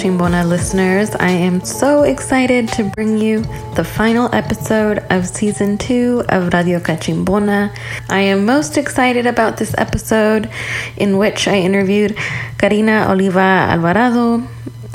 Radio 0.00 0.16
Cachimbona 0.16 0.48
listeners. 0.48 1.10
I 1.16 1.28
am 1.28 1.60
so 1.62 2.04
excited 2.04 2.68
to 2.68 2.84
bring 2.84 3.18
you 3.18 3.42
the 3.74 3.84
final 3.84 4.34
episode 4.34 5.00
of 5.10 5.28
season 5.28 5.76
two 5.76 6.24
of 6.30 6.54
Radio 6.54 6.80
Cachimbona. 6.80 7.70
I 8.08 8.20
am 8.20 8.46
most 8.46 8.78
excited 8.78 9.26
about 9.26 9.58
this 9.58 9.74
episode 9.76 10.48
in 10.96 11.18
which 11.18 11.46
I 11.46 11.56
interviewed 11.56 12.16
Karina 12.56 13.08
Oliva 13.10 13.40
Alvarado, 13.40 14.42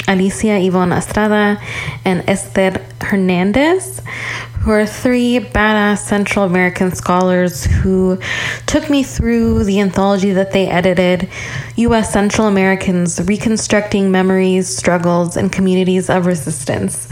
Alicia 0.08 0.58
Yvonne 0.58 0.92
Estrada, 0.92 1.62
and 2.04 2.28
Esther 2.28 2.84
Hernandez, 3.00 4.02
who 4.62 4.72
are 4.72 4.88
three 4.88 5.40
badass 5.40 6.00
Central 6.00 6.46
American 6.46 6.92
scholars 6.92 7.66
who 7.66 8.18
took 8.66 8.90
me 8.90 9.04
through 9.04 9.66
the 9.66 9.80
anthology 9.80 10.32
that 10.32 10.52
they 10.52 10.68
edited 10.68 11.30
U.S. 11.78 12.14
Central 12.14 12.48
Americans 12.48 13.20
Reconstructing 13.22 14.10
Memories, 14.10 14.68
Struggles, 14.68 15.36
and 15.36 15.52
Communities 15.52 16.10
of 16.10 16.26
Resistance. 16.26 17.10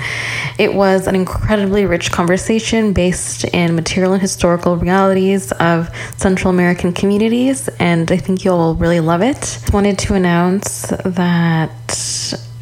It 0.57 0.73
was 0.73 1.05
an 1.05 1.15
incredibly 1.15 1.85
rich 1.85 2.11
conversation 2.11 2.93
based 2.93 3.43
in 3.45 3.75
material 3.75 4.13
and 4.13 4.21
historical 4.21 4.77
realities 4.77 5.51
of 5.53 5.89
Central 6.15 6.53
American 6.53 6.93
communities, 6.93 7.67
and 7.79 8.09
I 8.09 8.17
think 8.17 8.45
you'll 8.45 8.75
really 8.75 9.01
love 9.01 9.21
it. 9.21 9.59
Wanted 9.73 9.99
to 9.99 10.13
announce 10.13 10.87
that 11.03 11.69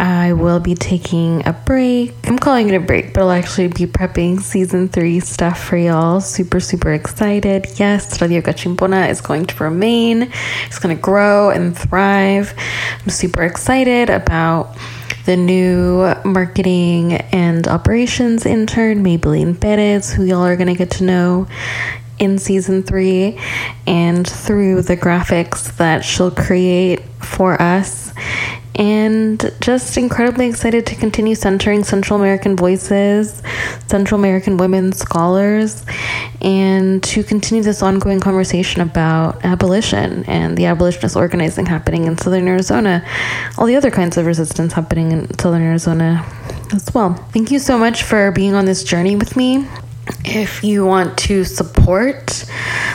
I 0.02 0.34
will 0.34 0.60
be 0.60 0.74
taking 0.74 1.48
a 1.48 1.54
break. 1.54 2.16
I'm 2.24 2.40
calling 2.40 2.70
it 2.70 2.74
a 2.74 2.80
break, 2.80 3.14
but 3.14 3.22
I'll 3.22 3.30
actually 3.30 3.68
be 3.68 3.86
prepping 3.86 4.42
season 4.42 4.90
three 4.90 5.20
stuff 5.20 5.64
for 5.64 5.78
y'all. 5.78 6.22
Super, 6.22 6.60
super 6.60 6.92
excited. 6.92 7.68
Yes, 7.76 8.20
Radio 8.20 8.42
Cachimbona 8.42 9.10
is 9.12 9.22
going 9.22 9.46
to 9.46 9.64
remain, 9.64 10.32
it's 10.66 10.80
going 10.80 10.96
to 10.96 11.00
grow 11.00 11.52
and 11.52 11.78
thrive. 11.78 11.91
I'm 12.00 13.10
super 13.10 13.44
excited 13.44 14.10
about 14.10 14.78
the 15.26 15.36
new 15.38 16.14
marketing 16.24 17.14
and 17.14 17.68
operations 17.68 18.46
intern, 18.46 19.04
Maybelline 19.04 19.60
Perez, 19.60 20.12
who 20.14 20.24
y'all 20.24 20.46
are 20.46 20.56
going 20.56 20.68
to 20.68 20.76
get 20.76 20.92
to 20.92 21.04
know 21.04 21.48
in 22.20 22.38
season 22.38 22.84
three 22.84 23.40
and 23.88 24.28
through 24.28 24.84
the 24.84 24.96
graphics 24.96 25.76
that 25.78 26.06
she'll 26.06 26.32
create 26.32 27.02
for 27.20 27.62
us 27.62 28.14
and 28.76 29.52
just 29.60 29.98
incredibly 29.98 30.48
excited 30.48 30.86
to 30.88 30.96
continue 30.96 31.36
centering 31.36 31.84
Central 31.84 32.20
American 32.20 32.56
voices, 32.56 33.42
Central 33.88 34.20
American 34.20 34.58
women 34.58 34.94
scholars, 34.94 35.86
and 36.42 37.04
to 37.04 37.24
continue 37.24 37.64
this 37.64 37.84
ongoing 37.84 38.20
conversation 38.20 38.82
about 38.82 39.44
abolition 39.44 40.24
and 40.26 40.58
the 40.58 40.66
abolitionist 40.66 41.16
organizing 41.16 41.66
happening 41.66 42.06
in 42.06 42.18
Southern 42.18 42.48
Arizona, 42.48 43.06
all 43.58 43.66
the 43.66 43.76
other 43.76 43.92
kinds 43.92 44.18
of 44.18 44.26
resistance 44.26 44.74
happening 44.74 45.12
in 45.12 45.38
Southern 45.38 45.64
Arizona 45.64 46.26
as 46.74 46.90
well. 46.94 47.14
Thank 47.34 47.52
you 47.52 47.60
so 47.60 47.78
much 47.78 48.04
for 48.04 48.32
being 48.32 48.54
on 48.54 48.66
this 48.66 48.84
journey 48.84 49.16
with 49.16 49.36
me. 49.36 49.68
If 50.26 50.64
you 50.64 50.86
want 50.86 51.18
to 51.20 51.44
support 51.44 52.46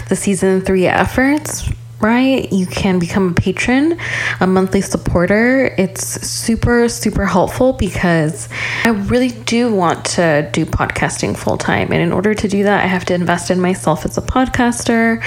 the 0.09 0.16
season 0.16 0.60
three 0.60 0.86
efforts, 0.86 1.69
right? 2.00 2.52
You 2.52 2.66
can 2.66 2.98
become 2.98 3.30
a 3.30 3.34
patron, 3.34 3.98
a 4.40 4.46
monthly 4.46 4.82
supporter. 4.82 5.74
It's 5.78 6.04
super, 6.04 6.88
super 6.88 7.24
helpful 7.24 7.72
because 7.72 8.48
I 8.84 8.90
really 8.90 9.30
do 9.30 9.72
want 9.72 10.04
to 10.16 10.48
do 10.52 10.66
podcasting 10.66 11.36
full 11.36 11.56
time. 11.56 11.92
And 11.92 12.02
in 12.02 12.12
order 12.12 12.34
to 12.34 12.48
do 12.48 12.64
that, 12.64 12.84
I 12.84 12.86
have 12.86 13.04
to 13.06 13.14
invest 13.14 13.50
in 13.50 13.60
myself 13.60 14.04
as 14.04 14.18
a 14.18 14.22
podcaster, 14.22 15.24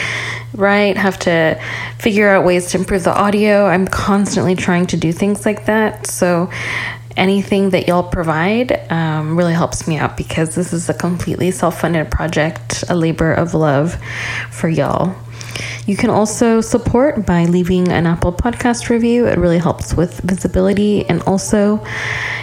right? 0.53 0.95
Have 0.95 1.17
to 1.19 1.59
figure 1.97 2.29
out 2.29 2.45
ways 2.45 2.71
to 2.71 2.77
improve 2.77 3.03
the 3.03 3.17
audio. 3.17 3.65
I'm 3.65 3.87
constantly 3.87 4.55
trying 4.55 4.85
to 4.87 4.97
do 4.97 5.11
things 5.11 5.45
like 5.45 5.65
that. 5.65 6.05
So, 6.05 6.51
anything 7.17 7.71
that 7.71 7.85
y'all 7.87 8.03
provide 8.03 8.79
um, 8.91 9.35
really 9.35 9.53
helps 9.53 9.87
me 9.87 9.97
out 9.97 10.15
because 10.15 10.55
this 10.55 10.71
is 10.71 10.87
a 10.87 10.93
completely 10.93 11.51
self 11.51 11.81
funded 11.81 12.11
project, 12.11 12.83
a 12.89 12.95
labor 12.95 13.33
of 13.33 13.53
love 13.53 13.97
for 14.51 14.69
y'all. 14.69 15.15
You 15.89 15.97
can 15.97 16.11
also 16.11 16.61
support 16.61 17.25
by 17.25 17.45
leaving 17.45 17.87
an 17.87 18.05
Apple 18.05 18.31
Podcast 18.31 18.89
review. 18.89 19.25
It 19.25 19.39
really 19.39 19.57
helps 19.57 19.95
with 19.95 20.19
visibility 20.19 21.03
and 21.09 21.19
also 21.23 21.83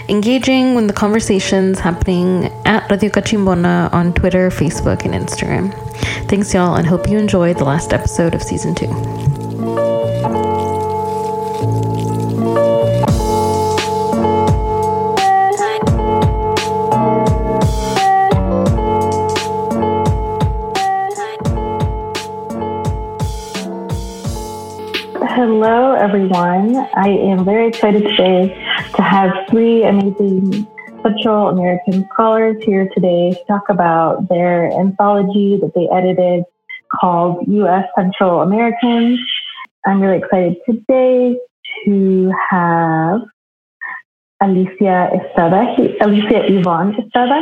engaging 0.09 0.75
when 0.75 0.89
the 0.89 0.93
conversations 0.93 1.79
happening 1.79 2.47
at 2.65 2.91
Radio 2.91 3.09
Cachimbona 3.09 3.89
on 3.93 4.15
Twitter, 4.15 4.51
Facebook, 4.51 5.05
and 5.05 5.15
Instagram. 5.15 5.73
Thanks, 6.29 6.53
y'all, 6.53 6.75
and 6.75 6.89
hope 6.89 7.09
you 7.09 7.19
enjoyed 7.19 7.59
the 7.59 7.65
last 7.65 7.93
episode 7.93 8.34
of 8.34 8.43
season 8.43 8.75
two. 8.75 9.46
Everyone. 26.06 26.77
I 26.94 27.09
am 27.09 27.44
very 27.44 27.67
excited 27.67 28.05
today 28.05 28.55
to 28.94 29.03
have 29.03 29.33
three 29.50 29.83
amazing 29.83 30.65
Central 31.03 31.49
American 31.49 32.06
scholars 32.12 32.62
here 32.65 32.89
today 32.94 33.33
to 33.33 33.44
talk 33.49 33.65
about 33.69 34.28
their 34.28 34.71
anthology 34.78 35.59
that 35.61 35.72
they 35.75 35.89
edited 35.93 36.45
called 36.95 37.45
U.S. 37.49 37.87
Central 37.99 38.43
Americans. 38.43 39.19
I'm 39.84 40.00
really 40.00 40.19
excited 40.19 40.59
today 40.65 41.37
to 41.84 42.33
have 42.50 43.22
Alicia 44.41 45.11
Estrada, 45.12 45.75
Alicia 46.03 46.56
Yvonne 46.56 46.95
Estrada 47.03 47.41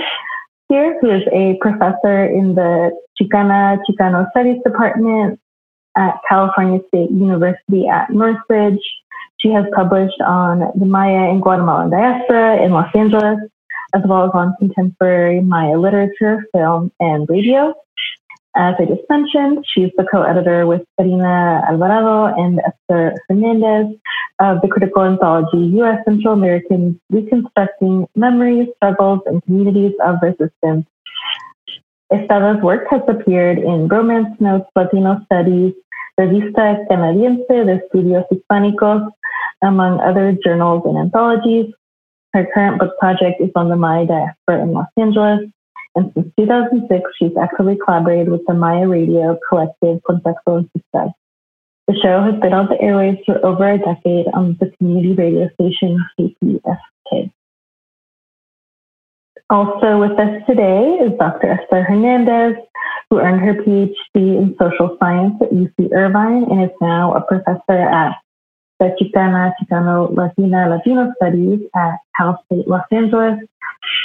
here, 0.70 0.96
who 1.02 1.10
is 1.10 1.22
a 1.34 1.58
professor 1.60 2.24
in 2.24 2.54
the 2.54 2.92
Chicana 3.20 3.76
Chicano 3.86 4.30
Studies 4.30 4.62
Department 4.64 5.38
at 5.96 6.16
California 6.28 6.80
State 6.88 7.10
University 7.10 7.86
at 7.88 8.10
Northridge. 8.10 8.80
She 9.38 9.50
has 9.50 9.64
published 9.74 10.20
on 10.20 10.60
the 10.74 10.86
Maya 10.86 11.30
and 11.30 11.42
Guatemalan 11.42 11.90
diaspora 11.90 12.62
in 12.62 12.72
Los 12.72 12.90
Angeles, 12.94 13.38
as 13.94 14.02
well 14.06 14.24
as 14.24 14.30
on 14.34 14.54
contemporary 14.58 15.40
Maya 15.40 15.78
literature, 15.78 16.46
film, 16.52 16.90
and 17.00 17.28
radio. 17.28 17.74
As 18.56 18.76
I 18.78 18.84
just 18.84 19.02
mentioned, 19.10 19.64
she's 19.66 19.90
the 19.96 20.06
co-editor 20.10 20.64
with 20.64 20.82
Karina 20.96 21.64
Alvarado 21.68 22.26
and 22.40 22.60
Esther 22.60 23.14
Hernandez 23.28 23.96
of 24.38 24.60
the 24.62 24.68
critical 24.68 25.02
anthology 25.02 25.58
U.S. 25.78 25.98
Central 26.04 26.34
Americans 26.34 26.96
Reconstructing 27.10 28.06
Memories, 28.14 28.68
Struggles, 28.76 29.20
and 29.26 29.42
Communities 29.42 29.92
of 30.04 30.16
Resistance. 30.22 30.86
Estrada's 32.12 32.62
work 32.62 32.86
has 32.90 33.02
appeared 33.08 33.58
in 33.58 33.88
Romance 33.88 34.36
Notes, 34.38 34.66
Latino 34.76 35.20
Studies, 35.24 35.74
Revista 36.18 36.86
Canadiense 36.88 37.64
de 37.64 37.80
Estudios 37.80 38.24
Hispánicos, 38.30 39.10
among 39.62 40.00
other 40.00 40.36
journals 40.44 40.82
and 40.86 40.98
anthologies. 40.98 41.72
Her 42.32 42.46
current 42.52 42.78
book 42.78 42.98
project 42.98 43.40
is 43.40 43.50
on 43.54 43.68
the 43.68 43.76
Maya 43.76 44.06
diaspora 44.06 44.62
in 44.62 44.72
Los 44.72 44.86
Angeles, 44.96 45.40
and 45.96 46.12
since 46.14 46.32
2006, 46.38 47.10
she's 47.18 47.36
actively 47.40 47.76
collaborated 47.84 48.28
with 48.28 48.44
the 48.46 48.54
Maya 48.54 48.88
Radio 48.88 49.38
collective 49.48 50.00
Contacto 50.08 50.58
Ancestral. 50.58 51.14
The 51.86 51.94
show 52.02 52.22
has 52.22 52.40
been 52.40 52.52
on 52.52 52.66
the 52.66 52.76
airwaves 52.76 53.24
for 53.24 53.44
over 53.44 53.70
a 53.70 53.78
decade 53.78 54.26
on 54.32 54.56
the 54.58 54.72
community 54.78 55.12
radio 55.12 55.50
station 55.54 56.02
KPFK. 56.18 57.30
Also 59.50 60.00
with 60.00 60.18
us 60.18 60.42
today 60.48 60.98
is 61.02 61.12
Dr. 61.18 61.50
Esther 61.50 61.82
Hernandez, 61.82 62.56
who 63.14 63.20
earned 63.20 63.40
her 63.42 63.54
PhD 63.62 63.94
in 64.16 64.56
social 64.60 64.96
science 64.98 65.34
at 65.40 65.50
UC 65.50 65.92
Irvine 65.92 66.50
and 66.50 66.64
is 66.64 66.76
now 66.80 67.14
a 67.14 67.20
professor 67.20 67.78
at 67.78 68.16
the 68.80 68.90
Chicana 69.00 69.52
Chicano 69.60 70.12
Latina 70.12 70.68
Latino 70.68 71.12
Studies 71.16 71.60
at 71.76 71.98
Cal 72.16 72.42
State 72.46 72.66
Los 72.66 72.82
Angeles. 72.90 73.38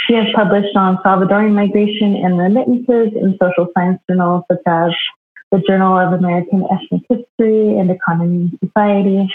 She 0.05 0.13
has 0.13 0.27
published 0.35 0.75
on 0.75 0.97
Salvadoran 0.97 1.53
migration 1.53 2.17
and 2.17 2.37
remittances 2.37 3.13
in 3.19 3.35
social 3.41 3.67
science 3.75 3.99
journals 4.07 4.43
such 4.51 4.61
as 4.67 4.91
the 5.51 5.59
Journal 5.67 5.97
of 5.97 6.13
American 6.13 6.67
Ethnic 6.69 7.01
History 7.09 7.79
and 7.79 7.89
Economy 7.89 8.51
and 8.51 8.59
Society. 8.63 9.27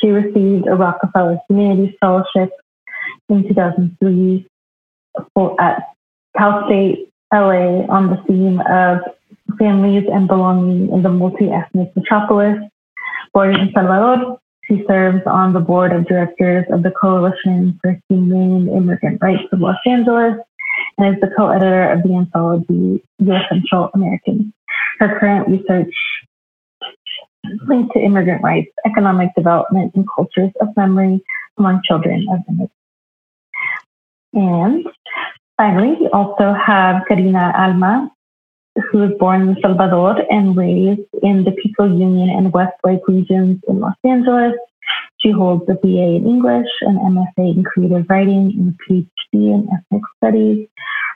She 0.00 0.08
received 0.08 0.68
a 0.68 0.74
Rockefeller 0.74 1.38
Humanities 1.50 1.94
Fellowship 2.00 2.48
in 3.28 3.46
2003 3.46 4.46
at 5.60 5.82
Cal 6.34 6.64
State 6.66 7.11
LA 7.32 7.86
on 7.88 8.10
the 8.10 8.22
theme 8.28 8.60
of 8.68 9.00
families 9.58 10.04
and 10.12 10.28
belonging 10.28 10.92
in 10.92 11.02
the 11.02 11.08
multi-ethnic 11.08 11.94
metropolis. 11.96 12.58
Born 13.32 13.58
in 13.58 13.72
Salvador, 13.72 14.38
she 14.64 14.84
serves 14.86 15.22
on 15.26 15.52
the 15.52 15.60
board 15.60 15.92
of 15.92 16.06
directors 16.06 16.66
of 16.70 16.82
the 16.82 16.90
Coalition 16.90 17.78
for 17.82 17.98
Humane 18.08 18.68
Immigrant 18.68 19.20
Rights 19.22 19.44
of 19.52 19.60
Los 19.60 19.76
Angeles 19.86 20.36
and 20.98 21.14
is 21.14 21.20
the 21.20 21.32
co-editor 21.36 21.90
of 21.90 22.02
the 22.02 22.14
anthology 22.14 23.02
U.S. 23.18 23.42
Central 23.48 23.90
Americans. 23.94 24.52
Her 24.98 25.18
current 25.18 25.48
research 25.48 25.94
linked 27.66 27.92
to 27.94 28.00
immigrant 28.00 28.42
rights, 28.42 28.70
economic 28.86 29.34
development, 29.34 29.94
and 29.94 30.06
cultures 30.14 30.52
of 30.60 30.68
memory 30.76 31.24
among 31.58 31.80
children 31.84 32.26
of 32.30 32.40
immigrants. 32.48 32.74
And 34.34 34.86
finally, 35.62 35.94
we 36.00 36.08
also 36.08 36.52
have 36.54 37.04
Karina 37.06 37.52
Alma, 37.56 38.10
who 38.90 38.98
was 38.98 39.12
born 39.20 39.48
in 39.48 39.56
Salvador 39.62 40.16
and 40.28 40.56
raised 40.56 41.08
in 41.22 41.44
the 41.44 41.52
Pico 41.52 41.84
Union 41.84 42.30
and 42.30 42.52
West 42.52 42.74
Lake 42.84 43.06
regions 43.06 43.60
in 43.68 43.78
Los 43.78 43.94
Angeles. 44.04 44.54
She 45.18 45.30
holds 45.30 45.62
a 45.68 45.74
BA 45.74 46.08
in 46.18 46.26
English, 46.26 46.66
an 46.80 46.96
MFA 46.98 47.56
in 47.56 47.62
creative 47.62 48.06
writing, 48.10 48.44
and 48.58 48.74
a 48.74 48.76
PhD 48.82 49.54
in 49.54 49.68
ethnic 49.72 50.02
studies. 50.16 50.66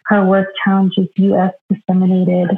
Her 0.04 0.24
work 0.24 0.48
challenges 0.62 1.08
U.S. 1.16 1.52
disseminated 1.68 2.48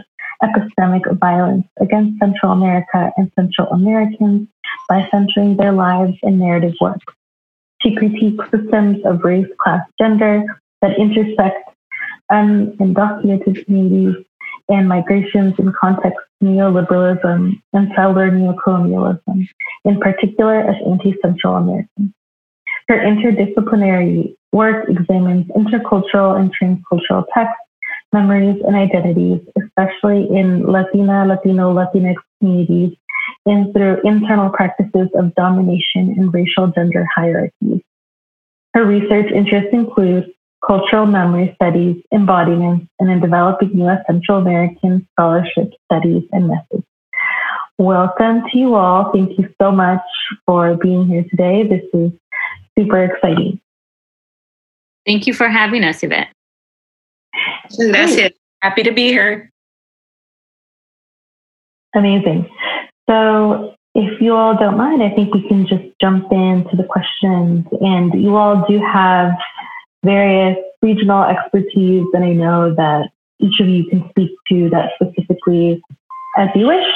epistemic 0.42 1.04
violence 1.18 1.66
against 1.80 2.18
Central 2.18 2.52
America 2.52 3.10
and 3.16 3.32
Central 3.34 3.68
Americans 3.68 4.46
by 4.90 5.08
centering 5.10 5.56
their 5.56 5.72
lives 5.72 6.18
in 6.22 6.38
narrative 6.38 6.74
work. 6.82 7.00
She 7.80 7.94
critiques 7.94 8.44
systems 8.50 8.98
of 9.06 9.24
race, 9.24 9.48
class, 9.62 9.80
gender 9.98 10.44
that 10.82 10.98
intersect 10.98 11.68
Um, 12.30 12.72
undocumented 12.78 13.64
communities 13.64 14.24
and 14.68 14.86
migrations 14.88 15.54
in 15.58 15.72
context 15.80 16.18
neoliberalism 16.42 17.60
and 17.72 17.88
settler 17.96 18.30
neocolonialism, 18.30 19.46
in 19.84 20.00
particular 20.00 20.60
as 20.60 20.76
anti-Central 20.86 21.56
Americans. 21.56 22.12
Her 22.88 22.98
interdisciplinary 22.98 24.36
work 24.52 24.88
examines 24.88 25.46
intercultural 25.48 26.38
and 26.38 26.54
transcultural 26.54 27.24
texts, 27.34 27.56
memories, 28.12 28.62
and 28.66 28.76
identities, 28.76 29.40
especially 29.60 30.28
in 30.34 30.66
Latina, 30.66 31.26
Latino, 31.26 31.74
Latinx 31.74 32.16
communities, 32.40 32.96
and 33.44 33.72
through 33.74 34.00
internal 34.04 34.50
practices 34.50 35.08
of 35.14 35.34
domination 35.34 36.14
and 36.16 36.32
racial 36.32 36.68
gender 36.68 37.06
hierarchies. 37.14 37.82
Her 38.74 38.84
research 38.84 39.32
interests 39.32 39.70
include 39.72 40.32
cultural 40.66 41.06
memory 41.06 41.52
studies, 41.54 42.02
embodiments, 42.12 42.86
and 42.98 43.10
in 43.10 43.20
developing 43.20 43.76
U.S. 43.78 44.02
Central 44.06 44.38
American 44.38 45.06
scholarship 45.12 45.72
studies 45.84 46.24
and 46.32 46.48
methods. 46.48 46.84
Welcome 47.78 48.42
to 48.50 48.58
you 48.58 48.74
all. 48.74 49.12
Thank 49.12 49.38
you 49.38 49.48
so 49.60 49.70
much 49.70 50.02
for 50.44 50.76
being 50.76 51.06
here 51.06 51.24
today. 51.30 51.66
This 51.66 51.84
is 51.94 52.10
super 52.76 53.04
exciting. 53.04 53.60
Thank 55.06 55.26
you 55.26 55.32
for 55.32 55.48
having 55.48 55.84
us, 55.84 56.02
Yvette. 56.02 56.28
That's 57.78 58.16
it. 58.16 58.36
Happy 58.62 58.82
to 58.82 58.92
be 58.92 59.08
here. 59.08 59.50
Amazing. 61.94 62.50
So, 63.08 63.74
if 63.94 64.20
you 64.20 64.34
all 64.34 64.56
don't 64.56 64.76
mind, 64.76 65.02
I 65.02 65.10
think 65.10 65.32
we 65.32 65.46
can 65.48 65.66
just 65.66 65.84
jump 66.00 66.30
into 66.30 66.76
the 66.76 66.84
questions. 66.84 67.64
And 67.80 68.12
you 68.20 68.36
all 68.36 68.66
do 68.68 68.80
have 68.80 69.32
various 70.04 70.56
regional 70.82 71.24
expertise, 71.24 72.06
and 72.12 72.24
I 72.24 72.32
know 72.32 72.74
that 72.74 73.10
each 73.40 73.60
of 73.60 73.68
you 73.68 73.86
can 73.86 74.08
speak 74.10 74.30
to 74.48 74.70
that 74.70 74.90
specifically 74.94 75.82
as 76.36 76.48
you 76.54 76.66
wish. 76.66 76.86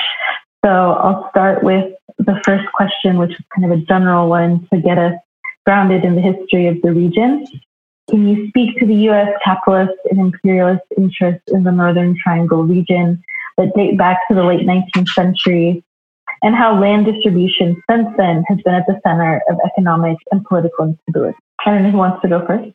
So 0.65 0.71
I'll 0.71 1.29
start 1.31 1.63
with 1.63 1.93
the 2.19 2.41
first 2.45 2.65
question, 2.75 3.19
which 3.19 3.33
is 3.33 3.45
kind 3.55 3.71
of 3.71 3.79
a 3.79 3.83
general 3.83 4.29
one 4.29 4.67
to 4.73 4.81
get 4.81 4.99
us 4.99 5.15
grounded 5.67 6.05
in 6.05 6.15
the 6.15 6.21
history 6.21 6.67
of 6.69 6.81
the 6.83 6.93
region. 6.93 7.47
Can 8.11 8.29
you 8.29 8.49
speak 8.49 8.79
to 8.79 8.87
the 8.87 8.95
U.S. 8.95 9.29
capitalist 9.45 9.99
and 10.11 10.21
imperialist 10.21 10.83
interests 10.97 11.45
in 11.49 11.65
the 11.65 11.73
Northern 11.73 12.17
Triangle 12.23 12.65
region 12.65 13.23
that 13.57 13.75
date 13.75 13.97
back 13.97 14.19
to 14.29 14.35
the 14.35 14.45
late 14.45 14.67
19th 14.67 15.09
century 15.09 15.85
and 16.43 16.55
how 16.55 16.79
land 16.79 17.07
distribution 17.07 17.81
since 17.89 18.09
then 18.17 18.45
has 18.49 18.59
been 18.65 18.75
at 18.75 18.87
the 18.87 19.01
center 19.07 19.41
of 19.49 19.57
economic 19.65 20.19
and 20.31 20.45
political 20.45 20.87
instability? 20.87 21.39
Know 21.65 21.91
who 21.91 21.97
wants 21.97 22.23
to 22.23 22.29
go 22.29 22.45
first. 22.45 22.73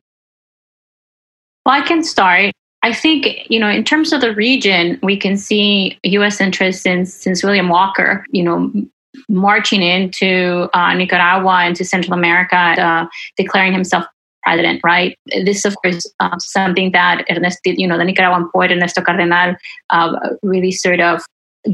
Well, 1.67 1.75
I 1.75 1.81
can 1.81 2.01
start. 2.01 2.53
I 2.81 2.93
think, 2.93 3.27
you 3.49 3.59
know, 3.59 3.67
in 3.67 3.83
terms 3.83 4.13
of 4.13 4.21
the 4.21 4.33
region, 4.33 4.97
we 5.03 5.17
can 5.17 5.35
see 5.35 5.99
U.S. 6.03 6.39
interest 6.39 6.81
since 6.81 7.13
since 7.13 7.43
William 7.43 7.67
Walker, 7.67 8.25
you 8.31 8.41
know, 8.41 8.71
marching 9.27 9.81
into 9.81 10.69
uh, 10.73 10.93
Nicaragua, 10.93 11.65
into 11.65 11.83
Central 11.83 12.13
America, 12.13 12.55
uh, 12.55 13.05
declaring 13.35 13.73
himself 13.73 14.05
president, 14.43 14.79
right? 14.85 15.19
This, 15.43 15.65
of 15.65 15.75
course, 15.83 16.09
uh, 16.21 16.37
something 16.39 16.93
that 16.93 17.25
Ernesto, 17.29 17.71
you 17.71 17.85
know, 17.85 17.97
the 17.97 18.05
Nicaraguan 18.05 18.49
poet 18.55 18.71
Ernesto 18.71 19.01
Cardenal 19.01 19.57
uh, 19.89 20.13
really 20.43 20.71
sort 20.71 21.01
of 21.01 21.21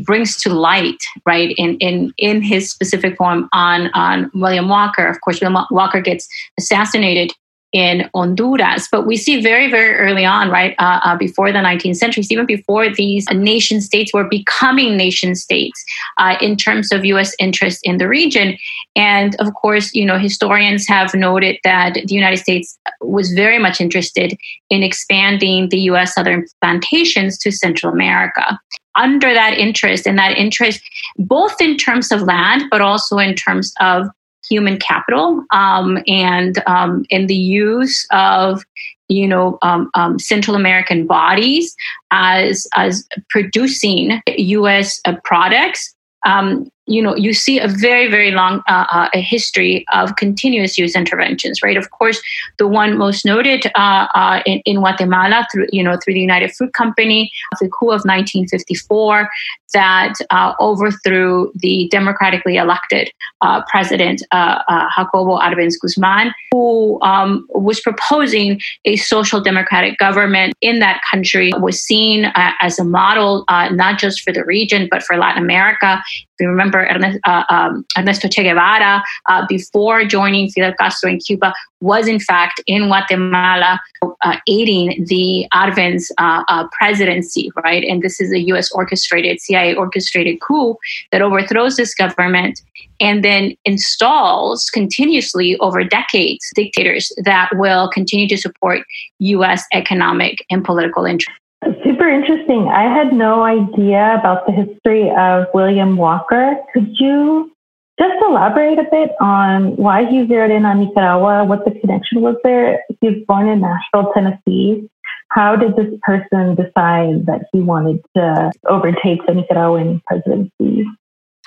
brings 0.03 0.37
to 0.37 0.49
light, 0.51 0.97
right, 1.27 1.53
in 1.55 1.77
in 1.77 2.11
in 2.17 2.41
his 2.41 2.71
specific 2.71 3.15
poem 3.15 3.47
on 3.53 3.91
on 3.93 4.31
William 4.33 4.69
Walker. 4.69 5.05
Of 5.05 5.21
course, 5.21 5.39
William 5.39 5.63
Walker 5.69 6.01
gets 6.01 6.27
assassinated 6.57 7.31
in 7.73 8.09
Honduras. 8.13 8.87
But 8.91 9.05
we 9.05 9.17
see 9.17 9.41
very, 9.41 9.69
very 9.69 9.95
early 9.95 10.25
on, 10.25 10.49
right, 10.49 10.75
uh, 10.77 10.99
uh, 11.03 11.17
before 11.17 11.51
the 11.51 11.59
19th 11.59 11.97
centuries, 11.97 12.31
even 12.31 12.45
before 12.45 12.93
these 12.93 13.25
nation 13.31 13.81
states 13.81 14.13
were 14.13 14.27
becoming 14.27 14.95
nation 14.95 15.35
states 15.35 15.83
uh, 16.17 16.37
in 16.39 16.55
terms 16.55 16.91
of 16.91 17.03
U.S. 17.05 17.35
interest 17.39 17.79
in 17.83 17.97
the 17.97 18.07
region. 18.07 18.57
And 18.95 19.35
of 19.39 19.53
course, 19.55 19.93
you 19.93 20.05
know, 20.05 20.19
historians 20.19 20.87
have 20.87 21.13
noted 21.15 21.57
that 21.63 21.95
the 21.95 22.13
United 22.13 22.37
States 22.37 22.77
was 23.01 23.33
very 23.33 23.57
much 23.57 23.81
interested 23.81 24.37
in 24.69 24.83
expanding 24.83 25.69
the 25.69 25.81
U.S. 25.81 26.13
southern 26.13 26.45
plantations 26.61 27.37
to 27.39 27.51
Central 27.51 27.91
America 27.91 28.59
under 28.95 29.33
that 29.33 29.57
interest 29.57 30.05
and 30.05 30.19
that 30.19 30.37
interest 30.37 30.79
both 31.17 31.59
in 31.59 31.77
terms 31.77 32.11
of 32.11 32.21
land 32.21 32.63
but 32.69 32.79
also 32.79 33.17
in 33.17 33.33
terms 33.33 33.73
of 33.79 34.07
human 34.47 34.77
capital 34.77 35.43
um, 35.51 35.99
and 36.07 36.61
um, 36.67 37.05
in 37.09 37.27
the 37.27 37.35
use 37.35 38.05
of 38.12 38.63
you 39.09 39.27
know 39.27 39.57
um, 39.62 39.89
um 39.93 40.17
Central 40.19 40.55
American 40.55 41.05
bodies 41.05 41.75
as 42.12 42.67
as 42.75 43.07
producing 43.29 44.21
U.S. 44.38 45.00
Uh, 45.05 45.15
products 45.23 45.93
um, 46.25 46.69
you 46.85 47.01
know, 47.01 47.15
you 47.15 47.33
see 47.33 47.59
a 47.59 47.67
very, 47.67 48.09
very 48.09 48.31
long 48.31 48.61
uh, 48.67 48.85
uh, 48.91 49.09
a 49.13 49.21
history 49.21 49.85
of 49.93 50.15
continuous 50.17 50.77
use 50.77 50.95
interventions, 50.95 51.61
right? 51.63 51.77
Of 51.77 51.91
course, 51.91 52.21
the 52.57 52.67
one 52.67 52.97
most 52.97 53.25
noted 53.25 53.65
uh, 53.75 54.07
uh 54.13 54.41
in, 54.45 54.61
in, 54.65 54.77
Guatemala, 54.77 55.47
through 55.51 55.67
you 55.71 55.83
know, 55.83 55.97
through 56.03 56.13
the 56.13 56.19
United 56.19 56.51
Fruit 56.53 56.73
Company, 56.73 57.31
the 57.61 57.69
coup 57.69 57.87
of 57.87 58.03
1954, 58.03 59.29
that 59.73 60.13
uh, 60.29 60.53
overthrew 60.59 61.51
the 61.55 61.87
democratically 61.89 62.57
elected 62.57 63.09
uh, 63.41 63.61
president 63.69 64.21
Jacobo 64.31 65.37
Arbenz 65.39 65.75
Guzman, 65.81 66.33
who 66.51 67.01
um, 67.01 67.47
was 67.49 67.79
proposing 67.79 68.59
a 68.85 68.97
social 68.97 69.41
democratic 69.41 69.97
government 69.97 70.53
in 70.61 70.79
that 70.79 71.01
country, 71.09 71.51
was 71.57 71.81
seen 71.81 72.31
as 72.35 72.77
a 72.77 72.83
model 72.83 73.45
not 73.71 73.97
just 73.97 74.21
for 74.21 74.33
the 74.33 74.43
region 74.43 74.87
but 74.91 75.01
for 75.01 75.17
Latin 75.17 75.41
America. 75.41 76.03
You 76.43 76.50
remember 76.50 76.73
remember 76.73 77.19
uh, 77.23 77.43
um, 77.50 77.85
Ernesto 77.97 78.27
Che 78.27 78.43
Guevara, 78.43 79.01
uh, 79.27 79.45
before 79.47 80.05
joining 80.05 80.50
Fidel 80.50 80.73
Castro 80.73 81.09
in 81.09 81.19
Cuba, 81.19 81.53
was 81.79 82.07
in 82.07 82.19
fact 82.19 82.62
in 82.67 82.88
Guatemala 82.88 83.79
uh, 84.01 84.38
aiding 84.47 85.05
the 85.07 85.47
Arbenz 85.53 86.12
uh, 86.17 86.43
uh, 86.50 86.67
presidency, 86.77 87.50
right? 87.63 87.83
And 87.83 88.01
this 88.01 88.19
is 88.19 88.33
a 88.33 88.39
U.S. 88.51 88.71
orchestrated, 88.71 89.39
CIA 89.39 89.75
orchestrated 89.75 90.41
coup 90.41 90.75
that 91.12 91.21
overthrows 91.21 91.77
this 91.77 91.93
government 91.93 92.62
and 93.00 93.23
then 93.23 93.55
installs 93.65 94.69
continuously 94.69 95.57
over 95.59 95.83
decades 95.83 96.45
dictators 96.55 97.12
that 97.23 97.50
will 97.53 97.89
continue 97.89 98.27
to 98.27 98.38
support 98.38 98.81
U.S. 99.19 99.63
economic 99.73 100.45
and 100.50 100.63
political 100.63 101.05
interests 101.05 101.42
super 101.84 102.08
interesting. 102.08 102.67
I 102.67 102.84
had 102.84 103.13
no 103.13 103.43
idea 103.43 104.15
about 104.20 104.46
the 104.46 104.51
history 104.51 105.12
of 105.17 105.48
William 105.53 105.98
Walker. 105.98 106.55
Could 106.74 106.89
you 107.00 107.51
just 108.00 108.15
elaborate 108.27 108.79
a 108.79 108.88
bit 108.89 109.12
on 109.22 109.75
why 109.75 110.05
he 110.05 110.27
zeroed 110.27 110.51
in 110.51 110.65
on 110.65 110.79
Nicaragua, 110.79 111.46
what 111.46 111.63
the 111.65 111.72
connection 111.79 112.22
was 112.22 112.36
there? 112.43 112.84
He 113.01 113.10
was 113.10 113.17
born 113.27 113.48
in 113.48 113.62
Nashville, 113.62 114.12
Tennessee. 114.13 114.89
How 115.29 115.55
did 115.55 115.75
this 115.75 115.93
person 116.01 116.55
decide 116.55 117.25
that 117.25 117.46
he 117.51 117.60
wanted 117.60 118.01
to 118.15 118.51
overtake 118.67 119.25
the 119.25 119.34
Nicaraguan 119.34 120.01
presidency? 120.08 120.86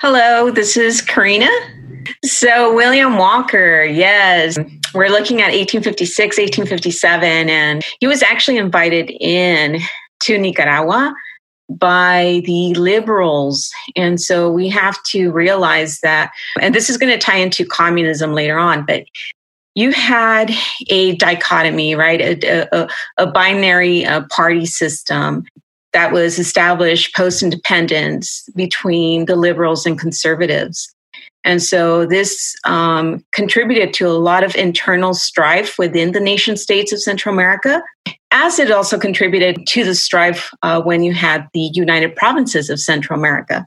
Hello, 0.01 0.51
this 0.51 0.77
is 0.77 1.01
Karina. 1.01 1.49
So, 2.23 2.73
William 2.73 3.17
Walker, 3.17 3.83
yes, 3.83 4.57
we're 4.93 5.09
looking 5.09 5.41
at 5.41 5.53
1856, 5.53 6.37
1857, 6.37 7.49
and 7.49 7.81
he 7.99 8.07
was 8.07 8.21
actually 8.21 8.57
invited 8.57 9.09
in 9.19 9.79
to 10.21 10.37
Nicaragua 10.37 11.13
by 11.69 12.41
the 12.45 12.73
liberals. 12.75 13.69
And 13.95 14.21
so 14.21 14.49
we 14.49 14.69
have 14.69 15.01
to 15.03 15.31
realize 15.31 15.99
that, 15.99 16.31
and 16.61 16.73
this 16.73 16.89
is 16.89 16.97
going 16.97 17.11
to 17.11 17.19
tie 17.19 17.37
into 17.37 17.65
communism 17.65 18.33
later 18.33 18.57
on, 18.57 18.85
but 18.85 19.03
you 19.75 19.91
had 19.91 20.51
a 20.89 21.15
dichotomy, 21.17 21.93
right? 21.93 22.21
A, 22.21 22.67
a, 22.75 22.87
a 23.17 23.27
binary 23.27 24.05
uh, 24.05 24.23
party 24.29 24.65
system 24.65 25.45
that 25.93 26.11
was 26.11 26.39
established 26.39 27.15
post 27.15 27.43
independence 27.43 28.47
between 28.55 29.25
the 29.25 29.35
liberals 29.35 29.85
and 29.85 29.99
conservatives. 29.99 30.93
And 31.47 31.63
so 31.63 32.05
this 32.05 32.57
um, 32.65 33.23
contributed 33.31 33.93
to 33.93 34.07
a 34.07 34.19
lot 34.19 34.43
of 34.43 34.53
internal 34.57 35.13
strife 35.13 35.79
within 35.79 36.11
the 36.11 36.19
nation 36.19 36.57
states 36.57 36.91
of 36.91 37.01
Central 37.01 37.33
America, 37.33 37.81
as 38.31 38.59
it 38.59 38.69
also 38.69 38.99
contributed 38.99 39.65
to 39.67 39.85
the 39.85 39.95
strife 39.95 40.53
uh, 40.61 40.81
when 40.81 41.03
you 41.03 41.13
had 41.13 41.47
the 41.53 41.71
United 41.73 42.17
Provinces 42.17 42.69
of 42.69 42.81
Central 42.81 43.17
America. 43.17 43.65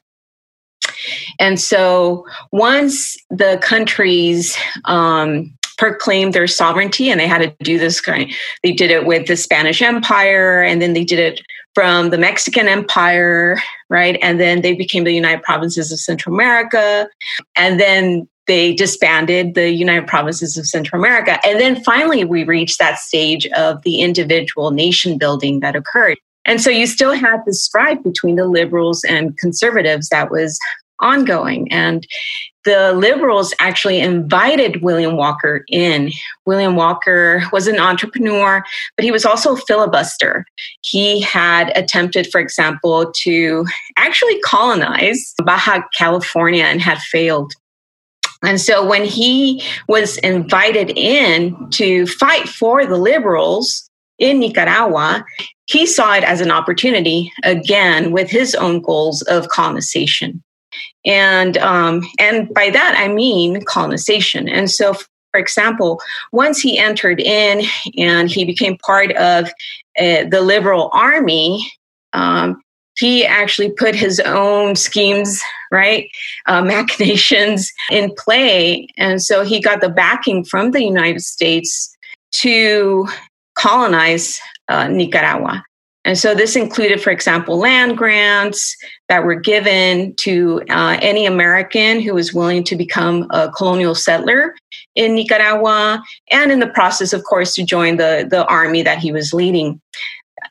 And 1.39 1.59
so 1.59 2.27
once 2.53 3.17
the 3.31 3.59
countries 3.63 4.59
um, 4.85 5.51
proclaimed 5.79 6.35
their 6.35 6.47
sovereignty, 6.47 7.09
and 7.09 7.19
they 7.19 7.27
had 7.27 7.41
to 7.41 7.65
do 7.65 7.79
this 7.79 8.03
kind. 8.03 8.31
They 8.63 8.73
did 8.73 8.91
it 8.91 9.07
with 9.07 9.27
the 9.27 9.37
Spanish 9.39 9.81
Empire, 9.81 10.61
and 10.61 10.83
then 10.83 10.93
they 10.93 11.05
did 11.05 11.19
it 11.19 11.41
from 11.75 12.11
the 12.11 12.19
Mexican 12.19 12.69
Empire, 12.69 13.61
right? 13.89 14.19
And 14.23 14.41
then 14.41 14.63
they 14.63 14.75
became 14.75 15.05
the 15.05 15.13
United 15.13 15.43
Provinces 15.43 15.93
of 15.93 16.01
Central 16.01 16.35
America, 16.35 17.09
and 17.57 17.79
then 17.79 18.29
they 18.47 18.75
disbanded 18.75 19.55
the 19.55 19.71
United 19.71 20.09
Provinces 20.09 20.57
of 20.57 20.67
Central 20.67 21.01
America. 21.01 21.39
And 21.47 21.61
then 21.61 21.83
finally, 21.85 22.25
we 22.25 22.43
reached 22.43 22.81
that 22.81 22.99
stage 22.99 23.47
of 23.49 23.83
the 23.83 24.01
individual 24.01 24.73
nation 24.73 25.19
building 25.19 25.61
that 25.61 25.77
occurred. 25.77 26.19
And 26.47 26.61
so 26.61 26.71
you 26.71 26.87
still 26.87 27.13
had 27.13 27.45
this 27.47 27.63
strife 27.63 28.03
between 28.03 28.37
the 28.37 28.47
liberals 28.47 29.05
and 29.05 29.37
conservatives 29.39 30.09
that 30.09 30.31
was 30.31 30.59
ongoing. 30.99 31.71
And 31.71 32.07
the 32.65 32.93
liberals 32.93 33.55
actually 33.59 34.01
invited 34.01 34.83
William 34.83 35.17
Walker 35.17 35.65
in. 35.69 36.11
William 36.47 36.77
Walker 36.77 37.43
was 37.53 37.67
an 37.67 37.79
entrepreneur, 37.79 38.63
but 38.97 39.05
he 39.05 39.11
was 39.11 39.25
also 39.25 39.55
a 39.55 39.61
filibuster. 39.61 40.45
He 40.83 41.21
had 41.21 41.77
attempted, 41.77 42.31
for 42.31 42.41
example, 42.41 43.13
to 43.23 43.65
actually 43.97 44.41
colonize 44.41 45.35
Baja 45.45 45.83
California 45.97 46.65
and 46.65 46.81
had 46.81 46.99
failed. 46.99 47.53
And 48.43 48.61
so 48.61 48.87
when 48.87 49.05
he 49.05 49.63
was 49.89 50.17
invited 50.19 50.91
in 50.97 51.71
to 51.71 52.07
fight 52.07 52.49
for 52.49 52.87
the 52.87 52.97
liberals 52.97 53.89
in 54.19 54.39
Nicaragua, 54.39 55.25
he 55.67 55.87
saw 55.87 56.15
it 56.15 56.25
as 56.25 56.41
an 56.41 56.51
opportunity, 56.51 57.33
again, 57.45 58.13
with 58.13 58.31
his 58.31 58.55
own 58.55 58.81
goals 58.81 59.23
of 59.23 59.49
colonization 59.49 60.43
and 61.05 61.57
um, 61.59 62.03
and 62.19 62.53
by 62.55 62.71
that 62.71 62.95
I 62.97 63.09
mean 63.09 63.63
colonization. 63.65 64.49
And 64.49 64.71
so, 64.71 64.95
for 64.95 65.41
example, 65.41 66.01
once 66.33 66.61
he 66.61 66.79
entered 66.79 67.21
in 67.21 67.63
and 67.97 68.31
he 68.31 68.45
became 68.45 68.77
part 68.79 69.13
of 69.13 69.51
uh, 69.99 70.25
the 70.31 70.41
Liberal 70.41 70.91
Army. 70.93 71.71
Um, 72.13 72.63
he 72.99 73.25
actually 73.25 73.71
put 73.71 73.95
his 73.95 74.21
own 74.21 74.77
schemes, 74.77 75.43
right, 75.73 76.09
uh, 76.47 76.63
machinations 76.65 77.73
in 77.91 78.15
play. 78.17 78.87
And 78.97 79.23
so 79.23 79.43
he 79.43 79.61
got 79.61 79.81
the 79.81 79.89
backing 79.89 80.45
from 80.45 80.73
the 80.73 80.83
United 80.83 81.23
States 81.23 81.97
to 82.33 83.09
colonize 83.57 84.39
uh, 84.69 84.89
Nicaragua. 84.89 85.65
And 86.05 86.17
so 86.17 86.35
this 86.35 86.57
included, 86.57 87.03
for 87.03 87.11
example, 87.11 87.59
land 87.59 87.99
grants 87.99 88.75
that 89.09 89.25
were 89.25 89.35
given 89.35 90.15
to 90.21 90.63
uh, 90.71 90.99
any 91.03 91.27
American 91.27 92.01
who 92.01 92.15
was 92.15 92.33
willing 92.33 92.65
to 92.65 92.77
become 92.77 93.27
a 93.31 93.51
colonial 93.51 93.95
settler 93.95 94.55
in 94.95 95.15
Nicaragua, 95.15 96.03
and 96.31 96.51
in 96.51 96.59
the 96.59 96.69
process, 96.69 97.13
of 97.13 97.23
course, 97.25 97.55
to 97.55 97.63
join 97.63 97.97
the, 97.97 98.27
the 98.29 98.47
army 98.47 98.83
that 98.83 98.99
he 98.99 99.13
was 99.13 99.33
leading. 99.33 99.81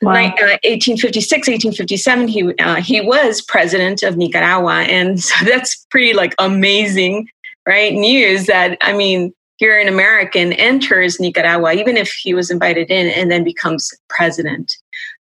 Wow. 0.02 0.12
uh, 0.12 0.56
1856, 0.64 1.48
1857, 1.48 2.28
he, 2.28 2.54
uh, 2.58 2.76
he 2.76 3.00
was 3.00 3.42
president 3.42 4.02
of 4.02 4.16
Nicaragua. 4.16 4.82
And 4.82 5.20
so 5.22 5.44
that's 5.44 5.84
pretty 5.90 6.14
like 6.14 6.34
amazing, 6.38 7.28
right? 7.66 7.92
News 7.92 8.46
that, 8.46 8.78
I 8.80 8.92
mean, 8.92 9.34
here 9.56 9.78
an 9.78 9.88
American 9.88 10.54
enters 10.54 11.20
Nicaragua, 11.20 11.74
even 11.74 11.98
if 11.98 12.10
he 12.12 12.32
was 12.32 12.50
invited 12.50 12.90
in, 12.90 13.08
and 13.08 13.30
then 13.30 13.44
becomes 13.44 13.92
president 14.08 14.74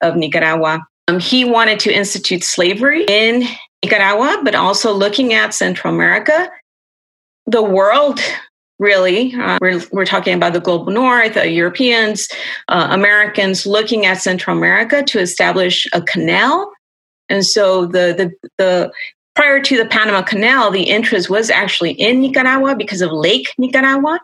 of 0.02 0.16
Nicaragua. 0.16 0.86
Um, 1.08 1.20
he 1.20 1.46
wanted 1.46 1.80
to 1.82 1.92
institute 1.92 2.44
slavery 2.44 3.06
in 3.08 3.44
Nicaragua, 3.84 4.42
but 4.44 4.56
also 4.56 4.94
looking 4.94 5.34
at 5.34 5.54
Central 5.54 5.94
America, 5.94 6.50
the 7.46 7.64
world. 7.64 8.20
Really, 8.78 9.36
uh, 9.36 9.58
we're, 9.60 9.82
we're 9.92 10.06
talking 10.06 10.34
about 10.34 10.54
the 10.54 10.62
global 10.62 10.94
north, 10.94 11.36
uh, 11.36 11.42
Europeans, 11.42 12.30
uh, 12.70 12.88
Americans 12.92 13.66
looking 13.66 14.06
at 14.06 14.22
Central 14.22 14.56
America 14.56 15.04
to 15.04 15.20
establish 15.20 15.86
a 15.92 16.02
canal. 16.02 16.72
And 17.28 17.46
so 17.46 17.86
the, 17.86 18.16
the, 18.18 18.50
the 18.58 18.92
prior 19.36 19.62
to 19.62 19.78
the 19.78 19.86
Panama 19.86 20.22
Canal, 20.22 20.72
the 20.72 20.84
interest 20.84 21.30
was 21.30 21.50
actually 21.50 21.92
in 21.92 22.22
Nicaragua 22.22 22.74
because 22.74 23.02
of 23.02 23.12
Lake 23.12 23.54
Nicaragua 23.58 24.20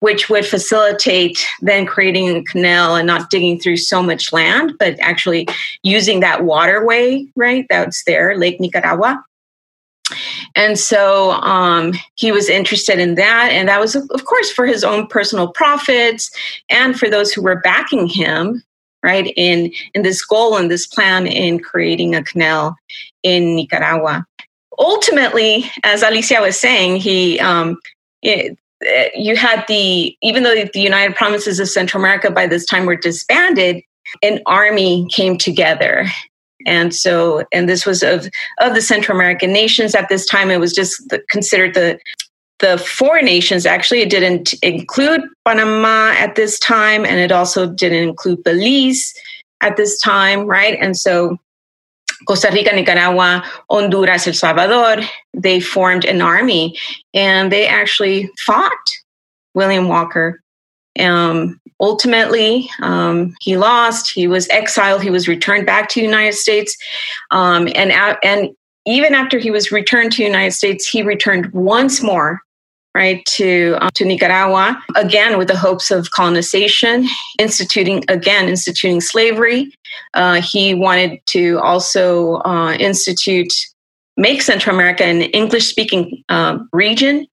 which 0.00 0.28
would 0.28 0.46
facilitate 0.46 1.46
then 1.60 1.86
creating 1.86 2.36
a 2.36 2.42
canal 2.44 2.96
and 2.96 3.06
not 3.06 3.30
digging 3.30 3.58
through 3.60 3.76
so 3.76 4.02
much 4.02 4.32
land, 4.32 4.72
but 4.78 4.98
actually 4.98 5.46
using 5.82 6.20
that 6.20 6.44
waterway, 6.44 7.26
right? 7.36 7.66
That's 7.68 8.02
there, 8.04 8.36
Lake 8.36 8.60
Nicaragua. 8.60 9.22
And 10.56 10.78
so 10.78 11.32
um, 11.32 11.92
he 12.16 12.32
was 12.32 12.48
interested 12.48 12.98
in 12.98 13.14
that. 13.14 13.50
And 13.52 13.68
that 13.68 13.78
was, 13.78 13.94
of 13.94 14.24
course, 14.24 14.50
for 14.50 14.66
his 14.66 14.82
own 14.82 15.06
personal 15.06 15.48
profits 15.48 16.30
and 16.68 16.98
for 16.98 17.08
those 17.08 17.32
who 17.32 17.42
were 17.42 17.60
backing 17.60 18.08
him, 18.08 18.62
right, 19.02 19.32
in, 19.36 19.70
in 19.94 20.02
this 20.02 20.24
goal 20.24 20.56
and 20.56 20.70
this 20.70 20.86
plan 20.86 21.26
in 21.26 21.60
creating 21.60 22.14
a 22.14 22.24
canal 22.24 22.76
in 23.22 23.54
Nicaragua. 23.54 24.26
Ultimately, 24.78 25.70
as 25.84 26.02
Alicia 26.02 26.40
was 26.40 26.58
saying, 26.58 26.96
he 26.96 27.38
um, 27.38 27.78
it, 28.22 28.58
Eh, 28.86 29.10
you 29.14 29.36
had 29.36 29.64
the 29.68 30.16
even 30.22 30.42
though 30.42 30.54
the 30.54 30.80
United 30.80 31.14
Provinces 31.16 31.60
of 31.60 31.68
Central 31.68 32.02
America 32.02 32.30
by 32.30 32.46
this 32.46 32.64
time 32.64 32.86
were 32.86 32.96
disbanded, 32.96 33.82
an 34.22 34.40
army 34.46 35.06
came 35.10 35.36
together. 35.36 36.06
And 36.66 36.94
so, 36.94 37.44
and 37.52 37.68
this 37.68 37.86
was 37.86 38.02
of 38.02 38.28
of 38.58 38.74
the 38.74 38.82
Central 38.82 39.16
American 39.16 39.52
nations 39.52 39.94
at 39.94 40.08
this 40.08 40.26
time. 40.26 40.50
It 40.50 40.60
was 40.60 40.74
just 40.74 41.02
considered 41.30 41.74
the 41.74 41.98
the 42.60 42.78
four 42.78 43.22
nations. 43.22 43.64
Actually, 43.64 44.00
it 44.00 44.10
didn't 44.10 44.54
include 44.62 45.22
Panama 45.46 46.12
at 46.18 46.34
this 46.34 46.58
time, 46.58 47.04
and 47.04 47.18
it 47.18 47.32
also 47.32 47.66
didn't 47.66 48.06
include 48.06 48.44
Belize 48.44 49.14
at 49.62 49.76
this 49.76 49.98
time, 50.00 50.46
right? 50.46 50.78
And 50.80 50.96
so, 50.96 51.38
Costa 52.26 52.50
Rica, 52.52 52.74
Nicaragua, 52.74 53.44
Honduras, 53.70 54.26
El 54.26 54.34
Salvador, 54.34 55.02
they 55.34 55.60
formed 55.60 56.04
an 56.04 56.22
army 56.22 56.76
and 57.14 57.50
they 57.50 57.66
actually 57.66 58.30
fought 58.44 58.70
William 59.54 59.88
Walker. 59.88 60.40
Um, 60.98 61.60
ultimately, 61.80 62.68
um, 62.82 63.34
he 63.40 63.56
lost. 63.56 64.10
He 64.10 64.26
was 64.26 64.48
exiled. 64.48 65.02
He 65.02 65.10
was 65.10 65.28
returned 65.28 65.66
back 65.66 65.88
to 65.90 66.00
the 66.00 66.06
United 66.06 66.34
States. 66.34 66.76
Um, 67.30 67.68
and, 67.74 67.92
and 68.22 68.50
even 68.86 69.14
after 69.14 69.38
he 69.38 69.50
was 69.50 69.72
returned 69.72 70.12
to 70.12 70.18
the 70.18 70.24
United 70.24 70.52
States, 70.52 70.88
he 70.88 71.02
returned 71.02 71.52
once 71.52 72.02
more 72.02 72.40
right 72.94 73.24
to 73.26 73.76
um, 73.80 73.90
to 73.94 74.04
Nicaragua 74.04 74.82
again 74.96 75.38
with 75.38 75.48
the 75.48 75.56
hopes 75.56 75.90
of 75.90 76.10
colonization, 76.10 77.06
instituting 77.38 78.04
again 78.08 78.48
instituting 78.48 79.00
slavery. 79.00 79.72
Uh, 80.14 80.40
he 80.40 80.74
wanted 80.74 81.20
to 81.26 81.58
also 81.60 82.36
uh, 82.44 82.72
institute 82.74 83.52
make 84.16 84.42
Central 84.42 84.74
America 84.74 85.04
an 85.04 85.22
English 85.22 85.66
speaking 85.66 86.22
uh, 86.28 86.58
region, 86.72 87.26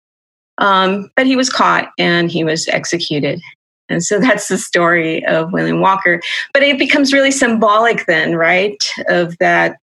um, 0.58 1.10
but 1.16 1.26
he 1.26 1.36
was 1.36 1.48
caught 1.48 1.90
and 1.98 2.30
he 2.30 2.44
was 2.44 2.68
executed. 2.68 3.40
And 3.88 4.02
so 4.02 4.18
that's 4.20 4.48
the 4.48 4.58
story 4.58 5.24
of 5.26 5.52
William 5.52 5.80
Walker. 5.80 6.20
But 6.52 6.62
it 6.62 6.78
becomes 6.78 7.12
really 7.12 7.30
symbolic 7.30 8.06
then, 8.06 8.36
right, 8.36 8.82
of 9.08 9.36
that 9.38 9.76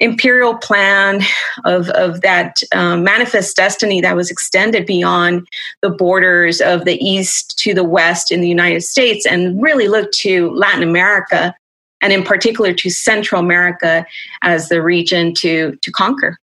imperial 0.00 0.56
plan 0.56 1.22
of, 1.64 1.88
of 1.90 2.20
that 2.20 2.62
um, 2.72 3.02
manifest 3.02 3.56
destiny 3.56 4.00
that 4.00 4.16
was 4.16 4.30
extended 4.30 4.86
beyond 4.86 5.46
the 5.82 5.90
borders 5.90 6.60
of 6.60 6.84
the 6.84 7.02
east 7.04 7.58
to 7.58 7.74
the 7.74 7.84
west 7.84 8.30
in 8.30 8.40
the 8.40 8.48
United 8.48 8.82
States 8.82 9.26
and 9.26 9.60
really 9.60 9.88
looked 9.88 10.14
to 10.14 10.50
Latin 10.50 10.82
America 10.82 11.54
and 12.00 12.12
in 12.12 12.22
particular 12.22 12.72
to 12.72 12.90
Central 12.90 13.40
America 13.40 14.06
as 14.42 14.68
the 14.68 14.80
region 14.80 15.34
to, 15.34 15.76
to 15.82 15.90
conquer. 15.90 16.38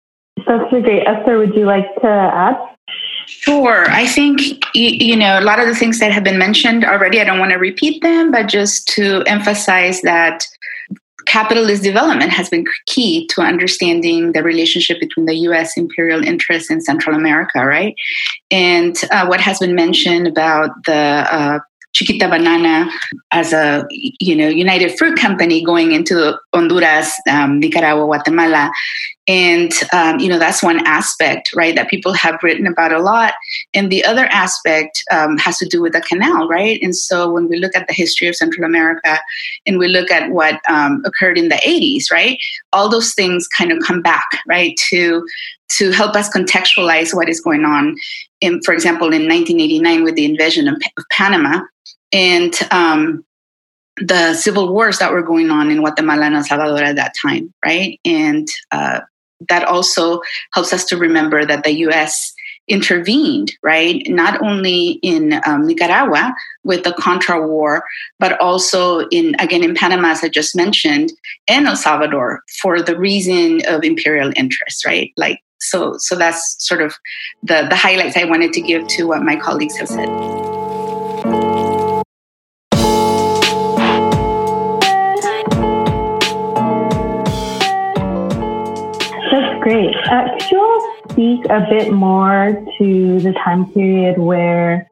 That's 0.47 0.69
great. 0.71 1.05
Esther, 1.05 1.37
would 1.37 1.53
you 1.53 1.65
like 1.65 1.85
to 2.01 2.07
add? 2.07 2.55
Sure. 3.27 3.89
I 3.89 4.05
think, 4.07 4.41
you 4.73 5.15
know, 5.15 5.39
a 5.39 5.41
lot 5.41 5.59
of 5.59 5.67
the 5.67 5.75
things 5.75 5.99
that 5.99 6.11
have 6.11 6.23
been 6.23 6.37
mentioned 6.37 6.83
already, 6.83 7.21
I 7.21 7.23
don't 7.23 7.39
want 7.39 7.51
to 7.51 7.57
repeat 7.57 8.01
them, 8.01 8.31
but 8.31 8.47
just 8.47 8.87
to 8.89 9.23
emphasize 9.27 10.01
that 10.01 10.45
capitalist 11.25 11.83
development 11.83 12.31
has 12.31 12.49
been 12.49 12.65
key 12.85 13.27
to 13.27 13.41
understanding 13.41 14.31
the 14.33 14.43
relationship 14.43 14.99
between 14.99 15.25
the 15.25 15.35
US 15.49 15.77
imperial 15.77 16.23
interests 16.23 16.69
in 16.69 16.81
Central 16.81 17.15
America, 17.15 17.65
right? 17.65 17.95
And 18.51 18.95
uh, 19.11 19.25
what 19.25 19.41
has 19.41 19.59
been 19.59 19.75
mentioned 19.75 20.27
about 20.27 20.71
the 20.85 20.93
uh, 20.93 21.59
Chiquita 21.93 22.27
Banana 22.27 22.89
as 23.31 23.53
a 23.53 23.85
you 23.89 24.35
know 24.35 24.47
United 24.47 24.97
Fruit 24.97 25.17
Company 25.17 25.63
going 25.63 25.91
into 25.91 26.35
Honduras, 26.53 27.13
um, 27.29 27.59
Nicaragua, 27.59 28.05
Guatemala, 28.05 28.71
And, 29.27 29.71
um, 29.93 30.19
you 30.19 30.27
know, 30.27 30.37
that's 30.37 30.61
one 30.61 30.85
aspect, 30.85 31.53
right, 31.55 31.75
that 31.75 31.89
people 31.89 32.11
have 32.13 32.43
written 32.43 32.67
about 32.67 32.91
a 32.91 32.99
lot. 32.99 33.33
And 33.73 33.89
the 33.89 34.03
other 34.03 34.25
aspect 34.25 35.01
um, 35.11 35.37
has 35.37 35.57
to 35.59 35.65
do 35.65 35.81
with 35.81 35.93
the 35.93 36.01
canal, 36.01 36.47
right? 36.49 36.77
And 36.81 36.95
so 36.95 37.31
when 37.31 37.47
we 37.47 37.57
look 37.57 37.75
at 37.75 37.87
the 37.87 37.93
history 37.93 38.27
of 38.27 38.35
Central 38.35 38.65
America 38.65 39.19
and 39.65 39.79
we 39.79 39.87
look 39.87 40.11
at 40.11 40.31
what 40.31 40.59
um, 40.69 41.01
occurred 41.05 41.37
in 41.37 41.47
the 41.47 41.55
80s, 41.55 42.11
right, 42.11 42.37
all 42.73 42.89
those 42.89 43.13
things 43.13 43.47
kind 43.47 43.71
of 43.71 43.79
come 43.83 44.01
back, 44.01 44.27
right, 44.47 44.75
to 44.89 45.25
to 45.69 45.91
help 45.91 46.15
us 46.15 46.29
contextualize 46.29 47.15
what 47.15 47.29
is 47.29 47.41
going 47.41 47.65
on. 47.65 47.95
In, 48.41 48.61
for 48.61 48.73
example, 48.73 49.07
in 49.07 49.27
1989 49.27 50.03
with 50.03 50.15
the 50.15 50.25
invasion 50.25 50.67
of, 50.67 50.75
of 50.97 51.05
Panama 51.11 51.61
and 52.11 52.53
um, 52.69 53.25
the 53.97 54.33
civil 54.33 54.71
wars 54.71 54.99
that 54.99 55.11
were 55.11 55.23
going 55.23 55.49
on 55.49 55.71
in 55.71 55.79
Guatemala 55.79 56.25
and 56.25 56.35
El 56.35 56.43
Salvador 56.43 56.83
at 56.83 56.95
that 56.95 57.13
time, 57.19 57.53
right? 57.65 57.99
And 58.05 58.47
uh, 58.71 58.99
that 59.49 59.63
also 59.63 60.21
helps 60.53 60.73
us 60.73 60.85
to 60.85 60.97
remember 60.97 61.45
that 61.45 61.63
the 61.63 61.73
U.S. 61.87 62.33
intervened, 62.67 63.51
right? 63.61 64.01
Not 64.07 64.41
only 64.41 64.99
in 65.03 65.41
um, 65.45 65.67
Nicaragua 65.67 66.33
with 66.63 66.83
the 66.83 66.93
Contra 66.93 67.45
War, 67.45 67.83
but 68.19 68.39
also 68.39 69.07
in 69.09 69.35
again 69.39 69.63
in 69.63 69.75
Panama, 69.75 70.09
as 70.09 70.23
I 70.23 70.29
just 70.29 70.55
mentioned, 70.55 71.11
and 71.47 71.67
El 71.67 71.75
Salvador 71.75 72.41
for 72.61 72.81
the 72.81 72.97
reason 72.97 73.61
of 73.67 73.83
imperial 73.83 74.31
interest, 74.35 74.85
right? 74.85 75.11
Like 75.17 75.39
so, 75.59 75.95
so 75.97 76.15
that's 76.15 76.55
sort 76.59 76.81
of 76.81 76.95
the 77.41 77.67
the 77.69 77.75
highlights 77.75 78.17
I 78.17 78.25
wanted 78.25 78.53
to 78.53 78.61
give 78.61 78.87
to 78.87 79.07
what 79.07 79.23
my 79.23 79.35
colleagues 79.35 79.77
have 79.77 79.87
said. 79.87 80.52
Great. 89.73 89.95
Uh, 90.07 90.29
could 90.37 90.51
you 90.51 90.59
all 90.59 91.09
speak 91.09 91.45
a 91.45 91.65
bit 91.69 91.91
more 91.91 92.63
to 92.77 93.19
the 93.19 93.33
time 93.43 93.71
period 93.73 94.19
where 94.19 94.89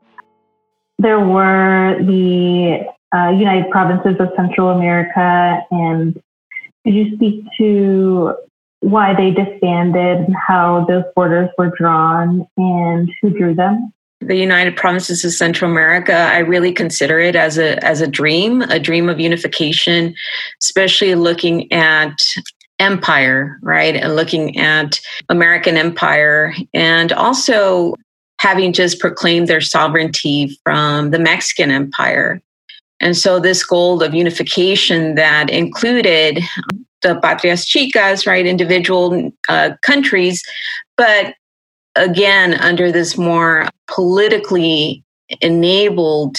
there 0.97 1.19
were 1.19 1.97
the 2.01 2.79
uh, 3.15 3.29
United 3.29 3.69
Provinces 3.69 4.15
of 4.19 4.29
Central 4.35 4.69
America, 4.69 5.63
and 5.71 6.15
could 6.83 6.93
you 6.93 7.15
speak 7.15 7.45
to 7.57 8.33
why 8.79 9.13
they 9.13 9.29
disbanded 9.31 10.17
and 10.25 10.35
how 10.35 10.85
those 10.85 11.03
borders 11.15 11.49
were 11.57 11.71
drawn 11.77 12.47
and 12.57 13.11
who 13.21 13.29
drew 13.31 13.53
them? 13.53 13.93
the 14.23 14.35
United 14.35 14.75
Provinces 14.75 15.25
of 15.25 15.33
Central 15.33 15.71
America, 15.71 16.13
I 16.13 16.39
really 16.39 16.71
consider 16.71 17.19
it 17.19 17.35
as 17.35 17.57
a 17.57 17.83
as 17.83 18.01
a 18.01 18.07
dream, 18.07 18.61
a 18.61 18.79
dream 18.79 19.09
of 19.09 19.19
unification, 19.19 20.13
especially 20.61 21.15
looking 21.15 21.71
at 21.73 22.15
empire, 22.81 23.59
right? 23.61 23.95
And 23.95 24.15
looking 24.15 24.57
at 24.57 24.99
American 25.29 25.77
empire 25.77 26.53
and 26.73 27.13
also 27.13 27.95
having 28.39 28.73
just 28.73 28.99
proclaimed 28.99 29.47
their 29.47 29.61
sovereignty 29.61 30.57
from 30.63 31.11
the 31.11 31.19
Mexican 31.19 31.69
empire. 31.69 32.41
And 32.99 33.15
so 33.15 33.39
this 33.39 33.63
goal 33.63 34.01
of 34.03 34.13
unification 34.13 35.15
that 35.15 35.49
included 35.49 36.39
the 37.03 37.19
patrias 37.21 37.65
chicas, 37.65 38.27
right, 38.27 38.45
individual 38.45 39.31
uh, 39.47 39.71
countries, 39.81 40.43
but 40.97 41.35
again, 41.95 42.55
under 42.55 42.91
this 42.91 43.17
more 43.17 43.67
politically 43.87 45.03
enabled 45.41 46.37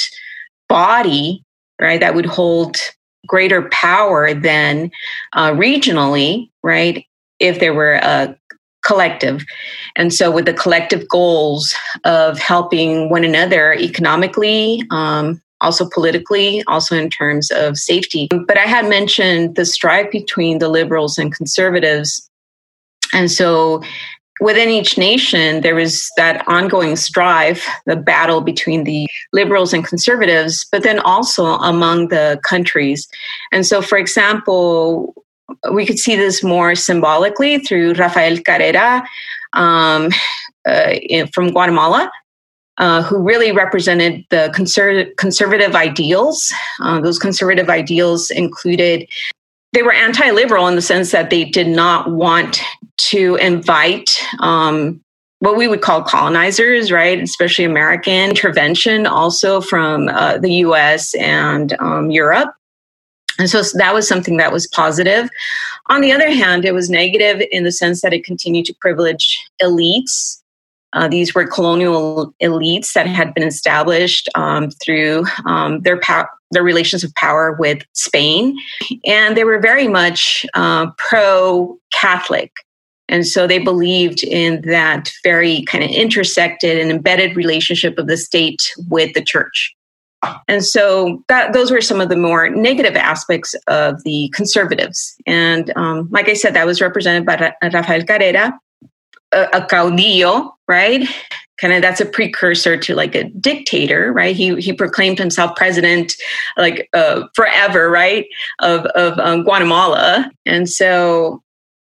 body, 0.69 1.43
right, 1.81 2.01
that 2.01 2.15
would 2.15 2.27
hold 2.27 2.77
greater 3.27 3.69
power 3.71 4.35
than 4.35 4.91
uh, 5.33 5.53
regionally, 5.53 6.51
right? 6.63 7.07
If 7.39 7.61
there 7.61 7.75
were 7.75 7.95
a 7.95 8.37
collective. 8.85 9.45
And 9.97 10.13
so, 10.13 10.31
with 10.31 10.47
the 10.47 10.53
collective 10.53 11.09
goals 11.09 11.75
of 12.05 12.39
helping 12.39 13.11
one 13.11 13.25
another 13.25 13.75
economically, 13.75 14.85
um, 14.91 15.41
also 15.61 15.89
politically, 15.89 16.63
also 16.67 16.97
in 16.97 17.09
terms 17.09 17.51
of 17.51 17.79
safety. 17.79 18.29
But 18.47 18.59
I 18.59 18.67
had 18.67 18.89
mentioned 18.89 19.55
the 19.55 19.65
strife 19.65 20.11
between 20.11 20.59
the 20.59 20.69
liberals 20.69 21.19
and 21.19 21.35
conservatives. 21.35 22.29
And 23.13 23.31
so, 23.31 23.83
within 24.41 24.69
each 24.69 24.99
nation, 24.99 25.61
there 25.61 25.75
was 25.75 26.11
that 26.17 26.47
ongoing 26.49 26.97
strife, 26.97 27.67
the 27.87 27.97
battle 27.97 28.41
between 28.41 28.85
the 28.85 29.07
liberals 29.33 29.73
and 29.73 29.85
conservatives, 29.85 30.67
but 30.73 30.83
then 30.83 30.99
also 31.01 31.55
among 31.57 32.09
the 32.09 32.41
countries. 32.45 33.07
And 33.53 33.67
so, 33.67 33.83
for 33.83 33.99
example, 33.99 35.15
we 35.73 35.85
could 35.87 35.99
see 35.99 36.17
this 36.17 36.43
more 36.43 36.75
symbolically 36.75 37.59
through 37.59 37.95
Rafael 37.95 38.39
Carrera 38.39 39.05
um, 39.53 40.11
uh, 40.67 40.95
from 41.33 41.51
Guatemala. 41.51 42.11
Uh, 42.79 43.03
who 43.03 43.19
really 43.19 43.53
represented 43.53 44.25
the 44.31 44.51
conser- 44.57 45.15
conservative 45.17 45.75
ideals. 45.75 46.51
Uh, 46.81 46.99
those 47.03 47.19
conservative 47.19 47.69
ideals 47.69 48.31
included 48.31 49.07
they 49.73 49.83
were 49.83 49.93
anti-liberal 49.93 50.67
in 50.69 50.77
the 50.77 50.83
sense 50.83 51.13
that 51.13 51.31
they 51.31 51.45
did 51.45 51.69
not 51.69 52.11
want 52.11 52.61
to 52.99 53.37
invite 53.37 54.11
um, 54.41 55.03
what 55.39 55.57
we 55.57 55.67
would 55.67 55.81
call 55.81 56.03
colonizers, 56.03 56.93
right? 56.93 57.21
Especially 57.21 57.65
American 57.65 58.31
intervention, 58.31 59.07
also 59.07 59.61
from 59.61 60.09
uh, 60.09 60.39
the 60.39 60.53
U.S. 60.55 61.15
and 61.15 61.75
um, 61.81 62.11
Europe. 62.11 62.55
And 63.39 63.51
so 63.51 63.63
that 63.75 63.95
was 63.95 64.07
something 64.07 64.37
that 64.37 64.53
was 64.53 64.67
positive. 64.69 65.29
On 65.87 66.01
the 66.01 66.13
other 66.13 66.31
hand, 66.31 66.65
it 66.65 66.73
was 66.73 66.89
negative 66.91 67.43
in 67.51 67.65
the 67.65 67.73
sense 67.73 68.03
that 68.03 68.13
it 68.13 68.25
continued 68.25 68.67
to 68.67 68.75
privilege 68.75 69.43
elites. 69.61 70.41
Uh, 70.93 71.09
these 71.09 71.35
were 71.35 71.47
colonial 71.47 72.35
elites 72.43 72.93
that 72.93 73.07
had 73.07 73.35
been 73.35 73.43
established 73.43 74.29
um, 74.35 74.71
through 74.71 75.25
um, 75.47 75.81
their 75.81 75.99
power, 75.99 76.29
their 76.53 76.63
relations 76.63 77.03
of 77.05 77.15
power 77.15 77.53
with 77.59 77.83
Spain, 77.93 78.57
and 79.05 79.37
they 79.37 79.45
were 79.45 79.59
very 79.59 79.89
much 79.89 80.47
uh, 80.55 80.87
pro 80.99 81.79
Catholic. 81.93 82.53
And 83.09 83.27
so 83.27 83.47
they 83.47 83.59
believed 83.59 84.23
in 84.23 84.63
that 84.63 85.13
very 85.23 85.65
kind 85.65 85.85
of 85.85 85.91
intersected 85.91 86.79
and 86.79 86.91
embedded 86.91 87.37
relationship 87.37 87.99
of 87.99 88.07
the 88.07 88.17
state 88.17 88.73
with 88.89 89.13
the 89.13 89.23
church. 89.23 89.75
And 90.47 90.65
so 90.65 91.23
that 91.29 91.53
those 91.53 91.71
were 91.71 91.81
some 91.81 92.01
of 92.01 92.09
the 92.09 92.17
more 92.17 92.49
negative 92.49 92.97
aspects 92.97 93.55
of 93.67 94.03
the 94.05 94.31
conservatives. 94.33 95.15
And 95.27 95.73
um, 95.77 96.09
like 96.11 96.29
I 96.29 96.35
said, 96.35 96.55
that 96.55 96.65
was 96.65 96.81
represented 96.81 97.27
by 97.27 97.53
Rafael 97.63 98.05
Carrera, 98.05 98.59
a, 99.33 99.43
a 99.53 99.61
caudillo, 99.63 100.53
right? 100.69 101.07
Kind 101.63 101.73
of 101.73 101.81
that's 101.81 102.01
a 102.01 102.05
precursor 102.05 102.77
to 102.77 102.95
like 102.95 103.15
a 103.15 103.25
dictator, 103.31 104.13
right? 104.13 104.35
He 104.35 104.61
he 104.61 104.73
proclaimed 104.73 105.19
himself 105.19 105.57
president 105.57 106.13
like 106.57 106.89
uh, 106.93 107.29
forever, 107.35 107.89
right? 107.89 108.27
Of 108.59 108.85
of 108.87 109.19
um, 109.21 109.45
Guatemala, 109.45 110.31
and 110.45 110.69
so 110.69 111.41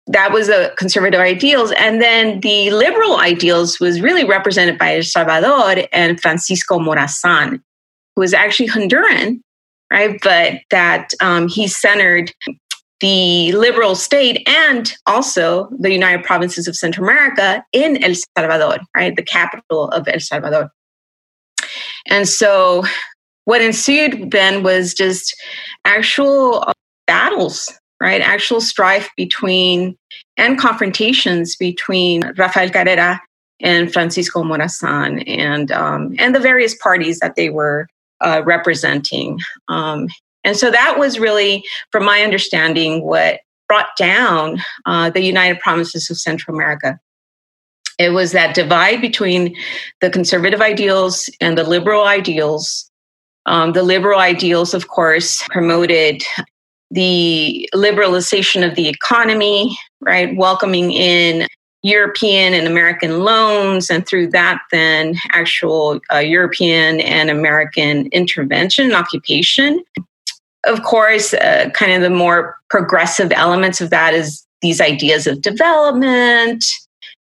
that 0.08 0.32
was 0.32 0.48
the 0.48 0.74
conservative 0.76 1.20
ideals, 1.20 1.70
and 1.72 2.02
then 2.02 2.40
the 2.40 2.70
liberal 2.70 3.20
ideals 3.20 3.78
was 3.78 4.00
really 4.00 4.24
represented 4.24 4.78
by 4.78 4.96
El 4.96 5.02
Salvador 5.04 5.86
and 5.92 6.20
Francisco 6.20 6.78
Morazan, 6.80 7.62
who 8.16 8.20
was 8.20 8.34
actually 8.34 8.68
Honduran, 8.68 9.40
right? 9.92 10.18
But 10.22 10.60
that 10.70 11.12
um, 11.20 11.46
he 11.46 11.68
centered 11.68 12.32
the 13.00 13.52
liberal 13.52 13.94
state 13.94 14.46
and 14.48 14.92
also 15.06 15.68
the 15.78 15.92
United 15.92 16.24
Provinces 16.24 16.66
of 16.66 16.76
Central 16.76 17.08
America 17.08 17.64
in 17.72 18.02
El 18.02 18.14
Salvador, 18.37 18.78
right? 18.96 19.14
The 19.14 19.22
capital 19.22 19.88
of 19.90 20.08
El 20.08 20.20
Salvador. 20.20 20.70
And 22.06 22.28
so 22.28 22.84
what 23.44 23.62
ensued 23.62 24.30
then 24.30 24.62
was 24.62 24.94
just 24.94 25.34
actual 25.84 26.72
battles, 27.06 27.72
right? 28.00 28.20
Actual 28.20 28.61
strife 28.61 29.08
between 29.16 29.96
and 30.37 30.58
confrontations 30.58 31.56
between 31.56 32.22
Rafael 32.37 32.70
Carrera 32.70 33.20
and 33.61 33.92
Francisco 33.92 34.42
Morazan 34.42 35.24
and 35.26 35.72
um, 35.72 36.14
and 36.18 36.34
the 36.34 36.40
various 36.40 36.76
parties 36.76 37.18
that 37.20 37.37
they 37.37 37.50
were 37.50 37.88
uh, 38.20 38.42
representing. 38.44 39.40
Um, 39.68 40.08
and 40.48 40.56
so 40.56 40.70
that 40.70 40.98
was 40.98 41.18
really, 41.18 41.62
from 41.92 42.06
my 42.06 42.22
understanding, 42.22 43.04
what 43.04 43.40
brought 43.68 43.94
down 43.98 44.62
uh, 44.87 45.11
the 45.11 45.20
United 45.20 45.61
Provinces 45.61 46.08
of 46.08 46.18
Central 46.18 46.56
America. 46.56 46.98
It 47.98 48.14
was 48.14 48.32
that 48.32 48.54
divide 48.54 49.02
between 49.02 49.54
the 50.00 50.08
conservative 50.08 50.62
ideals 50.62 51.28
and 51.42 51.58
the 51.58 51.64
liberal 51.64 52.04
ideals. 52.04 52.90
Um, 53.44 53.74
the 53.74 53.82
liberal 53.82 54.20
ideals, 54.20 54.72
of 54.72 54.88
course, 54.88 55.42
promoted 55.50 56.22
the 56.90 57.68
liberalization 57.74 58.66
of 58.66 58.74
the 58.74 58.88
economy, 58.88 59.76
right? 60.00 60.34
Welcoming 60.34 60.92
in 60.92 61.46
European 61.82 62.54
and 62.54 62.66
American 62.66 63.20
loans, 63.20 63.90
and 63.90 64.06
through 64.06 64.28
that, 64.28 64.62
then 64.72 65.14
actual 65.32 66.00
uh, 66.11 66.18
European 66.18 67.00
and 67.00 67.28
American 67.28 68.06
intervention 68.12 68.87
and 68.87 68.94
occupation 68.94 69.84
of 70.68 70.83
course, 70.83 71.35
uh, 71.35 71.70
kind 71.74 71.92
of 71.92 72.02
the 72.02 72.11
more 72.11 72.57
progressive 72.70 73.33
elements 73.33 73.81
of 73.81 73.90
that 73.90 74.14
is 74.14 74.46
these 74.61 74.81
ideas 74.81 75.26
of 75.26 75.42
development, 75.42 76.64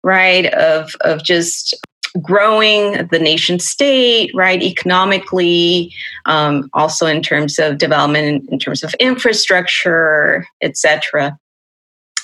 right? 0.02 0.46
Of, 0.54 0.94
of 1.02 1.22
just 1.22 1.74
growing 2.20 3.06
the 3.08 3.18
nation 3.18 3.58
state, 3.58 4.32
right? 4.34 4.62
Economically, 4.62 5.94
um, 6.26 6.68
also 6.72 7.06
in 7.06 7.22
terms 7.22 7.58
of 7.58 7.78
development, 7.78 8.48
in, 8.50 8.58
terms 8.58 8.82
of 8.82 8.94
infrastructure, 8.94 10.46
etc. 10.60 11.38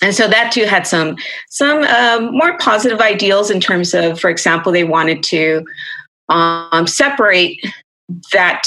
And 0.03 0.14
so 0.14 0.29
that 0.29 0.53
too 0.53 0.64
had 0.64 0.87
some 0.87 1.16
some 1.49 1.85
um, 1.85 2.37
more 2.37 2.59
positive 2.59 3.01
ideals 3.01 3.51
in 3.51 3.61
terms 3.61 3.95
of, 3.95 4.21
for 4.21 4.29
example, 4.29 4.73
they 4.73 4.85
wanted 4.85 5.23
to 5.25 5.64
um, 6.29 6.87
separate 6.87 7.59
that 8.33 8.62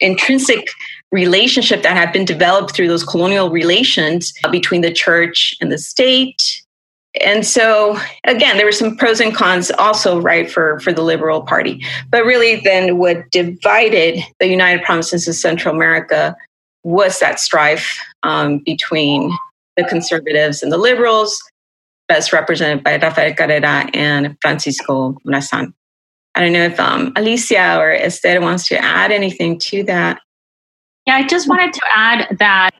intrinsic 0.00 0.68
relationship 1.12 1.82
that 1.82 1.96
had 1.96 2.12
been 2.12 2.24
developed 2.24 2.74
through 2.74 2.88
those 2.88 3.04
colonial 3.04 3.50
relations 3.50 4.32
between 4.50 4.80
the 4.80 4.92
church 4.92 5.56
and 5.60 5.72
the 5.72 5.78
state. 5.78 6.62
And 7.20 7.44
so 7.44 7.98
again 8.24 8.56
there 8.56 8.66
were 8.66 8.72
some 8.72 8.96
pros 8.96 9.20
and 9.20 9.34
cons 9.34 9.70
also 9.72 10.20
right 10.20 10.48
for 10.48 10.78
for 10.80 10.92
the 10.92 11.02
liberal 11.02 11.42
party. 11.42 11.84
But 12.10 12.24
really 12.24 12.60
then 12.60 12.98
what 12.98 13.30
divided 13.30 14.20
the 14.38 14.46
united 14.46 14.84
provinces 14.84 15.26
of 15.26 15.34
central 15.34 15.74
america 15.74 16.36
was 16.82 17.18
that 17.18 17.40
strife 17.40 17.98
um, 18.22 18.58
between 18.58 19.30
the 19.76 19.84
conservatives 19.84 20.62
and 20.62 20.72
the 20.72 20.78
liberals 20.78 21.42
best 22.08 22.32
represented 22.32 22.82
by 22.82 22.96
rafael 22.96 23.34
carrera 23.34 23.88
and 23.94 24.36
francisco 24.40 25.16
morazan 25.26 25.72
i 26.34 26.40
don't 26.40 26.52
know 26.52 26.64
if 26.64 26.78
um, 26.80 27.12
alicia 27.16 27.78
or 27.78 27.92
esther 27.92 28.40
wants 28.40 28.66
to 28.66 28.76
add 28.78 29.12
anything 29.12 29.58
to 29.58 29.82
that 29.84 30.20
yeah 31.10 31.16
i 31.16 31.26
just 31.26 31.48
wanted 31.48 31.72
to 31.72 31.82
add 31.92 32.36
that 32.38 32.70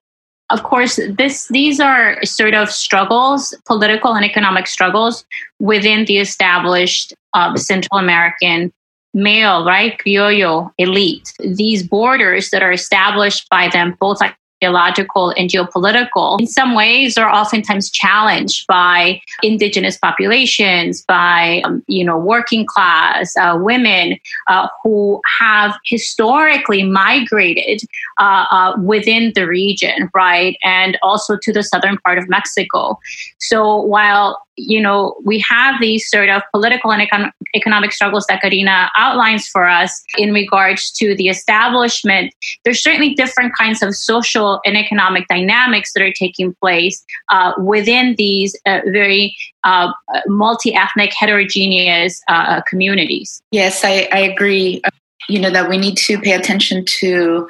of 0.51 0.65
course, 0.65 0.99
this 1.17 1.47
these 1.49 1.81
are 1.81 2.23
sort 2.25 2.55
of 2.55 2.71
struggles, 2.71 3.55
political 3.67 4.15
and 4.15 4.25
economic 4.25 4.67
struggles 4.67 5.25
within 5.61 6.05
the 6.07 6.19
established 6.19 7.15
uh, 7.35 7.57
Central 7.57 7.99
American 7.99 8.73
male, 9.15 9.65
right, 9.65 9.97
criollo 9.99 10.73
elite. 10.79 11.33
These 11.39 11.87
borders 11.87 12.51
that 12.51 12.63
are 12.63 12.73
established 12.73 13.49
by 13.49 13.69
them, 13.69 13.97
both 14.01 14.21
like 14.63 14.71
ideological 14.71 15.31
and 15.37 15.51
geopolitical, 15.51 16.41
in 16.41 16.47
some 16.47 16.75
ways 16.75 17.17
are 17.17 17.31
oftentimes 17.31 17.91
challenged 17.91 18.67
by 18.67 19.21
indigenous 19.43 19.99
populations, 19.99 21.03
by 21.03 21.63
um, 21.65 21.83
you 21.87 22.05
know 22.05 22.19
working 22.19 22.67
class 22.67 23.37
uh, 23.37 23.59
women 23.61 24.19
uh, 24.49 24.69
who 24.83 25.21
have 25.39 25.75
historically 25.85 26.83
migrated 26.83 27.81
uh, 28.19 28.47
uh, 28.51 28.75
within 28.83 29.33
the 29.35 29.47
region, 29.47 30.11
right, 30.15 30.57
and 30.63 30.99
also 31.03 31.37
to 31.41 31.53
the 31.53 31.63
southern 31.63 31.99
part 31.99 32.19
of 32.19 32.29
Mexico. 32.29 32.99
So 33.39 33.81
while 33.83 34.39
you 34.57 34.81
know, 34.81 35.17
we 35.25 35.39
have 35.49 35.81
these 35.81 36.09
sort 36.09 36.29
of 36.29 36.43
political 36.53 36.93
and 36.93 37.09
econ- 37.09 37.33
economic 37.55 37.93
struggles 37.93 38.27
that 38.29 38.43
Karina 38.43 38.91
outlines 38.97 39.47
for 39.47 39.67
us 39.69 40.03
in 40.19 40.33
regards 40.33 40.91
to 40.93 41.15
the 41.17 41.29
establishment. 41.29 42.35
There's 42.65 42.83
certainly 42.83 43.15
different 43.15 43.55
kinds 43.57 43.83
of 43.83 43.95
social 43.95 44.61
and 44.65 44.77
economic 44.77 45.27
dynamics 45.29 45.93
that 45.95 46.03
are 46.03 46.13
taking 46.13 46.55
place 46.61 47.05
uh, 47.31 47.53
within 47.59 48.15
these 48.17 48.57
uh, 48.67 48.81
very 48.87 49.37
uh, 49.65 49.93
multi 50.27 50.75
ethnic, 50.75 51.13
heterogeneous 51.15 52.21
uh, 52.29 52.61
communities. 52.63 53.43
Yes, 53.51 53.85
I, 53.85 54.09
I 54.13 54.19
agree. 54.19 54.83
You 55.29 55.39
know, 55.39 55.51
that 55.51 55.69
we 55.69 55.79
need 55.79 55.97
to 55.99 56.19
pay 56.19 56.33
attention 56.33 56.85
to 56.87 57.49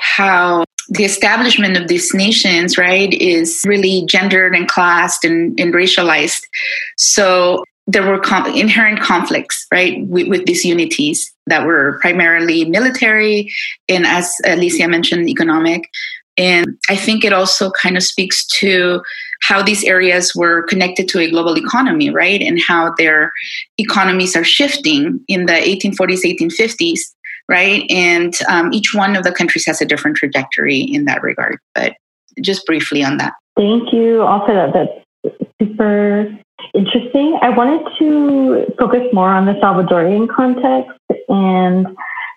how 0.00 0.64
the 0.90 1.04
establishment 1.04 1.76
of 1.76 1.86
these 1.86 2.12
nations, 2.12 2.76
right, 2.76 3.12
is 3.14 3.64
really 3.64 4.04
gendered 4.06 4.56
and 4.56 4.68
classed 4.68 5.24
and, 5.24 5.58
and 5.58 5.72
racialized. 5.72 6.44
So 6.96 7.64
there 7.86 8.06
were 8.06 8.18
com- 8.18 8.46
inherent 8.54 9.00
conflicts, 9.00 9.66
right, 9.72 10.04
with, 10.06 10.28
with, 10.28 10.46
these 10.46 10.64
unities 10.64 11.32
that 11.46 11.64
were 11.64 11.98
primarily 12.00 12.64
military 12.64 13.50
and, 13.88 14.04
as 14.06 14.34
Alicia 14.44 14.88
mentioned, 14.88 15.28
economic. 15.28 15.88
And 16.36 16.78
I 16.88 16.96
think 16.96 17.24
it 17.24 17.32
also 17.32 17.70
kind 17.70 17.96
of 17.96 18.02
speaks 18.02 18.46
to 18.58 19.02
how 19.42 19.62
these 19.62 19.84
areas 19.84 20.34
were 20.34 20.62
connected 20.64 21.08
to 21.08 21.18
a 21.20 21.30
global 21.30 21.56
economy, 21.56 22.10
right? 22.10 22.40
And 22.40 22.60
how 22.60 22.94
their 22.98 23.32
economies 23.78 24.36
are 24.36 24.44
shifting 24.44 25.20
in 25.28 25.46
the 25.46 25.52
1840s, 25.52 26.24
1850s 26.24 27.00
right? 27.50 27.84
And 27.90 28.34
um, 28.48 28.72
each 28.72 28.94
one 28.94 29.16
of 29.16 29.24
the 29.24 29.32
countries 29.32 29.66
has 29.66 29.82
a 29.82 29.84
different 29.84 30.16
trajectory 30.16 30.78
in 30.78 31.04
that 31.04 31.22
regard. 31.22 31.58
But 31.74 31.96
just 32.40 32.64
briefly 32.64 33.02
on 33.02 33.16
that. 33.18 33.34
Thank 33.56 33.92
you 33.92 34.22
Also, 34.22 34.54
that. 34.54 34.72
That's 34.72 34.92
super 35.60 36.32
interesting. 36.74 37.36
I 37.42 37.50
wanted 37.50 37.84
to 37.98 38.72
focus 38.78 39.02
more 39.12 39.30
on 39.30 39.46
the 39.46 39.54
Salvadorian 39.54 40.28
context 40.28 40.92
and 41.28 41.88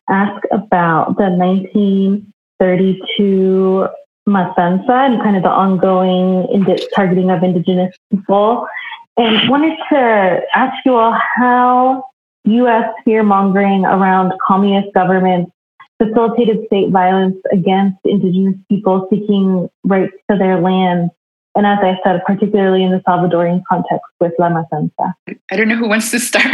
ask 0.09 0.41
about 0.51 1.15
the 1.17 1.29
1932 1.29 3.87
Matanza 4.27 4.89
and 4.89 5.21
kind 5.21 5.37
of 5.37 5.43
the 5.43 5.49
ongoing 5.49 6.47
indi- 6.51 6.87
targeting 6.95 7.29
of 7.29 7.43
indigenous 7.43 7.95
people. 8.09 8.65
And 9.15 9.47
wanted 9.47 9.77
to 9.91 10.41
ask 10.55 10.73
you 10.85 10.95
all 10.95 11.15
how 11.37 12.03
U.S. 12.45 12.85
fear 13.05 13.23
mongering 13.23 13.85
around 13.85 14.33
communist 14.45 14.93
governments 14.93 15.51
facilitated 16.01 16.65
state 16.67 16.89
violence 16.89 17.37
against 17.51 17.97
indigenous 18.03 18.55
people 18.69 19.07
seeking 19.09 19.69
rights 19.83 20.13
to 20.29 20.37
their 20.37 20.59
land. 20.59 21.09
And 21.55 21.67
as 21.67 21.77
I 21.81 21.97
said, 22.03 22.21
particularly 22.25 22.83
in 22.83 22.91
the 22.91 22.99
Salvadorian 23.07 23.61
context 23.69 24.05
with 24.19 24.33
La 24.39 24.49
Matanza. 24.49 25.13
I 25.51 25.55
don't 25.55 25.67
know 25.67 25.75
who 25.75 25.87
wants 25.87 26.09
to 26.11 26.19
start. 26.19 26.45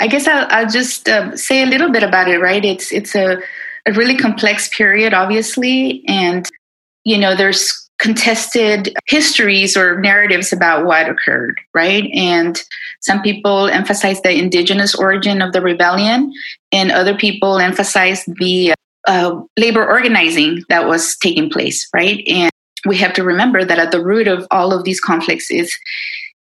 I 0.00 0.08
guess 0.08 0.26
I'll, 0.26 0.46
I'll 0.50 0.68
just 0.68 1.08
um, 1.08 1.36
say 1.36 1.62
a 1.62 1.66
little 1.66 1.90
bit 1.90 2.02
about 2.02 2.28
it, 2.28 2.40
right? 2.40 2.64
It's, 2.64 2.92
it's 2.92 3.14
a, 3.14 3.38
a 3.86 3.92
really 3.92 4.16
complex 4.16 4.68
period, 4.68 5.14
obviously. 5.14 6.02
And, 6.08 6.48
you 7.04 7.16
know, 7.16 7.36
there's 7.36 7.88
contested 8.00 8.94
histories 9.06 9.76
or 9.76 10.00
narratives 10.00 10.52
about 10.52 10.86
what 10.86 11.08
occurred, 11.08 11.60
right? 11.74 12.10
And 12.14 12.60
some 13.00 13.20
people 13.22 13.68
emphasize 13.68 14.20
the 14.22 14.32
indigenous 14.32 14.94
origin 14.94 15.42
of 15.42 15.52
the 15.52 15.60
rebellion, 15.60 16.32
and 16.72 16.90
other 16.90 17.14
people 17.14 17.58
emphasize 17.58 18.24
the 18.38 18.74
uh, 19.06 19.40
labor 19.58 19.86
organizing 19.86 20.64
that 20.68 20.86
was 20.86 21.16
taking 21.18 21.50
place, 21.50 21.86
right? 21.94 22.22
And 22.26 22.50
we 22.86 22.96
have 22.96 23.12
to 23.14 23.22
remember 23.22 23.64
that 23.64 23.78
at 23.78 23.90
the 23.90 24.02
root 24.02 24.26
of 24.26 24.46
all 24.50 24.72
of 24.72 24.84
these 24.84 25.00
conflicts 25.00 25.50
is 25.50 25.72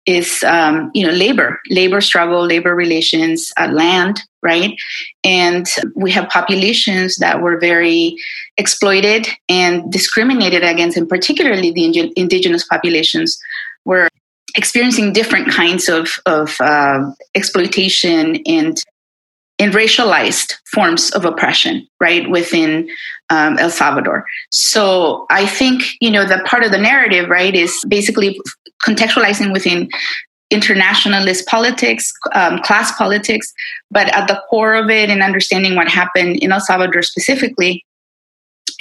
is 0.06 0.44
um, 0.44 0.92
you 0.94 1.06
know 1.06 1.14
labor, 1.14 1.60
labor 1.70 2.02
struggle, 2.02 2.46
labor 2.46 2.76
relations, 2.76 3.52
uh, 3.58 3.68
land, 3.68 4.22
right? 4.42 4.76
And 5.24 5.68
we 5.96 6.12
have 6.12 6.30
populations 6.30 7.18
that 7.18 7.42
were 7.42 7.60
very 7.60 8.16
exploited 8.58 9.28
and 9.48 9.92
discriminated 9.92 10.64
against, 10.64 10.98
and 10.98 11.08
particularly 11.08 11.72
the 11.72 12.12
indigenous 12.16 12.66
populations 12.66 13.38
were 13.86 14.08
experiencing 14.56 15.14
different 15.14 15.50
kinds 15.50 15.90
of, 15.90 16.10
of 16.26 16.56
uh, 16.60 17.00
exploitation 17.36 18.42
and 18.46 18.78
in 19.60 19.72
racialized 19.72 20.54
forms 20.74 21.12
of 21.12 21.26
oppression, 21.26 21.86
right, 22.00 22.30
within 22.30 22.90
um, 23.30 23.60
El 23.60 23.70
Salvador. 23.70 24.26
So 24.52 25.26
I 25.30 25.46
think, 25.46 25.84
you 26.00 26.10
know, 26.10 26.26
the 26.26 26.42
part 26.46 26.64
of 26.64 26.72
the 26.72 26.78
narrative, 26.78 27.30
right, 27.30 27.54
is 27.54 27.84
basically 27.88 28.40
contextualizing 28.84 29.52
within 29.52 29.90
internationalist 30.50 31.46
politics, 31.46 32.12
um, 32.34 32.60
class 32.60 32.96
politics, 32.98 33.54
but 33.92 34.08
at 34.16 34.28
the 34.28 34.42
core 34.50 34.76
of 34.76 34.90
it 34.90 35.10
and 35.10 35.22
understanding 35.22 35.76
what 35.76 35.88
happened 35.88 36.38
in 36.38 36.52
El 36.52 36.62
Salvador 36.62 37.04
specifically 37.04 37.86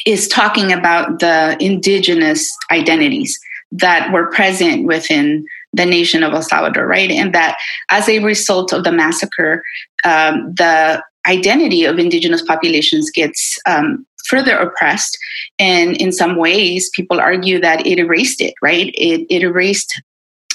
is 0.07 0.29
talking 0.29 0.73
about 0.73 1.19
the 1.19 1.57
indigenous 1.61 2.57
identities 2.71 3.39
that 3.73 4.11
were 4.13 4.31
present 4.31 4.87
within 4.87 5.45
the 5.73 5.87
nation 5.87 6.23
of 6.23 6.33
El 6.33 6.43
Salvador, 6.43 6.87
right? 6.87 7.11
And 7.11 7.35
that 7.35 7.59
as 7.91 8.09
a 8.09 8.21
result 8.21 8.73
of 8.73 8.85
the 8.85 8.93
massacre, 8.93 9.63
um, 10.05 10.55
the 10.55 11.03
identity 11.27 11.85
of 11.85 11.99
indigenous 11.99 12.43
populations 12.43 13.11
gets 13.11 13.59
um, 13.67 14.07
further 14.27 14.57
oppressed. 14.57 15.17
And 15.59 15.97
in 15.97 16.13
some 16.13 16.37
ways, 16.37 16.91
people 16.95 17.21
argue 17.21 17.61
that 17.61 17.87
it 17.87 17.99
erased 17.99 18.41
it, 18.41 18.55
right? 18.63 18.93
It, 18.95 19.27
it 19.29 19.43
erased 19.43 20.01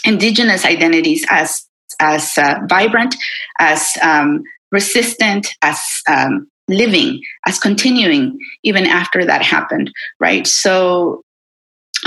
indigenous 0.03 0.65
identities 0.65 1.25
as 1.29 1.65
as 1.99 2.31
uh, 2.37 2.59
vibrant, 2.67 3.15
as 3.59 3.91
um, 4.01 4.41
resistant, 4.71 5.47
as 5.61 5.79
um, 6.09 6.49
living, 6.67 7.21
as 7.45 7.59
continuing 7.59 8.37
even 8.63 8.85
after 8.85 9.23
that 9.23 9.43
happened, 9.43 9.91
right? 10.19 10.47
So 10.47 11.23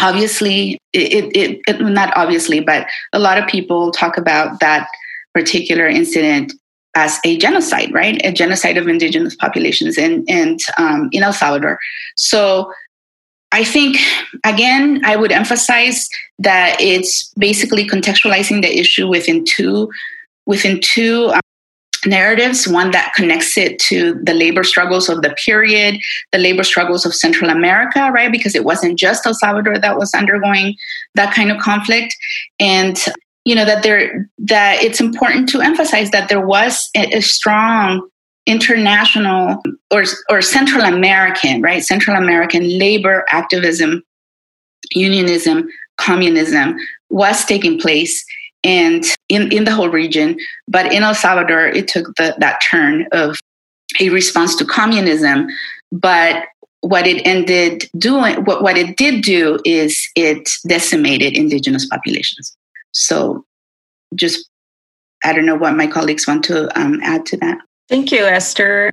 obviously, 0.00 0.78
it, 0.92 1.37
it, 1.37 1.61
it 1.66 1.80
not 1.80 2.16
obviously, 2.16 2.61
but 2.61 2.87
a 3.12 3.18
lot 3.18 3.38
of 3.38 3.46
people 3.46 3.90
talk 3.90 4.16
about 4.16 4.61
that 4.61 4.88
particular 5.35 5.87
incident 5.87 6.52
as 6.94 7.18
a 7.24 7.37
genocide, 7.37 7.92
right? 7.92 8.20
A 8.24 8.32
genocide 8.32 8.78
of 8.78 8.88
indigenous 8.88 9.37
populations 9.37 9.98
in, 9.98 10.24
um, 10.78 11.11
in 11.12 11.22
El 11.22 11.32
Salvador. 11.32 11.78
So 12.16 12.72
I 13.52 13.64
think, 13.64 13.98
again, 14.44 15.02
I 15.04 15.16
would 15.16 15.32
emphasize 15.32 16.09
that 16.38 16.76
it's 16.80 17.32
basically 17.38 17.87
contextualizing 17.87 18.62
the 18.62 18.78
issue 18.78 19.06
within 19.09 19.44
two 19.44 19.90
within 20.46 20.80
two 20.80 21.32
narratives 22.04 22.66
one 22.66 22.90
that 22.90 23.12
connects 23.14 23.56
it 23.56 23.78
to 23.78 24.14
the 24.22 24.35
labor 24.35 24.64
struggles 24.64 25.09
of 25.09 25.22
the 25.22 25.35
period 25.44 25.98
the 26.32 26.38
labor 26.38 26.64
struggles 26.64 27.06
of 27.06 27.14
central 27.14 27.50
america 27.50 28.11
right? 28.12 28.32
Because 28.32 28.54
it 28.54 28.64
wasn't 28.64 28.98
just 28.98 29.26
el 29.26 29.35
salvador 29.35 29.78
that 29.78 29.98
was 29.98 30.12
undergoing 30.14 30.76
that 31.14 31.35
kind 31.35 31.50
of 31.50 31.59
conflict. 31.59 32.16
And 32.59 32.98
you 33.44 33.54
know 33.54 33.64
that 33.64 33.82
there 33.82 34.28
that 34.38 34.82
it's 34.82 35.00
important 35.00 35.48
to 35.50 35.61
emphasize 35.61 36.11
that 36.11 36.28
there 36.28 36.44
was 36.44 36.88
a, 36.96 37.18
a 37.18 37.20
strong 37.20 38.09
international 38.46 39.62
or 39.90 40.04
or 40.30 40.40
central 40.42 40.82
american 40.82 41.62
right? 41.62 41.82
Central 41.85 42.16
american 42.16 42.78
labor 42.78 43.24
activism 43.30 44.02
unionism 44.92 45.68
communism 45.98 46.76
was 47.11 47.44
taking 47.44 47.78
place 47.78 48.24
and 48.66 49.05
in, 49.29 49.52
in 49.52 49.64
the 49.64 49.72
whole 49.72 49.88
region. 49.88 50.38
But 50.66 50.92
in 50.92 51.02
El 51.02 51.14
Salvador, 51.14 51.66
it 51.66 51.88
took 51.88 52.14
the, 52.16 52.35
that 52.38 52.59
turn 52.70 53.07
of 53.12 53.37
a 54.00 54.11
response 54.11 54.57
to 54.57 54.64
communism. 54.64 55.46
But 55.92 56.44
what 56.81 57.07
it 57.07 57.26
ended 57.26 57.88
doing, 57.96 58.44
what, 58.44 58.62
what 58.62 58.76
it 58.76 58.96
did 58.96 59.22
do 59.22 59.59
is 59.64 60.07
it 60.16 60.50
decimated 60.66 61.37
indigenous 61.37 61.87
populations. 61.87 62.57
So 62.92 63.44
just, 64.14 64.48
I 65.24 65.33
don't 65.33 65.46
know 65.46 65.57
what 65.57 65.74
my 65.74 65.87
colleagues 65.87 66.26
want 66.26 66.44
to 66.44 66.79
um, 66.79 67.00
add 67.02 67.26
to 67.26 67.37
that. 67.38 67.59
Thank 67.88 68.12
you, 68.12 68.24
Esther. 68.24 68.90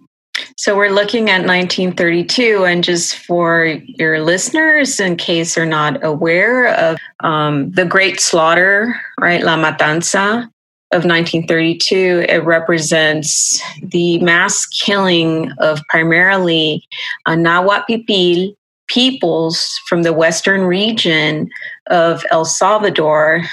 So 0.55 0.77
we're 0.77 0.91
looking 0.91 1.29
at 1.29 1.45
1932, 1.47 2.65
and 2.65 2.83
just 2.83 3.15
for 3.15 3.65
your 3.65 4.21
listeners, 4.21 4.99
in 4.99 5.17
case 5.17 5.55
they're 5.55 5.65
not 5.65 6.03
aware 6.03 6.67
of 6.75 6.97
um, 7.21 7.71
the 7.71 7.85
Great 7.85 8.19
Slaughter, 8.19 8.95
right, 9.19 9.43
La 9.43 9.57
Matanza 9.57 10.43
of 10.91 11.05
1932, 11.05 12.25
it 12.29 12.43
represents 12.43 13.61
the 13.81 14.19
mass 14.19 14.65
killing 14.67 15.51
of 15.57 15.81
primarily 15.89 16.83
uh, 17.25 17.35
Nahuatl 17.35 17.85
Pipil 17.87 18.55
peoples 18.87 19.79
from 19.87 20.03
the 20.03 20.13
western 20.13 20.61
region 20.61 21.49
of 21.89 22.23
El 22.29 22.45
Salvador 22.45 23.43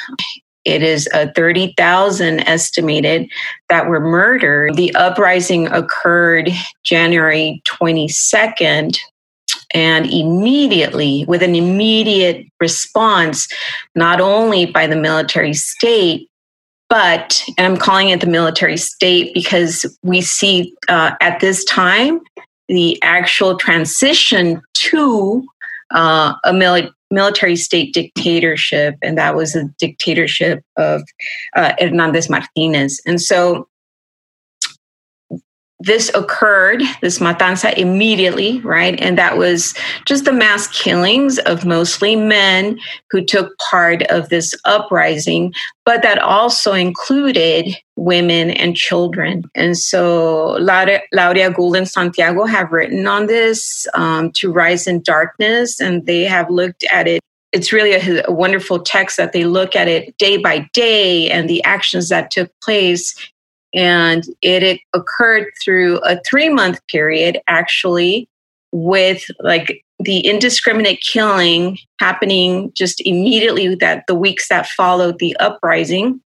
it 0.71 0.83
is 0.83 1.09
a 1.13 1.33
30,000 1.33 2.41
estimated 2.41 3.29
that 3.69 3.89
were 3.89 4.01
murdered. 4.01 4.77
The 4.77 4.95
uprising 4.95 5.67
occurred 5.67 6.51
January 6.85 7.63
22nd. 7.67 8.99
And 9.73 10.07
immediately, 10.07 11.25
with 11.29 11.43
an 11.43 11.55
immediate 11.55 12.47
response, 12.61 13.49
not 13.95 14.21
only 14.21 14.67
by 14.67 14.87
the 14.87 14.97
military 14.97 15.55
state, 15.55 16.29
but, 16.89 17.45
and 17.57 17.67
I'm 17.67 17.77
calling 17.77 18.09
it 18.09 18.21
the 18.21 18.27
military 18.27 18.77
state 18.77 19.33
because 19.33 19.87
we 20.03 20.21
see 20.21 20.75
uh, 20.89 21.13
at 21.21 21.39
this 21.39 21.65
time 21.65 22.21
the 22.69 23.01
actual 23.03 23.57
transition 23.57 24.61
to 24.75 25.47
uh, 25.93 26.35
a 26.45 26.53
mili- 26.53 26.91
military 27.11 27.57
state 27.57 27.93
dictatorship, 27.93 28.97
and 29.03 29.19
that 29.19 29.35
was 29.35 29.53
the 29.53 29.73
dictatorship 29.79 30.63
of 30.77 31.03
uh, 31.57 31.73
Hernandez 31.79 32.31
Martinez. 32.31 33.01
And 33.07 33.21
so 33.21 33.69
this 35.81 36.11
occurred, 36.15 36.83
this 37.01 37.19
matanza 37.19 37.77
immediately, 37.77 38.61
right? 38.61 39.01
And 39.01 39.17
that 39.17 39.39
was 39.39 39.75
just 40.05 40.27
the 40.27 40.33
mass 40.33 40.67
killings 40.69 41.39
of 41.41 41.65
mostly 41.65 42.17
men 42.17 42.79
who 43.11 43.25
took 43.25 43.57
part 43.71 44.03
of 44.05 44.29
this 44.29 44.55
uprising, 44.67 45.55
but 45.87 46.03
that 46.03 46.19
also 46.19 46.75
included 46.75 47.75
women 47.97 48.51
and 48.51 48.77
children. 48.77 49.45
And 49.55 49.77
so 49.77 50.57
Laura, 50.61 51.01
Laura 51.13 51.51
Gould 51.51 51.77
and 51.77 51.89
Santiago 51.89 52.45
have 52.45 52.71
written 52.71 53.07
on 53.07 53.27
this 53.27 53.87
um, 53.95 54.33
to 54.33 54.53
Rise 54.53 54.87
in 54.87 55.03
Darkness, 55.03 55.81
and 55.81 56.05
they 56.05 56.25
have 56.25 56.51
looked 56.51 56.85
at 56.93 57.09
it 57.09 57.21
it's 57.53 57.73
really 57.73 57.95
a, 57.95 58.23
a, 58.29 58.33
wonderful 58.33 58.79
text 58.79 59.17
that 59.17 59.33
they 59.33 59.45
look 59.45 59.75
at 59.75 59.89
it 59.89 60.17
day 60.19 60.37
by 60.37 60.61
day 60.73 61.29
and 61.29 61.51
the 61.51 61.65
actions 61.65 62.09
that 62.09 62.31
took 62.31 62.49
place 62.61 63.13
and 63.75 64.25
it, 64.43 64.63
it 64.63 64.81
occurred 64.95 65.47
through 65.63 65.99
a 65.99 66.21
three 66.29 66.49
month 66.49 66.81
period, 66.89 67.41
actually, 67.49 68.29
with 68.73 69.25
like 69.41 69.85
the 69.99 70.21
indiscriminate 70.21 71.01
killing 71.01 71.79
happening 71.99 72.73
just 72.75 73.01
immediately 73.05 73.75
that 73.75 74.05
the 74.07 74.15
weeks 74.15 74.49
that 74.49 74.67
followed 74.67 75.19
the 75.19 75.37
uprising. 75.37 76.21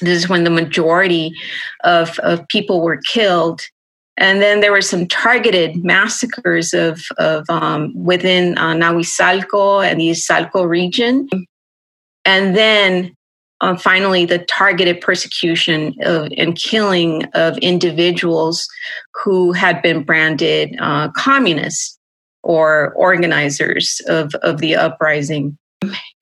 This 0.00 0.16
is 0.16 0.28
when 0.28 0.44
the 0.44 0.50
majority 0.50 1.32
of, 1.84 2.18
of 2.20 2.46
people 2.48 2.82
were 2.82 3.00
killed. 3.08 3.60
And 4.16 4.42
then 4.42 4.60
there 4.60 4.72
were 4.72 4.82
some 4.82 5.06
targeted 5.06 5.84
massacres 5.84 6.72
of, 6.72 7.02
of 7.18 7.48
um, 7.50 7.92
within 7.94 8.56
uh, 8.58 8.74
Nahuizalco 8.74 9.84
and 9.84 10.00
the 10.00 10.10
Izalco 10.10 10.68
region. 10.68 11.28
And 12.24 12.56
then 12.56 13.14
uh, 13.60 13.76
finally 13.76 14.24
the 14.24 14.38
targeted 14.38 15.00
persecution 15.00 15.94
of, 16.02 16.28
and 16.36 16.56
killing 16.56 17.24
of 17.34 17.58
individuals 17.58 18.68
who 19.14 19.52
had 19.52 19.82
been 19.82 20.02
branded 20.02 20.76
uh, 20.80 21.10
communists 21.12 21.98
or 22.42 22.92
organizers 22.94 24.00
of, 24.06 24.34
of 24.36 24.58
the 24.58 24.76
uprising. 24.76 25.58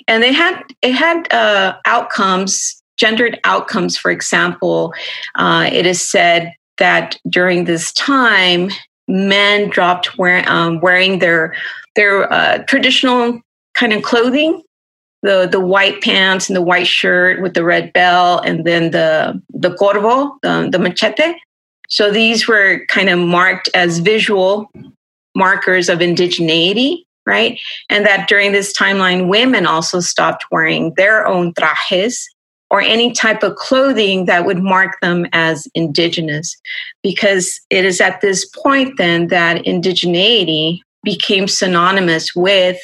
And 0.08 0.22
they 0.22 0.32
had 0.32 0.62
it 0.82 0.92
had 0.92 1.32
uh, 1.32 1.76
outcomes, 1.84 2.82
gendered 2.96 3.40
outcomes. 3.44 3.96
For 3.96 4.10
example, 4.10 4.94
uh, 5.34 5.68
it 5.72 5.84
is 5.84 6.08
said 6.08 6.52
that 6.78 7.18
during 7.28 7.64
this 7.64 7.92
time, 7.92 8.70
men 9.08 9.68
dropped 9.68 10.16
wear, 10.16 10.48
um, 10.48 10.80
wearing 10.80 11.18
their 11.18 11.54
their 11.96 12.32
uh, 12.32 12.58
traditional 12.64 13.40
kind 13.74 13.92
of 13.92 14.02
clothing 14.02 14.62
the 15.22 15.48
the 15.50 15.60
white 15.60 16.02
pants 16.02 16.48
and 16.48 16.56
the 16.56 16.62
white 16.62 16.86
shirt 16.86 17.42
with 17.42 17.54
the 17.54 17.64
red 17.64 17.92
bell, 17.92 18.40
and 18.40 18.64
then 18.64 18.90
the 18.90 19.40
the 19.50 19.74
corvo, 19.74 20.36
the, 20.42 20.68
the 20.70 20.78
machete. 20.78 21.34
So 21.88 22.10
these 22.10 22.48
were 22.48 22.84
kind 22.88 23.08
of 23.08 23.18
marked 23.18 23.68
as 23.74 23.98
visual 23.98 24.70
markers 25.36 25.88
of 25.88 26.00
indigeneity, 26.00 27.04
right? 27.26 27.60
And 27.88 28.04
that 28.04 28.28
during 28.28 28.52
this 28.52 28.76
timeline, 28.76 29.28
women 29.28 29.66
also 29.66 30.00
stopped 30.00 30.44
wearing 30.50 30.94
their 30.96 31.26
own 31.26 31.52
trajes 31.54 32.28
or 32.68 32.80
any 32.80 33.12
type 33.12 33.44
of 33.44 33.54
clothing 33.54 34.24
that 34.24 34.44
would 34.44 34.60
mark 34.60 35.00
them 35.00 35.26
as 35.32 35.68
indigenous, 35.74 36.56
because 37.02 37.60
it 37.70 37.84
is 37.84 38.00
at 38.00 38.20
this 38.20 38.44
point 38.46 38.98
then 38.98 39.28
that 39.28 39.64
indigeneity 39.64 40.80
became 41.04 41.46
synonymous 41.46 42.34
with 42.34 42.78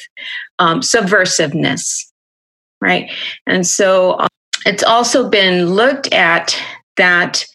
um, 0.59 0.79
subversiveness 0.79 2.12
right? 2.83 3.09
And 3.47 3.65
so 3.65 4.19
um, 4.19 4.27
it's 4.65 4.83
also 4.83 5.29
been 5.29 5.67
looked 5.73 6.11
at 6.13 6.55
that 6.97 7.45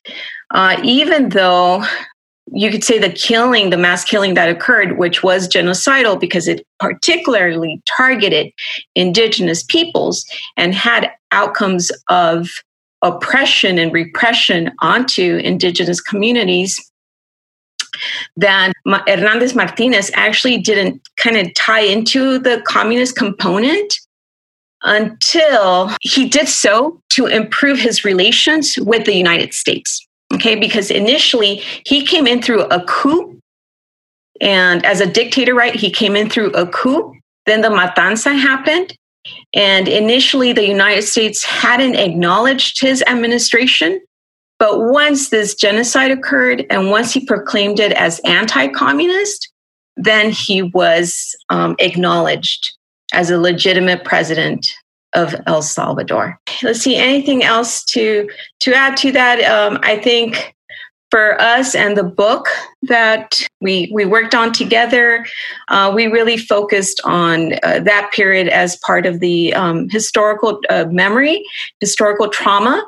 uh, 0.52 0.80
even 0.82 1.28
though 1.28 1.84
you 2.52 2.70
could 2.70 2.82
say 2.82 2.98
the 2.98 3.10
killing, 3.10 3.68
the 3.68 3.76
mass 3.76 4.04
killing 4.04 4.34
that 4.34 4.48
occurred, 4.48 4.98
which 4.98 5.22
was 5.22 5.46
genocidal 5.48 6.18
because 6.18 6.48
it 6.48 6.66
particularly 6.80 7.82
targeted 7.96 8.50
indigenous 8.94 9.62
peoples 9.62 10.24
and 10.56 10.74
had 10.74 11.10
outcomes 11.30 11.92
of 12.08 12.48
oppression 13.02 13.78
and 13.78 13.92
repression 13.92 14.72
onto 14.80 15.36
indigenous 15.36 16.00
communities 16.00 16.90
that 18.36 18.72
Hernandez 18.86 19.54
Martinez 19.54 20.10
actually 20.14 20.58
didn't 20.58 21.00
kind 21.16 21.36
of 21.36 21.52
tie 21.54 21.80
into 21.80 22.38
the 22.38 22.62
communist 22.66 23.16
component 23.16 23.98
until 24.82 25.90
he 26.02 26.28
did 26.28 26.48
so 26.48 27.00
to 27.10 27.26
improve 27.26 27.78
his 27.78 28.04
relations 28.04 28.76
with 28.78 29.04
the 29.04 29.16
United 29.16 29.52
States. 29.52 30.06
Okay, 30.34 30.56
because 30.56 30.90
initially 30.90 31.62
he 31.86 32.04
came 32.04 32.26
in 32.26 32.42
through 32.42 32.64
a 32.64 32.84
coup, 32.84 33.40
and 34.40 34.84
as 34.84 35.00
a 35.00 35.06
dictator, 35.06 35.54
right, 35.54 35.74
he 35.74 35.90
came 35.90 36.14
in 36.14 36.28
through 36.28 36.50
a 36.52 36.66
coup. 36.66 37.14
Then 37.46 37.62
the 37.62 37.68
Matanza 37.68 38.38
happened, 38.38 38.94
and 39.54 39.88
initially 39.88 40.52
the 40.52 40.66
United 40.66 41.02
States 41.02 41.42
hadn't 41.44 41.96
acknowledged 41.96 42.80
his 42.80 43.02
administration. 43.06 44.00
But 44.58 44.80
once 44.80 45.30
this 45.30 45.54
genocide 45.54 46.10
occurred, 46.10 46.66
and 46.68 46.90
once 46.90 47.12
he 47.12 47.24
proclaimed 47.24 47.80
it 47.80 47.92
as 47.92 48.20
anti 48.24 48.68
communist, 48.68 49.50
then 49.96 50.30
he 50.30 50.62
was 50.62 51.34
um, 51.48 51.74
acknowledged 51.78 52.77
as 53.12 53.30
a 53.30 53.38
legitimate 53.38 54.04
president 54.04 54.66
of 55.14 55.34
El 55.46 55.62
Salvador. 55.62 56.38
Let's 56.62 56.80
see 56.80 56.96
anything 56.96 57.42
else 57.42 57.84
to 57.86 58.28
to 58.60 58.74
add 58.74 58.96
to 58.98 59.12
that. 59.12 59.40
Um, 59.40 59.78
I 59.82 59.96
think 59.96 60.54
for 61.10 61.40
us 61.40 61.74
and 61.74 61.96
the 61.96 62.04
book 62.04 62.48
that 62.82 63.42
we 63.60 63.90
we 63.92 64.04
worked 64.04 64.34
on 64.34 64.52
together. 64.52 65.26
Uh, 65.68 65.90
we 65.94 66.06
really 66.06 66.36
focused 66.36 67.00
on 67.04 67.54
uh, 67.62 67.80
that 67.80 68.10
period 68.12 68.48
as 68.48 68.76
part 68.76 69.06
of 69.06 69.20
the 69.20 69.54
um, 69.54 69.88
historical 69.88 70.60
uh, 70.68 70.84
memory, 70.90 71.42
historical 71.80 72.28
trauma, 72.28 72.84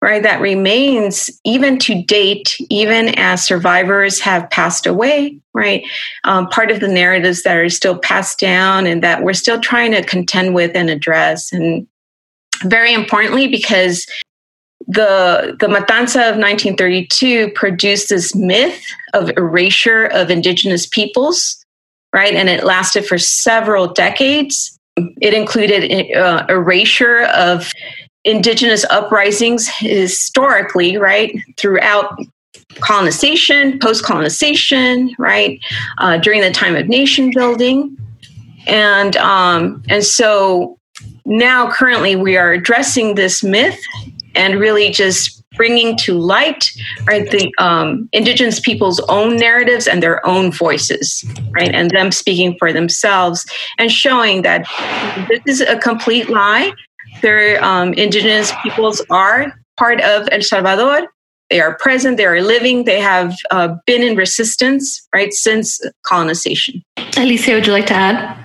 right? 0.00 0.22
That 0.22 0.40
remains 0.40 1.30
even 1.44 1.78
to 1.80 2.02
date, 2.02 2.56
even 2.70 3.08
as 3.18 3.44
survivors 3.44 4.20
have 4.20 4.48
passed 4.50 4.86
away, 4.86 5.40
right? 5.54 5.84
Um, 6.24 6.48
part 6.48 6.70
of 6.70 6.80
the 6.80 6.88
narratives 6.88 7.42
that 7.42 7.56
are 7.56 7.68
still 7.68 7.98
passed 7.98 8.38
down 8.38 8.86
and 8.86 9.02
that 9.02 9.22
we're 9.22 9.32
still 9.32 9.60
trying 9.60 9.92
to 9.92 10.04
contend 10.04 10.54
with 10.54 10.76
and 10.76 10.88
address, 10.88 11.52
and 11.52 11.86
very 12.64 12.92
importantly, 12.92 13.48
because 13.48 14.06
the 14.86 15.56
the 15.60 15.66
matanza 15.66 16.30
of 16.30 16.38
1932 16.38 17.50
produced 17.50 18.08
this 18.08 18.34
myth 18.34 18.82
of 19.12 19.30
erasure 19.36 20.06
of 20.06 20.30
indigenous 20.30 20.86
peoples 20.86 21.62
right 22.14 22.32
and 22.32 22.48
it 22.48 22.64
lasted 22.64 23.04
for 23.04 23.18
several 23.18 23.92
decades 23.92 24.78
it 25.20 25.34
included 25.34 26.10
uh, 26.16 26.46
erasure 26.48 27.24
of 27.24 27.70
indigenous 28.24 28.84
uprisings 28.90 29.68
historically 29.68 30.96
right 30.96 31.34
throughout 31.56 32.18
colonization 32.80 33.78
post 33.78 34.04
colonization 34.04 35.14
right 35.18 35.60
uh, 35.98 36.18
during 36.18 36.40
the 36.40 36.50
time 36.50 36.76
of 36.76 36.88
nation 36.88 37.30
building. 37.34 37.96
And 38.66 39.16
um, 39.16 39.82
and 39.88 40.04
so 40.04 40.78
now 41.24 41.70
currently 41.70 42.16
we 42.16 42.36
are 42.36 42.52
addressing 42.52 43.14
this 43.14 43.42
myth 43.42 43.80
and 44.34 44.58
really 44.58 44.90
just 44.90 45.42
bringing 45.56 45.96
to 45.96 46.14
light 46.14 46.70
right 47.06 47.30
the 47.30 47.52
um, 47.58 48.08
indigenous 48.12 48.60
people's 48.60 49.00
own 49.08 49.36
narratives 49.36 49.86
and 49.86 50.02
their 50.02 50.24
own 50.26 50.52
voices 50.52 51.24
right 51.50 51.74
and 51.74 51.90
them 51.90 52.12
speaking 52.12 52.54
for 52.58 52.72
themselves 52.72 53.46
and 53.78 53.90
showing 53.90 54.42
that 54.42 54.64
this 55.28 55.40
is 55.46 55.60
a 55.62 55.78
complete 55.78 56.28
lie 56.28 56.72
their 57.20 57.62
um, 57.64 57.92
indigenous 57.94 58.52
peoples 58.62 59.02
are 59.10 59.52
part 59.76 60.00
of 60.00 60.28
el 60.32 60.42
salvador 60.42 61.08
they 61.50 61.60
are 61.60 61.76
present 61.76 62.16
they 62.16 62.26
are 62.26 62.40
living 62.40 62.84
they 62.84 63.00
have 63.00 63.34
uh, 63.50 63.74
been 63.86 64.02
in 64.02 64.16
resistance 64.16 65.06
right 65.14 65.32
since 65.32 65.80
colonization 66.02 66.82
alicia 67.16 67.52
would 67.52 67.66
you 67.66 67.72
like 67.72 67.86
to 67.86 67.94
add 67.94 68.38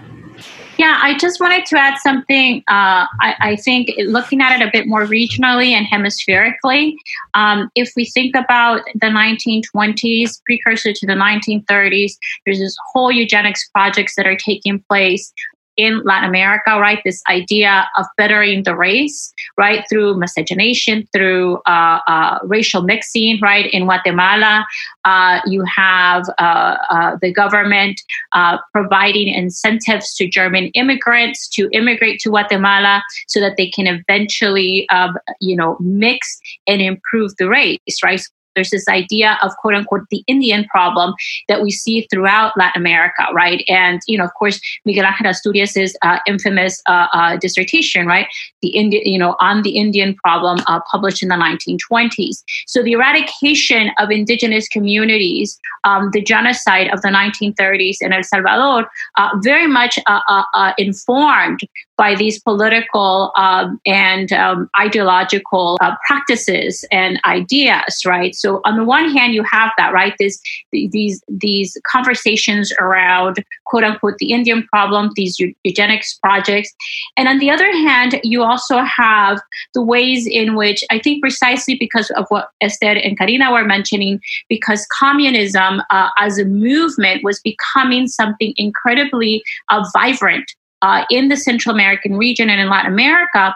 yeah, 0.77 0.99
I 1.01 1.17
just 1.17 1.39
wanted 1.39 1.65
to 1.67 1.79
add 1.79 1.97
something. 1.99 2.63
Uh, 2.67 3.05
I, 3.21 3.35
I, 3.39 3.55
think 3.57 3.91
looking 4.07 4.41
at 4.41 4.59
it 4.59 4.67
a 4.67 4.71
bit 4.71 4.87
more 4.87 5.05
regionally 5.05 5.69
and 5.69 5.85
hemispherically, 5.85 6.97
um, 7.35 7.69
if 7.75 7.91
we 7.95 8.05
think 8.05 8.35
about 8.35 8.81
the 8.95 9.07
1920s, 9.07 10.41
precursor 10.45 10.91
to 10.91 11.05
the 11.05 11.13
1930s, 11.13 12.13
there's 12.45 12.59
this 12.59 12.75
whole 12.91 13.11
eugenics 13.11 13.69
projects 13.69 14.15
that 14.15 14.25
are 14.25 14.35
taking 14.35 14.83
place 14.89 15.31
in 15.77 16.01
Latin 16.03 16.29
America, 16.29 16.79
right? 16.79 16.99
This 17.03 17.21
idea 17.29 17.87
of 17.97 18.05
bettering 18.17 18.63
the 18.63 18.75
race, 18.75 19.33
right, 19.57 19.83
through 19.89 20.17
miscegenation, 20.17 21.07
through 21.13 21.59
uh, 21.65 21.99
uh, 22.07 22.39
racial 22.43 22.83
mixing, 22.83 23.39
right? 23.41 23.69
In 23.71 23.83
Guatemala, 23.83 24.65
uh, 25.05 25.39
you 25.45 25.63
have 25.63 26.25
uh, 26.39 26.77
uh, 26.89 27.17
the 27.21 27.31
government 27.33 27.99
uh, 28.33 28.57
providing 28.71 29.27
incentives 29.27 30.15
to 30.15 30.27
German 30.27 30.67
immigrants 30.75 31.49
to 31.49 31.69
immigrate 31.71 32.19
to 32.21 32.29
Guatemala 32.29 33.03
so 33.27 33.39
that 33.39 33.57
they 33.57 33.69
can 33.69 33.87
eventually, 33.87 34.87
um, 34.89 35.15
you 35.41 35.55
know, 35.55 35.77
mix 35.79 36.39
and 36.67 36.81
improve 36.81 37.31
the 37.37 37.47
race, 37.47 37.79
right? 38.03 38.21
There's 38.55 38.69
this 38.69 38.87
idea 38.87 39.37
of 39.41 39.51
quote 39.57 39.75
unquote 39.75 40.03
the 40.09 40.23
Indian 40.27 40.65
problem 40.65 41.13
that 41.47 41.61
we 41.61 41.71
see 41.71 42.07
throughout 42.11 42.53
Latin 42.57 42.81
America, 42.81 43.25
right? 43.33 43.63
And, 43.67 44.01
you 44.07 44.17
know, 44.17 44.23
of 44.23 44.33
course, 44.33 44.59
Miguel 44.85 45.05
Angel 45.05 45.27
Asturias's 45.27 45.95
uh, 46.01 46.19
infamous 46.27 46.81
uh, 46.87 47.07
uh, 47.13 47.37
dissertation, 47.37 48.05
right? 48.05 48.27
The 48.61 48.69
Indian, 48.69 49.05
you 49.05 49.19
know, 49.19 49.35
on 49.39 49.61
the 49.63 49.77
Indian 49.77 50.15
problem 50.15 50.59
uh, 50.67 50.79
published 50.89 51.23
in 51.23 51.29
the 51.29 51.35
1920s. 51.35 52.43
So 52.67 52.83
the 52.83 52.93
eradication 52.93 53.91
of 53.97 54.11
indigenous 54.11 54.67
communities, 54.67 55.59
um, 55.83 56.09
the 56.11 56.21
genocide 56.21 56.89
of 56.93 57.01
the 57.01 57.09
1930s 57.09 57.97
in 58.01 58.13
El 58.13 58.23
Salvador, 58.23 58.89
uh, 59.17 59.29
very 59.41 59.67
much 59.67 59.99
uh, 60.07 60.73
informed 60.77 61.59
by 61.97 62.15
these 62.15 62.41
political 62.41 63.31
um, 63.35 63.79
and 63.85 64.31
um, 64.33 64.69
ideological 64.79 65.77
practices 66.05 66.85
and 66.91 67.19
ideas, 67.25 68.01
right? 68.05 68.35
So 68.35 68.61
on 68.65 68.77
the 68.77 68.83
one 68.83 69.09
hand, 69.11 69.33
you 69.33 69.43
have 69.43 69.71
that, 69.77 69.93
right? 69.93 70.13
This, 70.19 70.39
these, 70.71 71.21
these 71.27 71.77
conversations 71.85 72.73
around 72.79 73.43
quote 73.65 73.83
unquote 73.83 74.17
the 74.17 74.31
Indian 74.31 74.63
problem, 74.67 75.11
these 75.15 75.39
eugenics 75.39 76.17
projects. 76.19 76.73
And 77.17 77.27
on 77.27 77.39
the 77.39 77.49
other 77.49 77.71
hand, 77.71 78.19
you 78.23 78.43
also 78.43 78.79
have 78.79 79.41
the 79.73 79.81
ways 79.81 80.27
in 80.27 80.55
which 80.55 80.83
I 80.89 80.99
think 80.99 81.21
precisely 81.21 81.75
because 81.75 82.09
of 82.11 82.25
what 82.29 82.49
Esther 82.61 82.93
and 82.93 83.17
Karina 83.17 83.51
were 83.51 83.65
mentioning, 83.65 84.19
because 84.49 84.87
communism 84.99 85.81
uh, 85.89 86.09
as 86.17 86.39
a 86.39 86.45
movement 86.45 87.23
was 87.23 87.39
becoming 87.39 88.07
something 88.07 88.53
incredibly 88.57 89.43
uh, 89.69 89.83
vibrant 89.93 90.53
uh, 90.83 91.05
in 91.09 91.29
the 91.29 91.37
Central 91.37 91.73
American 91.73 92.17
region 92.17 92.49
and 92.49 92.61
in 92.61 92.69
Latin 92.69 92.91
America, 92.91 93.55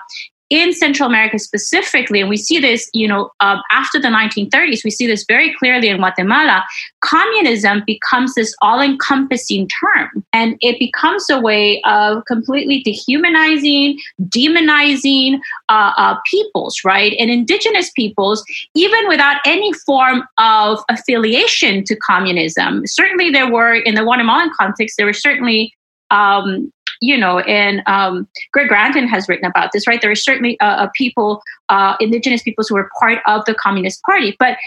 in 0.50 0.74
Central 0.74 1.10
America 1.10 1.38
specifically, 1.40 2.22
and 2.22 2.30
we 2.30 2.38
see 2.38 2.58
this, 2.60 2.90
you 2.94 3.08
know, 3.08 3.30
um, 3.42 3.62
after 3.70 4.00
the 4.00 4.08
1930s, 4.08 4.84
we 4.86 4.92
see 4.92 5.06
this 5.06 5.26
very 5.28 5.54
clearly 5.56 5.90
in 5.90 5.98
Guatemala. 5.98 6.64
Communism 7.02 7.84
becomes 7.86 8.34
this 8.36 8.56
all-encompassing 8.62 9.68
term, 9.68 10.24
and 10.32 10.56
it 10.62 10.80
becomes 10.80 11.30
a 11.30 11.40
way 11.40 11.82
of 11.84 12.24
completely 12.26 12.82
dehumanizing, 12.82 14.00
demonizing 14.24 15.40
uh, 15.68 15.92
uh, 15.98 16.18
peoples, 16.32 16.80
right, 16.86 17.14
and 17.20 17.30
indigenous 17.30 17.92
peoples, 17.92 18.42
even 18.74 19.06
without 19.10 19.42
any 19.46 19.74
form 19.86 20.24
of 20.38 20.80
affiliation 20.90 21.84
to 21.84 21.96
communism. 21.98 22.88
Certainly, 22.88 23.32
there 23.32 23.52
were 23.52 23.76
in 23.76 23.96
the 23.96 24.04
Guatemalan 24.04 24.52
context, 24.58 24.96
there 24.96 25.06
were 25.06 25.12
certainly 25.12 25.74
um, 26.10 26.72
you 27.02 27.18
know, 27.18 27.40
and 27.40 27.82
um, 27.86 28.28
Greg 28.54 28.68
Grandin 28.68 29.08
has 29.08 29.28
written 29.28 29.46
about 29.46 29.72
this, 29.74 29.88
right? 29.88 30.02
There 30.02 30.12
are 30.12 30.16
certainly 30.16 30.60
uh, 30.60 30.88
people, 30.96 31.42
uh, 31.70 31.96
indigenous 32.00 32.44
peoples 32.44 32.68
who 32.68 32.76
were 32.76 32.90
part 33.00 33.20
of 33.26 33.46
the 33.46 33.56
Communist 33.56 34.02
Party, 34.04 34.36
but 34.40 34.58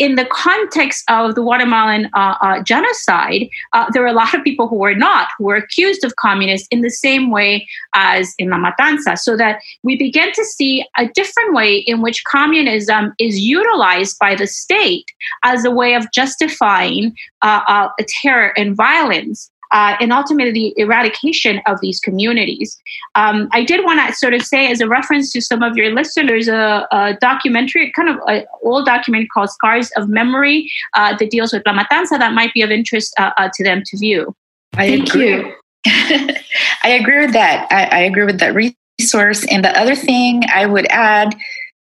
in 0.00 0.14
the 0.14 0.24
context 0.24 1.04
of 1.10 1.34
the 1.34 1.42
Guatemalan 1.42 2.08
uh, 2.14 2.34
uh, 2.40 2.62
genocide, 2.62 3.50
uh, 3.74 3.84
there 3.92 4.00
were 4.00 4.08
a 4.08 4.14
lot 4.14 4.32
of 4.32 4.42
people 4.42 4.66
who 4.66 4.76
were 4.76 4.94
not, 4.94 5.28
who 5.36 5.44
were 5.44 5.56
accused 5.56 6.02
of 6.04 6.16
communists 6.16 6.66
in 6.70 6.80
the 6.80 6.88
same 6.88 7.30
way 7.30 7.68
as 7.94 8.34
in 8.38 8.48
La 8.48 8.56
Matanza. 8.56 9.18
So 9.18 9.36
that 9.36 9.60
we 9.82 9.96
begin 9.96 10.32
to 10.32 10.44
see 10.44 10.86
a 10.96 11.06
different 11.08 11.52
way 11.52 11.76
in 11.76 12.00
which 12.00 12.24
communism 12.24 13.12
is 13.18 13.40
utilized 13.40 14.18
by 14.18 14.34
the 14.34 14.46
state 14.46 15.04
as 15.44 15.66
a 15.66 15.70
way 15.70 15.94
of 15.94 16.10
justifying 16.12 17.14
uh, 17.42 17.60
uh, 17.68 17.88
terror 18.08 18.58
and 18.58 18.74
violence 18.74 19.49
uh, 19.72 19.96
and 20.00 20.12
ultimately 20.12 20.52
the 20.52 20.74
eradication 20.76 21.60
of 21.66 21.80
these 21.80 22.00
communities. 22.00 22.78
Um, 23.14 23.48
I 23.52 23.64
did 23.64 23.84
want 23.84 24.06
to 24.06 24.14
sort 24.14 24.34
of 24.34 24.42
say, 24.42 24.70
as 24.70 24.80
a 24.80 24.88
reference 24.88 25.32
to 25.32 25.40
some 25.40 25.62
of 25.62 25.76
your 25.76 25.94
listeners, 25.94 26.48
a, 26.48 26.86
a 26.90 27.16
documentary, 27.20 27.92
kind 27.92 28.08
of 28.08 28.16
an 28.26 28.44
old 28.62 28.86
document 28.86 29.28
called 29.32 29.50
Scars 29.50 29.90
of 29.96 30.08
Memory 30.08 30.70
uh, 30.94 31.16
that 31.16 31.30
deals 31.30 31.52
with 31.52 31.62
La 31.66 31.72
Matanza 31.72 32.18
that 32.18 32.32
might 32.34 32.52
be 32.54 32.62
of 32.62 32.70
interest 32.70 33.14
uh, 33.18 33.30
uh 33.36 33.48
to 33.54 33.64
them 33.64 33.82
to 33.86 33.98
view. 33.98 34.34
I 34.74 34.88
Thank 34.88 35.08
agree. 35.08 35.28
you. 35.28 35.54
I 35.86 36.98
agree 37.00 37.20
with 37.20 37.32
that. 37.32 37.66
I, 37.70 37.84
I 37.84 38.00
agree 38.00 38.24
with 38.24 38.38
that 38.40 38.54
resource. 38.54 39.46
And 39.50 39.64
the 39.64 39.76
other 39.78 39.94
thing 39.94 40.42
I 40.52 40.66
would 40.66 40.86
add 40.90 41.34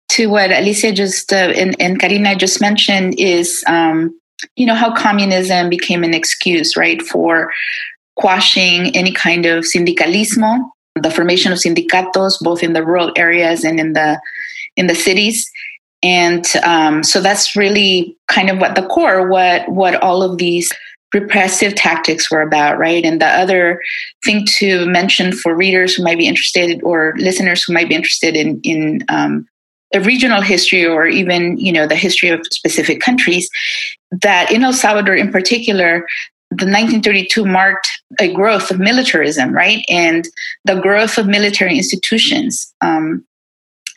to 0.09 0.27
what 0.27 0.51
Alicia 0.51 0.91
just 0.93 1.33
uh, 1.33 1.53
and, 1.55 1.75
and 1.79 1.99
Karina 1.99 2.35
just 2.35 2.61
mentioned 2.61 3.19
is 3.19 3.63
um, 3.67 4.17
you 4.55 4.65
know 4.65 4.75
how 4.75 4.93
communism 4.93 5.69
became 5.69 6.03
an 6.03 6.13
excuse 6.13 6.77
right 6.77 7.01
for 7.01 7.51
quashing 8.15 8.95
any 8.95 9.11
kind 9.11 9.45
of 9.45 9.63
sindicalismo 9.63 10.59
the 11.01 11.11
formation 11.11 11.51
of 11.51 11.59
sindicatos 11.59 12.39
both 12.41 12.63
in 12.63 12.73
the 12.73 12.83
rural 12.83 13.11
areas 13.15 13.63
and 13.63 13.79
in 13.79 13.93
the 13.93 14.19
in 14.75 14.87
the 14.87 14.95
cities. 14.95 15.49
And 16.03 16.45
um, 16.63 17.03
so 17.03 17.19
that's 17.19 17.55
really 17.55 18.15
kind 18.27 18.49
of 18.49 18.59
what 18.59 18.75
the 18.75 18.85
core 18.85 19.27
what 19.27 19.67
what 19.69 19.95
all 20.01 20.21
of 20.21 20.37
these 20.37 20.71
repressive 21.13 21.73
tactics 21.73 22.29
were 22.29 22.41
about 22.41 22.77
right? 22.77 23.03
And 23.03 23.21
the 23.21 23.27
other 23.27 23.81
thing 24.23 24.45
to 24.57 24.85
mention 24.85 25.31
for 25.31 25.55
readers 25.55 25.95
who 25.95 26.03
might 26.03 26.17
be 26.17 26.27
interested 26.27 26.81
or 26.83 27.13
listeners 27.17 27.63
who 27.63 27.73
might 27.73 27.89
be 27.89 27.95
interested 27.95 28.35
in 28.35 28.59
in 28.61 29.03
um, 29.09 29.47
a 29.93 30.01
regional 30.01 30.41
history 30.41 30.85
or 30.85 31.07
even 31.07 31.57
you 31.57 31.71
know 31.71 31.87
the 31.87 31.95
history 31.95 32.29
of 32.29 32.45
specific 32.51 32.99
countries 32.99 33.49
that 34.11 34.51
in 34.51 34.63
el 34.63 34.73
salvador 34.73 35.15
in 35.15 35.31
particular 35.31 36.07
the 36.49 36.65
1932 36.65 37.45
marked 37.45 38.01
a 38.19 38.33
growth 38.33 38.71
of 38.71 38.79
militarism 38.79 39.51
right 39.51 39.83
and 39.89 40.27
the 40.65 40.79
growth 40.79 41.17
of 41.17 41.27
military 41.27 41.77
institutions 41.77 42.73
um, 42.81 43.25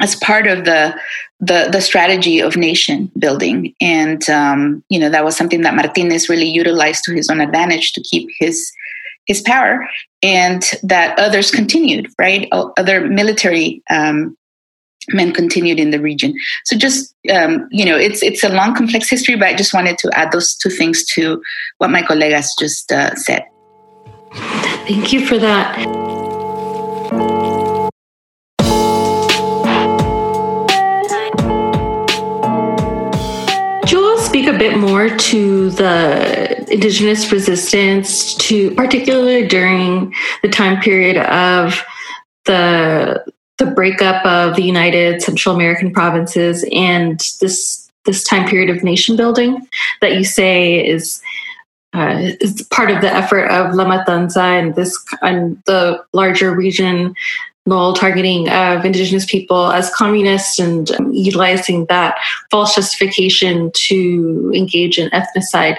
as 0.01 0.17
part 0.17 0.47
of 0.47 0.65
the 0.65 0.95
the 1.41 1.69
the 1.71 1.81
strategy 1.81 2.41
of 2.41 2.57
nation 2.57 3.11
building, 3.19 3.75
and 3.81 4.29
um, 4.29 4.85
you 4.89 4.99
know 4.99 5.11
that 5.11 5.25
was 5.25 5.37
something 5.37 5.63
that 5.63 5.75
Martinez 5.75 6.29
really 6.29 6.49
utilized 6.49 7.05
to 7.05 7.15
his 7.15 7.31
own 7.31 7.41
advantage 7.41 7.93
to 7.93 8.03
keep 8.03 8.29
his 8.39 8.71
his 9.27 9.41
power, 9.43 9.87
and 10.23 10.63
that 10.83 11.19
others 11.19 11.51
continued, 11.51 12.09
right? 12.19 12.49
Other 12.53 13.07
military 13.07 13.83
um, 13.91 14.37
men 15.13 15.33
continued 15.33 15.79
in 15.79 15.91
the 15.91 16.01
region. 16.01 16.35
So 16.65 16.77
just 16.77 17.15
um, 17.33 17.69
you 17.71 17.85
know, 17.85 17.97
it's 17.97 18.23
it's 18.23 18.43
a 18.43 18.49
long, 18.49 18.75
complex 18.75 19.09
history, 19.09 19.37
but 19.37 19.49
I 19.49 19.55
just 19.55 19.75
wanted 19.75 19.99
to 19.99 20.11
add 20.15 20.33
those 20.33 20.55
two 20.55 20.71
things 20.71 21.05
to 21.15 21.43
what 21.79 21.91
my 21.91 22.03
colegas 22.03 22.49
just 22.59 22.91
uh, 22.93 23.15
said. 23.15 23.45
Thank 24.87 25.13
you 25.13 25.27
for 25.27 25.39
that. 25.39 26.11
speak 34.31 34.47
a 34.47 34.57
bit 34.57 34.79
more 34.79 35.09
to 35.09 35.71
the 35.71 36.73
indigenous 36.73 37.33
resistance 37.33 38.33
to 38.37 38.71
particularly 38.77 39.45
during 39.49 40.15
the 40.43 40.49
time 40.49 40.81
period 40.81 41.17
of 41.17 41.83
the 42.45 43.25
the 43.61 43.67
breakup 43.67 44.25
of 44.27 44.57
the 44.57 44.63
United 44.63 45.23
Central 45.23 45.55
American 45.55 45.93
provinces 45.93 46.65
and 46.73 47.21
this 47.41 47.89
this 48.07 48.25
time 48.25 48.49
period 48.49 48.75
of 48.75 48.83
nation 48.83 49.15
building 49.15 49.69
that 50.01 50.15
you 50.15 50.25
say 50.25 50.85
is 50.85 51.23
uh, 51.93 52.33
is 52.41 52.63
part 52.71 52.91
of 52.91 53.03
the 53.03 53.13
effort 53.13 53.47
of 53.49 53.75
La 53.75 53.85
Matanza 53.85 54.59
and 54.59 54.75
this 54.75 54.99
and 55.23 55.63
the 55.67 56.03
larger 56.13 56.55
region 56.55 57.15
targeting 57.95 58.49
of 58.49 58.85
indigenous 58.85 59.25
people 59.25 59.71
as 59.71 59.95
communists 59.95 60.59
and 60.59 60.91
um, 60.93 61.13
utilizing 61.13 61.87
that 61.87 62.17
false 62.51 62.75
justification 62.75 63.71
to 63.75 64.51
engage 64.55 64.99
in 64.99 65.09
ethnocide. 65.11 65.77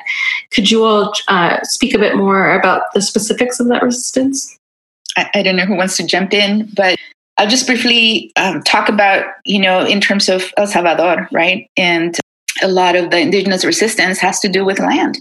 Could 0.51 0.71
you 0.71 0.85
all 0.85 1.13
uh, 1.27 1.61
speak 1.63 1.93
a 1.93 1.99
bit 1.99 2.15
more 2.15 2.53
about 2.53 2.83
the 2.93 3.01
specifics 3.01 3.59
of 3.59 3.67
that 3.67 3.83
resistance? 3.83 4.57
I, 5.17 5.29
I 5.35 5.43
don't 5.43 5.57
know 5.57 5.65
who 5.65 5.75
wants 5.75 5.97
to 5.97 6.05
jump 6.05 6.33
in, 6.33 6.69
but 6.75 6.97
I'll 7.37 7.47
just 7.47 7.65
briefly 7.65 8.31
um, 8.35 8.61
talk 8.63 8.89
about, 8.89 9.25
you 9.45 9.59
know, 9.59 9.85
in 9.85 9.99
terms 10.01 10.29
of 10.29 10.51
El 10.57 10.67
Salvador, 10.67 11.27
right? 11.31 11.69
And 11.77 12.17
a 12.61 12.67
lot 12.67 12.95
of 12.95 13.09
the 13.09 13.19
indigenous 13.19 13.65
resistance 13.65 14.19
has 14.19 14.39
to 14.41 14.49
do 14.49 14.63
with 14.65 14.79
land 14.79 15.17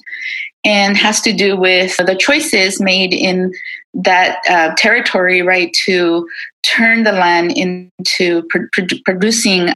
and 0.65 0.97
has 0.97 1.21
to 1.23 1.33
do 1.33 1.57
with 1.57 1.97
the 1.97 2.17
choices 2.17 2.81
made 2.81 3.15
in 3.15 3.53
that 3.95 4.39
uh, 4.49 4.75
territory, 4.77 5.41
right, 5.41 5.73
to 5.85 6.29
turn 6.63 7.05
the 7.05 7.13
land 7.13 7.53
into 7.53 8.43
pr- 8.49 8.85
producing 9.05 9.73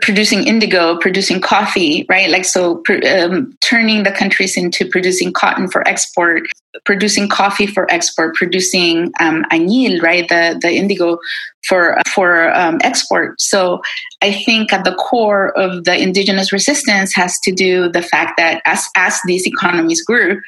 producing 0.00 0.46
indigo, 0.46 0.98
producing 0.98 1.40
coffee, 1.40 2.04
right? 2.08 2.30
Like 2.30 2.44
so, 2.44 2.82
um, 3.08 3.56
turning 3.60 4.02
the 4.02 4.10
countries 4.10 4.56
into 4.56 4.88
producing 4.88 5.32
cotton 5.32 5.68
for 5.68 5.86
export, 5.86 6.42
producing 6.84 7.28
coffee 7.28 7.66
for 7.66 7.90
export, 7.90 8.34
producing 8.34 9.12
um, 9.20 9.44
añil, 9.52 10.02
right? 10.02 10.28
The 10.28 10.58
the 10.60 10.72
indigo 10.72 11.18
for 11.66 11.98
for 12.12 12.54
um, 12.56 12.78
export. 12.82 13.40
So 13.40 13.80
I 14.20 14.32
think 14.32 14.72
at 14.72 14.84
the 14.84 14.94
core 14.94 15.56
of 15.56 15.84
the 15.84 15.96
indigenous 15.96 16.52
resistance 16.52 17.14
has 17.14 17.38
to 17.40 17.52
do 17.52 17.88
the 17.88 18.02
fact 18.02 18.34
that 18.38 18.60
as 18.64 18.84
as 18.96 19.20
these 19.26 19.46
economies 19.46 20.02
grew, 20.02 20.40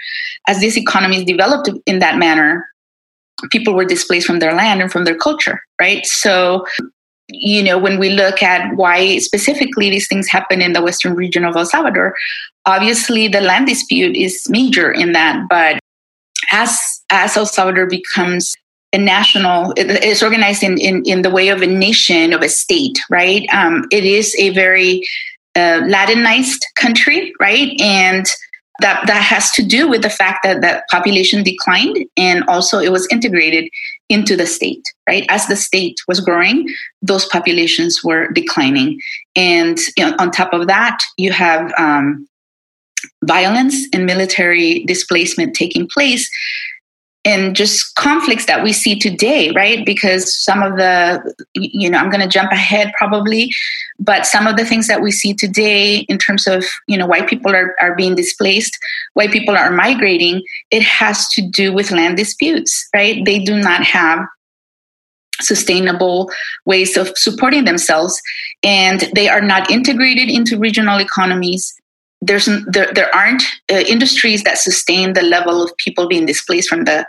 as 0.49 0.59
these 0.59 0.77
economies 0.77 1.25
developed 1.25 1.71
in 1.87 2.01
that 2.01 2.19
manner, 2.19 2.67
people 3.51 3.75
were 3.75 3.85
displaced 3.85 4.27
from 4.27 4.39
their 4.39 4.55
land 4.55 4.83
and 4.83 4.91
from 4.91 5.05
their 5.05 5.17
culture, 5.17 5.61
right? 5.81 6.05
So 6.05 6.65
you 7.33 7.63
know, 7.63 7.79
when 7.79 7.99
we 7.99 8.11
look 8.11 8.43
at 8.43 8.77
why 8.77 9.19
specifically 9.19 9.91
these 9.91 10.09
things 10.09 10.29
happen 10.29 10.61
in 10.61 10.73
the 10.73 10.83
western 10.83 11.15
region 11.15 11.45
of 11.45 11.57
El 11.57 11.67
Salvador, 11.67 12.15
obviously 12.67 13.29
the 13.29 13.41
land 13.41 13.67
dispute 13.67 14.17
is 14.17 14.47
major 14.49 14.91
in 14.91 15.13
that. 15.13 15.47
But 15.49 15.79
as 16.53 17.03
as 17.11 17.37
El 17.37 17.47
Salvador 17.47 17.87
becomes 17.87 18.55
a 18.93 18.99
national, 18.99 19.73
it's 19.77 20.23
organized 20.23 20.65
in, 20.65 20.77
in, 20.79 21.03
in 21.05 21.23
the 21.23 21.31
way 21.31 21.49
of 21.49 21.63
a 21.63 21.67
nation, 21.67 22.33
of 22.33 22.43
a 22.43 22.49
state, 22.49 22.99
right? 23.09 23.49
Um, 23.53 23.87
it 23.93 24.05
is 24.05 24.35
a 24.37 24.51
very 24.51 25.07
uh, 25.55 25.83
Ladinized 25.83 26.59
country, 26.75 27.33
right? 27.39 27.81
And 27.81 28.27
that 28.81 29.07
that 29.07 29.23
has 29.23 29.51
to 29.53 29.63
do 29.63 29.89
with 29.89 30.03
the 30.03 30.11
fact 30.11 30.43
that 30.43 30.61
that 30.63 30.89
population 30.91 31.43
declined 31.43 32.07
and 32.17 32.45
also 32.45 32.79
it 32.79 32.91
was 32.91 33.07
integrated 33.11 33.69
into 34.11 34.37
the 34.37 34.47
state 34.47 34.85
right? 35.11 35.27
As 35.29 35.47
the 35.47 35.57
state 35.57 35.97
was 36.07 36.21
growing 36.21 36.69
those 37.03 37.27
populations 37.27 38.05
were 38.05 38.31
declining. 38.33 39.01
And 39.35 39.79
you 39.97 40.05
know, 40.05 40.15
on 40.19 40.31
top 40.31 40.53
of 40.53 40.67
that 40.67 40.99
you 41.17 41.33
have 41.33 41.73
um, 41.79 42.29
violence 43.25 43.87
and 43.93 44.07
military 44.07 44.85
displacement 44.85 45.55
taking 45.55 45.89
place 45.93 46.31
and 47.25 47.55
just 47.55 47.95
conflicts 47.97 48.47
that 48.47 48.63
we 48.63 48.73
see 48.73 48.99
today, 48.99 49.51
right? 49.51 49.85
Because 49.85 50.35
some 50.43 50.63
of 50.63 50.77
the, 50.77 51.35
you 51.55 51.91
know, 51.91 51.99
I'm 51.99 52.11
going 52.11 52.23
to 52.23 52.29
jump 52.29 52.51
ahead 52.51 52.93
probably, 52.97 53.51
but 53.99 54.25
some 54.25 54.47
of 54.47 54.57
the 54.57 54.65
things 54.65 54.89
that 54.89 55.03
we 55.03 55.13
see 55.13 55.35
today 55.35 55.99
in 56.09 56.17
terms 56.17 56.47
of, 56.47 56.65
you 56.87 56.97
know, 56.97 57.07
white 57.07 57.29
people 57.29 57.55
are, 57.55 57.75
are 57.79 57.95
being 57.95 58.15
displaced, 58.15 58.79
white 59.15 59.33
people 59.33 59.55
are 59.55 59.71
migrating, 59.71 60.43
it 60.71 60.83
has 60.83 61.29
to 61.31 61.43
do 61.43 61.73
with 61.73 61.91
land 61.91 62.17
disputes, 62.17 62.89
right? 62.95 63.23
They 63.25 63.39
do 63.39 63.59
not 63.59 63.85
have 63.85 64.21
sustainable 65.43 66.31
ways 66.65 66.97
of 66.97 67.17
supporting 67.17 67.65
themselves 67.65 68.21
and 68.63 69.09
they 69.15 69.29
are 69.29 69.41
not 69.41 69.71
integrated 69.71 70.29
into 70.29 70.59
regional 70.59 70.99
economies 70.99 71.80
there's 72.21 72.49
there, 72.67 72.93
there 72.93 73.15
aren't 73.15 73.43
uh, 73.71 73.77
industries 73.89 74.43
that 74.45 74.59
sustain 74.59 75.15
the 75.15 75.23
level 75.23 75.63
of 75.63 75.77
people 75.77 76.07
being 76.07 76.27
displaced 76.27 76.69
from 76.69 76.85
the 76.85 77.07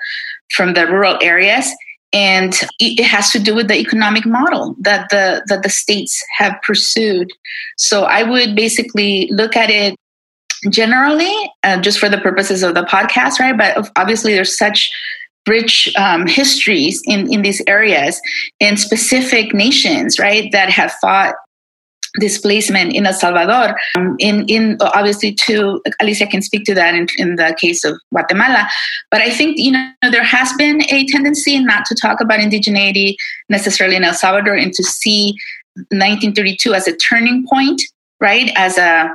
from 0.55 0.73
the 0.73 0.87
rural 0.87 1.17
areas. 1.21 1.69
And 2.13 2.53
it 2.79 3.03
has 3.05 3.31
to 3.31 3.39
do 3.39 3.55
with 3.55 3.69
the 3.69 3.77
economic 3.77 4.25
model 4.25 4.75
that 4.81 5.09
the 5.09 5.43
that 5.47 5.63
the 5.63 5.69
states 5.69 6.21
have 6.37 6.55
pursued. 6.61 7.31
So 7.77 8.03
i 8.03 8.23
would 8.23 8.55
basically 8.55 9.29
look 9.31 9.55
at 9.55 9.69
it 9.69 9.95
generally 10.69 11.33
uh, 11.63 11.81
just 11.81 11.97
for 11.99 12.09
the 12.09 12.19
purposes 12.19 12.63
of 12.63 12.75
the 12.75 12.83
podcast 12.83 13.39
right? 13.39 13.57
But 13.57 13.89
obviously 13.95 14.33
there's 14.33 14.57
such 14.57 14.91
rich 15.47 15.91
um, 15.97 16.27
histories 16.27 17.01
in, 17.05 17.31
in 17.33 17.41
these 17.41 17.63
areas 17.65 18.21
and 18.59 18.79
specific 18.79 19.53
nations 19.53 20.19
right 20.19 20.51
that 20.51 20.69
have 20.69 20.91
fought 21.01 21.33
displacement 22.19 22.93
in 22.93 23.05
El 23.05 23.13
Salvador. 23.13 23.75
Um, 23.97 24.15
in, 24.19 24.45
in 24.47 24.77
obviously, 24.81 25.33
too, 25.33 25.81
Alicia 25.99 26.27
can 26.27 26.41
speak 26.41 26.65
to 26.65 26.73
that 26.73 26.93
in, 26.93 27.07
in 27.17 27.35
the 27.35 27.55
case 27.59 27.83
of 27.83 27.97
Guatemala. 28.11 28.67
But 29.09 29.21
I 29.21 29.29
think 29.29 29.57
you 29.57 29.71
know 29.71 29.91
there 30.11 30.23
has 30.23 30.51
been 30.53 30.83
a 30.89 31.05
tendency 31.07 31.59
not 31.59 31.85
to 31.85 31.95
talk 31.95 32.21
about 32.21 32.39
indigeneity 32.39 33.15
necessarily 33.49 33.95
in 33.95 34.03
El 34.03 34.13
Salvador 34.13 34.55
and 34.55 34.73
to 34.73 34.83
see 34.83 35.35
1932 35.75 36.73
as 36.73 36.87
a 36.87 36.95
turning 36.97 37.45
point, 37.47 37.81
right? 38.19 38.51
As 38.55 38.77
a 38.77 39.11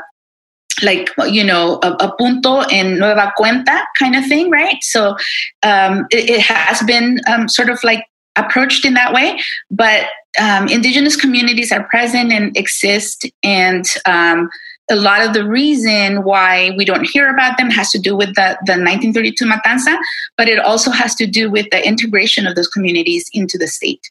like 0.82 1.10
you 1.26 1.42
know 1.42 1.78
a, 1.82 1.92
a, 2.00 2.14
punto 2.18 2.60
en 2.70 2.98
nueva 2.98 3.32
cuenta 3.38 3.84
kind 3.98 4.14
of 4.14 4.26
thing 4.26 4.50
right 4.50 4.76
so 4.82 5.16
um, 5.62 6.06
it, 6.10 6.28
it, 6.28 6.40
has 6.40 6.82
been 6.82 7.18
um, 7.26 7.48
sort 7.48 7.70
of 7.70 7.82
like 7.82 8.04
approached 8.36 8.84
in 8.84 8.94
that 8.94 9.12
way 9.12 9.38
but 9.70 10.06
um, 10.40 10.68
indigenous 10.68 11.16
communities 11.16 11.72
are 11.72 11.84
present 11.84 12.32
and 12.32 12.56
exist 12.56 13.26
and 13.42 13.84
um, 14.06 14.48
a 14.90 14.96
lot 14.96 15.24
of 15.24 15.32
the 15.32 15.46
reason 15.46 16.22
why 16.22 16.72
we 16.76 16.84
don't 16.84 17.08
hear 17.08 17.28
about 17.28 17.58
them 17.58 17.70
has 17.70 17.90
to 17.90 17.98
do 17.98 18.16
with 18.16 18.28
the, 18.34 18.56
the 18.66 18.72
1932 18.72 19.44
matanza 19.44 19.96
but 20.36 20.48
it 20.48 20.58
also 20.58 20.90
has 20.90 21.14
to 21.14 21.26
do 21.26 21.50
with 21.50 21.66
the 21.70 21.86
integration 21.86 22.46
of 22.46 22.54
those 22.54 22.68
communities 22.68 23.28
into 23.32 23.58
the 23.58 23.66
state. 23.66 24.10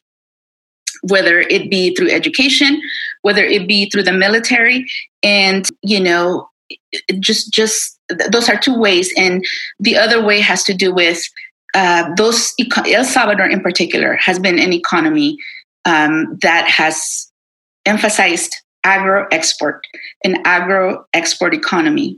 Whether 1.04 1.40
it 1.40 1.70
be 1.70 1.94
through 1.96 2.10
education 2.10 2.82
whether 3.26 3.44
it 3.44 3.68
be 3.68 3.90
through 3.90 4.04
the 4.04 4.14
military 4.14 4.86
and 5.24 5.68
you 5.82 6.00
know 6.00 6.48
just 7.20 7.52
just 7.52 8.00
those 8.32 8.48
are 8.50 8.58
two 8.58 8.78
ways 8.78 9.12
and 9.18 9.44
the 9.80 9.98
other 9.98 10.24
way 10.24 10.40
has 10.40 10.64
to 10.64 10.76
do 10.76 10.94
with 10.94 11.20
uh, 11.76 12.10
those 12.16 12.54
El 12.88 13.04
Salvador 13.04 13.48
in 13.48 13.60
particular 13.60 14.16
has 14.16 14.40
been 14.40 14.58
an 14.58 14.74
economy 14.74 15.38
um, 15.84 16.38
that 16.42 16.68
has 16.68 17.30
emphasized 17.86 18.56
agro 18.84 19.28
export, 19.32 19.86
an 20.24 20.38
agro 20.46 21.06
export 21.14 21.54
economy, 21.54 22.18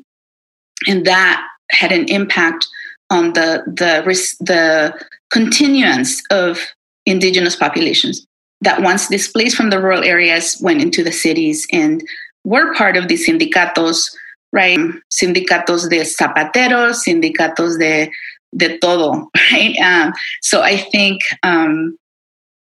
and 0.88 1.06
that 1.06 1.46
had 1.72 1.92
an 1.92 2.06
impact 2.08 2.68
on 3.10 3.34
the 3.34 3.64
the 3.66 4.04
the 4.40 5.06
continuance 5.32 6.22
of 6.30 6.60
indigenous 7.06 7.56
populations 7.56 8.26
that 8.62 8.82
once 8.82 9.08
displaced 9.08 9.56
from 9.56 9.70
the 9.70 9.82
rural 9.82 10.04
areas 10.04 10.58
went 10.62 10.82
into 10.82 11.04
the 11.04 11.12
cities 11.12 11.66
and 11.72 12.04
were 12.44 12.74
part 12.74 12.96
of 12.96 13.08
the 13.08 13.16
sindicatos, 13.16 14.10
right? 14.52 14.80
Sindicatos 15.12 15.90
de 15.90 16.02
zapateros, 16.02 17.04
sindicatos 17.06 17.78
de 17.80 18.12
de 18.56 18.78
todo, 18.80 19.30
right? 19.52 19.76
Um, 19.78 20.14
so 20.42 20.62
I 20.62 20.78
think 20.78 21.22
um, 21.44 21.98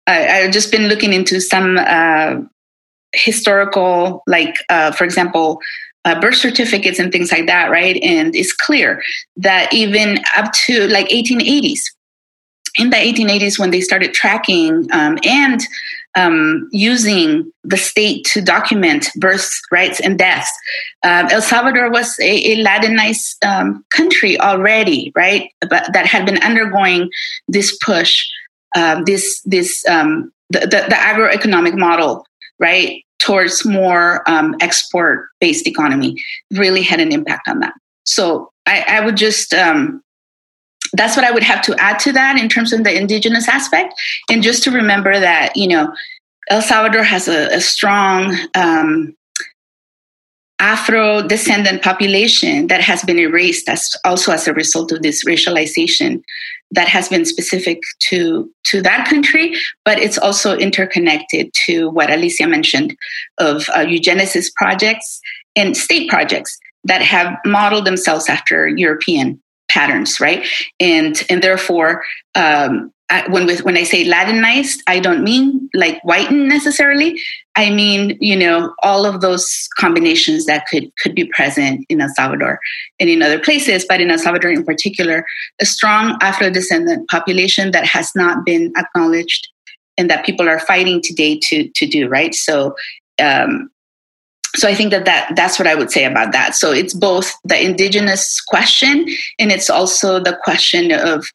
I, 0.07 0.13
have 0.13 0.51
just 0.51 0.71
been 0.71 0.87
looking 0.87 1.13
into 1.13 1.39
some 1.39 1.77
uh, 1.77 2.35
historical, 3.13 4.23
like, 4.27 4.55
uh, 4.69 4.91
for 4.91 5.03
example, 5.03 5.59
uh, 6.05 6.19
birth 6.19 6.35
certificates 6.35 6.99
and 6.99 7.11
things 7.11 7.31
like 7.31 7.47
that, 7.47 7.71
right? 7.71 7.97
And 8.03 8.35
it's 8.35 8.53
clear 8.53 9.01
that 9.37 9.73
even 9.73 10.19
up 10.37 10.51
to 10.67 10.87
like 10.87 11.09
1880s, 11.09 11.81
in 12.77 12.89
the 12.89 12.97
1880s, 12.97 13.57
when 13.57 13.71
they 13.71 13.81
started 13.81 14.13
tracking 14.13 14.87
um, 14.91 15.17
and 15.23 15.61
um, 16.15 16.67
using 16.71 17.51
the 17.63 17.77
state 17.77 18.25
to 18.25 18.41
document 18.41 19.09
births, 19.17 19.61
rights, 19.71 19.99
and 19.99 20.17
deaths. 20.17 20.51
Um, 21.03 21.27
El 21.29 21.41
Salvador 21.41 21.91
was 21.91 22.17
a, 22.19 22.53
a 22.53 22.63
Ladinized 22.63 23.43
um, 23.45 23.83
country 23.89 24.39
already, 24.39 25.11
right? 25.15 25.51
But 25.61 25.91
that 25.93 26.05
had 26.05 26.25
been 26.25 26.41
undergoing 26.41 27.09
this 27.47 27.77
push, 27.77 28.25
um, 28.75 29.03
this 29.05 29.41
this 29.41 29.85
um, 29.87 30.31
the, 30.49 30.59
the, 30.61 30.67
the, 30.67 30.95
agroeconomic 30.95 31.77
model, 31.77 32.25
right, 32.59 33.03
towards 33.19 33.65
more 33.65 34.27
um, 34.29 34.55
export-based 34.61 35.67
economy, 35.67 36.15
really 36.51 36.81
had 36.81 36.99
an 36.99 37.11
impact 37.11 37.47
on 37.47 37.59
that. 37.59 37.73
So 38.03 38.51
I, 38.67 38.85
I 38.87 38.99
would 39.01 39.17
just 39.17 39.53
that's 40.93 41.15
what 41.15 41.25
I 41.25 41.31
would 41.31 41.43
have 41.43 41.61
to 41.63 41.75
add 41.79 41.99
to 41.99 42.11
that 42.13 42.37
in 42.39 42.49
terms 42.49 42.73
of 42.73 42.83
the 42.83 42.95
indigenous 42.95 43.47
aspect. 43.47 43.93
And 44.29 44.43
just 44.43 44.63
to 44.63 44.71
remember 44.71 45.19
that, 45.19 45.55
you 45.55 45.67
know, 45.67 45.93
El 46.49 46.61
Salvador 46.61 47.03
has 47.03 47.27
a, 47.27 47.47
a 47.47 47.61
strong 47.61 48.37
um, 48.53 49.15
Afro 50.59 51.21
descendant 51.27 51.83
population 51.83 52.67
that 52.67 52.79
has 52.79 53.03
been 53.03 53.19
erased 53.19 53.67
as 53.67 53.89
also 54.05 54.31
as 54.31 54.47
a 54.47 54.53
result 54.53 54.91
of 54.93 55.01
this 55.01 55.25
racialization 55.25 56.23
that 56.71 56.87
has 56.87 57.09
been 57.09 57.25
specific 57.25 57.79
to 57.99 58.49
to 58.63 58.81
that 58.81 59.05
country, 59.07 59.53
but 59.83 59.99
it's 59.99 60.17
also 60.17 60.57
interconnected 60.57 61.51
to 61.65 61.89
what 61.89 62.09
Alicia 62.09 62.47
mentioned 62.47 62.95
of 63.37 63.67
uh, 63.69 63.79
eugenesis 63.79 64.47
projects 64.55 65.19
and 65.57 65.75
state 65.75 66.09
projects 66.09 66.57
that 66.85 67.01
have 67.01 67.37
modeled 67.45 67.85
themselves 67.85 68.29
after 68.29 68.67
European 68.67 69.41
patterns, 69.75 70.19
right? 70.19 70.47
And 70.79 71.21
and 71.29 71.43
therefore, 71.43 72.03
um, 72.33 72.91
I, 73.09 73.29
when 73.29 73.47
when 73.59 73.77
I 73.77 73.83
say 73.83 74.03
Ladinized, 74.05 74.79
I 74.87 74.99
don't 74.99 75.23
mean 75.23 75.69
like 75.75 76.01
whitened 76.01 76.47
necessarily. 76.47 77.21
I 77.55 77.69
mean, 77.69 78.17
you 78.19 78.35
know, 78.35 78.73
all 78.81 79.05
of 79.05 79.21
those 79.21 79.69
combinations 79.77 80.45
that 80.45 80.65
could 80.67 80.89
could 81.01 81.13
be 81.13 81.25
present 81.25 81.85
in 81.89 82.01
El 82.01 82.09
Salvador 82.09 82.59
and 82.99 83.09
in 83.09 83.21
other 83.21 83.39
places, 83.39 83.85
but 83.87 84.01
in 84.01 84.09
El 84.09 84.17
Salvador 84.17 84.51
in 84.51 84.63
particular, 84.63 85.25
a 85.61 85.65
strong 85.65 86.17
Afro 86.21 86.49
descendant 86.49 87.07
population 87.09 87.71
that 87.71 87.85
has 87.85 88.09
not 88.15 88.45
been 88.45 88.73
acknowledged 88.77 89.49
and 89.97 90.09
that 90.09 90.25
people 90.25 90.49
are 90.49 90.59
fighting 90.59 91.01
today 91.03 91.37
to 91.43 91.69
to 91.75 91.85
do 91.85 92.07
right. 92.07 92.33
So 92.33 92.75
um, 93.21 93.69
so 94.55 94.67
i 94.67 94.73
think 94.73 94.91
that, 94.91 95.05
that 95.05 95.31
that's 95.35 95.59
what 95.59 95.67
i 95.67 95.75
would 95.75 95.91
say 95.91 96.05
about 96.05 96.31
that. 96.31 96.55
So 96.55 96.71
it's 96.71 96.93
both 96.93 97.33
the 97.43 97.61
indigenous 97.63 98.39
question 98.41 99.07
and 99.39 99.51
it's 99.51 99.69
also 99.69 100.19
the 100.19 100.37
question 100.43 100.91
of 100.91 101.25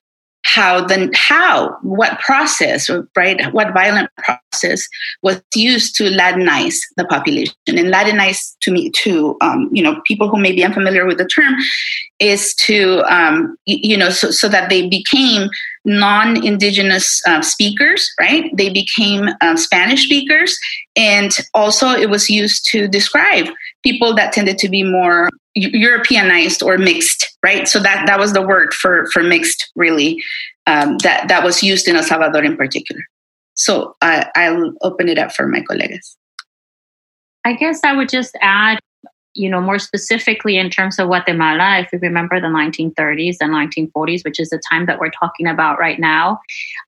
how 0.42 0.84
then 0.86 1.10
how 1.14 1.76
what 1.82 2.18
process 2.18 2.88
right? 3.14 3.52
What 3.52 3.74
violent 3.74 4.10
process 4.16 4.88
was 5.22 5.40
used 5.54 5.94
to 5.96 6.04
ladinize 6.04 6.80
the 6.96 7.04
population. 7.04 7.54
And 7.68 7.90
ladinize 7.90 8.56
to 8.62 8.70
me 8.70 8.90
to 9.02 9.36
um, 9.42 9.68
you 9.70 9.82
know 9.82 10.00
people 10.06 10.28
who 10.28 10.38
may 10.38 10.52
be 10.52 10.64
unfamiliar 10.64 11.04
with 11.06 11.18
the 11.18 11.26
term 11.26 11.54
is 12.20 12.54
to 12.54 13.02
um, 13.02 13.56
you 13.66 13.96
know 13.96 14.10
so, 14.10 14.30
so 14.30 14.48
that 14.48 14.70
they 14.70 14.88
became 14.88 15.50
non-indigenous 15.84 17.22
uh, 17.26 17.40
speakers 17.40 18.08
right? 18.20 18.50
They 18.56 18.70
became 18.70 19.28
um, 19.40 19.56
spanish 19.56 20.04
speakers 20.04 20.58
and 20.96 21.30
also 21.54 21.88
it 21.88 22.10
was 22.10 22.28
used 22.28 22.66
to 22.70 22.86
describe 22.88 23.46
people 23.82 24.14
that 24.14 24.32
tended 24.32 24.58
to 24.58 24.68
be 24.68 24.82
more 24.82 25.28
europeanized 25.54 26.62
or 26.62 26.78
mixed 26.78 27.36
right? 27.42 27.66
So 27.66 27.80
that 27.80 28.06
that 28.06 28.18
was 28.18 28.32
the 28.32 28.42
word 28.42 28.74
for 28.74 29.06
for 29.12 29.22
mixed 29.22 29.70
really 29.74 30.22
um, 30.66 30.98
that 30.98 31.28
that 31.28 31.42
was 31.42 31.62
used 31.62 31.88
in 31.88 31.96
el 31.96 32.02
salvador 32.02 32.44
in 32.44 32.56
particular. 32.56 33.02
So 33.54 33.96
I, 34.00 34.26
i'll 34.36 34.72
open 34.82 35.08
it 35.08 35.18
up 35.18 35.32
for 35.32 35.46
my 35.46 35.60
colleagues 35.60 36.16
i 37.44 37.52
guess 37.52 37.80
i 37.84 37.94
would 37.94 38.08
just 38.08 38.36
add 38.40 38.78
you 39.34 39.48
know, 39.48 39.60
more 39.60 39.78
specifically 39.78 40.56
in 40.56 40.70
terms 40.70 40.98
of 40.98 41.06
Guatemala, 41.06 41.78
if 41.78 41.92
you 41.92 41.98
remember 42.00 42.40
the 42.40 42.48
1930s 42.48 43.36
and 43.40 43.52
1940s, 43.52 44.24
which 44.24 44.40
is 44.40 44.50
the 44.50 44.60
time 44.70 44.86
that 44.86 44.98
we're 44.98 45.10
talking 45.10 45.46
about 45.46 45.78
right 45.78 46.00
now, 46.00 46.40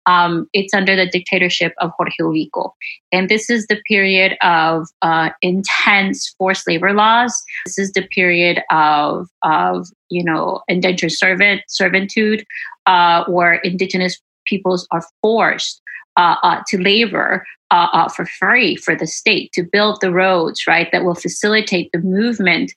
um, 0.07 0.49
it's 0.53 0.75
under 0.75 0.97
the 0.97 1.07
dictatorship 1.07 1.73
of 1.79 1.93
Jorge 1.97 2.13
Ubico. 2.21 2.73
And 3.13 3.29
this 3.29 3.49
is 3.49 3.67
the 3.67 3.81
period 3.87 4.37
of 4.43 4.89
uh, 5.03 5.31
intense 5.41 6.35
forced 6.39 6.67
labor 6.67 6.93
laws. 6.93 7.41
This 7.67 7.79
is 7.79 7.93
the 7.93 8.07
period 8.09 8.63
of, 8.71 9.29
of 9.43 9.89
you 10.09 10.25
know, 10.25 10.63
indentured 10.69 11.13
servant, 11.13 11.63
servitude, 11.69 12.45
uh, 12.87 13.25
where 13.27 13.55
indigenous 13.55 14.21
peoples 14.47 14.87
are 14.91 15.05
forced 15.21 15.82
to 16.17 16.79
labor 16.79 17.45
uh, 17.73 17.89
uh, 17.93 18.09
for 18.09 18.27
free 18.27 18.77
for 18.77 18.95
the 18.95 19.07
state 19.07 19.51
to 19.55 19.63
build 19.63 19.99
the 20.01 20.13
roads, 20.13 20.67
right, 20.67 20.89
that 20.93 21.05
will 21.05 21.15
facilitate 21.15 21.91
the 21.93 22.01
movement 22.01 22.73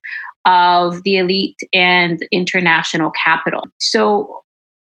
of 0.45 1.03
the 1.03 1.17
elite 1.17 1.59
and 1.73 2.25
international 2.31 3.11
capital. 3.11 3.63
So, 3.79 4.44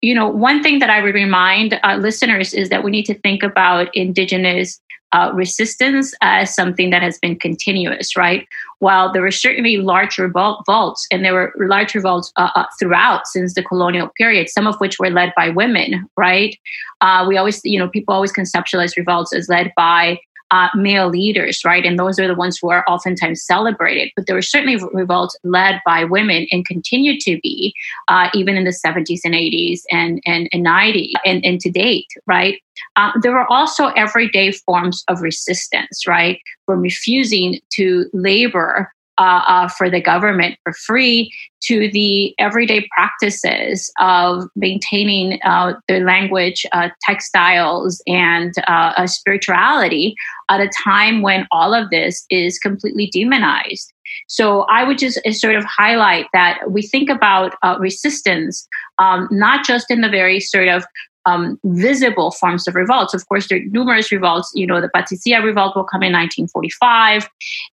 you 0.06 0.14
know, 0.14 0.28
one 0.28 0.62
thing 0.62 0.78
that 0.78 0.88
I 0.88 1.02
would 1.02 1.16
remind 1.16 1.80
uh, 1.82 1.96
listeners 1.96 2.54
is 2.54 2.68
that 2.68 2.84
we 2.84 2.92
need 2.92 3.06
to 3.06 3.14
think 3.14 3.42
about 3.42 3.92
indigenous 3.92 4.80
uh, 5.12 5.32
resistance 5.34 6.14
as 6.20 6.54
something 6.54 6.90
that 6.90 7.02
has 7.02 7.18
been 7.18 7.36
continuous, 7.36 8.16
right? 8.16 8.46
While 8.78 9.12
there 9.12 9.22
were 9.22 9.32
certainly 9.32 9.78
large 9.78 10.16
revolts, 10.16 11.06
and 11.10 11.24
there 11.24 11.34
were 11.34 11.52
large 11.58 11.94
revolts 11.96 12.32
uh, 12.36 12.50
uh, 12.54 12.66
throughout 12.78 13.26
since 13.26 13.54
the 13.54 13.64
colonial 13.64 14.10
period, 14.16 14.48
some 14.48 14.68
of 14.68 14.76
which 14.76 15.00
were 15.00 15.10
led 15.10 15.32
by 15.36 15.48
women, 15.48 16.08
right? 16.16 16.56
Uh, 17.00 17.24
we 17.26 17.36
always, 17.36 17.60
you 17.64 17.78
know, 17.78 17.88
people 17.88 18.14
always 18.14 18.32
conceptualize 18.32 18.96
revolts 18.96 19.32
as 19.34 19.48
led 19.48 19.72
by 19.76 20.20
uh, 20.50 20.68
male 20.74 21.08
leaders, 21.08 21.62
right? 21.64 21.84
And 21.84 21.98
those 21.98 22.18
are 22.18 22.28
the 22.28 22.34
ones 22.34 22.58
who 22.60 22.70
are 22.70 22.84
oftentimes 22.88 23.44
celebrated. 23.44 24.10
But 24.14 24.26
there 24.26 24.36
were 24.36 24.42
certainly 24.42 24.80
revolts 24.92 25.36
led 25.44 25.80
by 25.84 26.04
women 26.04 26.46
and 26.52 26.66
continue 26.66 27.18
to 27.20 27.38
be, 27.42 27.74
uh, 28.08 28.28
even 28.34 28.56
in 28.56 28.64
the 28.64 28.70
70s 28.70 29.20
and 29.24 29.34
80s 29.34 29.80
and, 29.90 30.20
and, 30.26 30.48
and 30.52 30.64
90s 30.64 31.12
and, 31.24 31.44
and 31.44 31.60
to 31.60 31.70
date, 31.70 32.08
right? 32.26 32.60
Uh, 32.96 33.12
there 33.22 33.32
were 33.32 33.50
also 33.50 33.88
everyday 33.88 34.52
forms 34.52 35.02
of 35.08 35.20
resistance, 35.20 36.06
right? 36.06 36.40
From 36.66 36.80
refusing 36.80 37.60
to 37.72 38.06
labor 38.12 38.92
uh, 39.18 39.42
uh, 39.46 39.68
for 39.68 39.88
the 39.90 40.00
government 40.00 40.58
for 40.62 40.72
free 40.72 41.32
to 41.62 41.90
the 41.90 42.34
everyday 42.38 42.86
practices 42.94 43.90
of 43.98 44.44
maintaining 44.54 45.40
uh, 45.42 45.74
their 45.88 46.04
language, 46.04 46.66
uh, 46.72 46.90
textiles, 47.02 48.02
and 48.06 48.52
uh, 48.68 49.06
spirituality 49.06 50.14
at 50.48 50.60
a 50.60 50.70
time 50.84 51.22
when 51.22 51.46
all 51.50 51.74
of 51.74 51.90
this 51.90 52.24
is 52.30 52.58
completely 52.58 53.08
demonized. 53.12 53.92
So 54.28 54.62
I 54.62 54.84
would 54.84 54.98
just 54.98 55.18
uh, 55.26 55.32
sort 55.32 55.56
of 55.56 55.64
highlight 55.64 56.26
that 56.32 56.70
we 56.70 56.82
think 56.82 57.08
about 57.08 57.54
resistance 57.78 58.68
um, 58.98 59.28
not 59.30 59.64
just 59.64 59.90
in 59.90 60.00
the 60.00 60.08
very 60.08 60.40
sort 60.40 60.68
of 60.68 60.84
um, 61.26 61.58
visible 61.64 62.30
forms 62.30 62.66
of 62.66 62.74
revolts. 62.74 63.12
Of 63.12 63.28
course, 63.28 63.48
there 63.48 63.58
are 63.58 63.64
numerous 63.66 64.10
revolts. 64.10 64.50
You 64.54 64.66
know, 64.66 64.80
the 64.80 64.88
Patzicía 64.88 65.42
revolt 65.42 65.76
will 65.76 65.84
come 65.84 66.02
in 66.02 66.12
1945. 66.12 67.28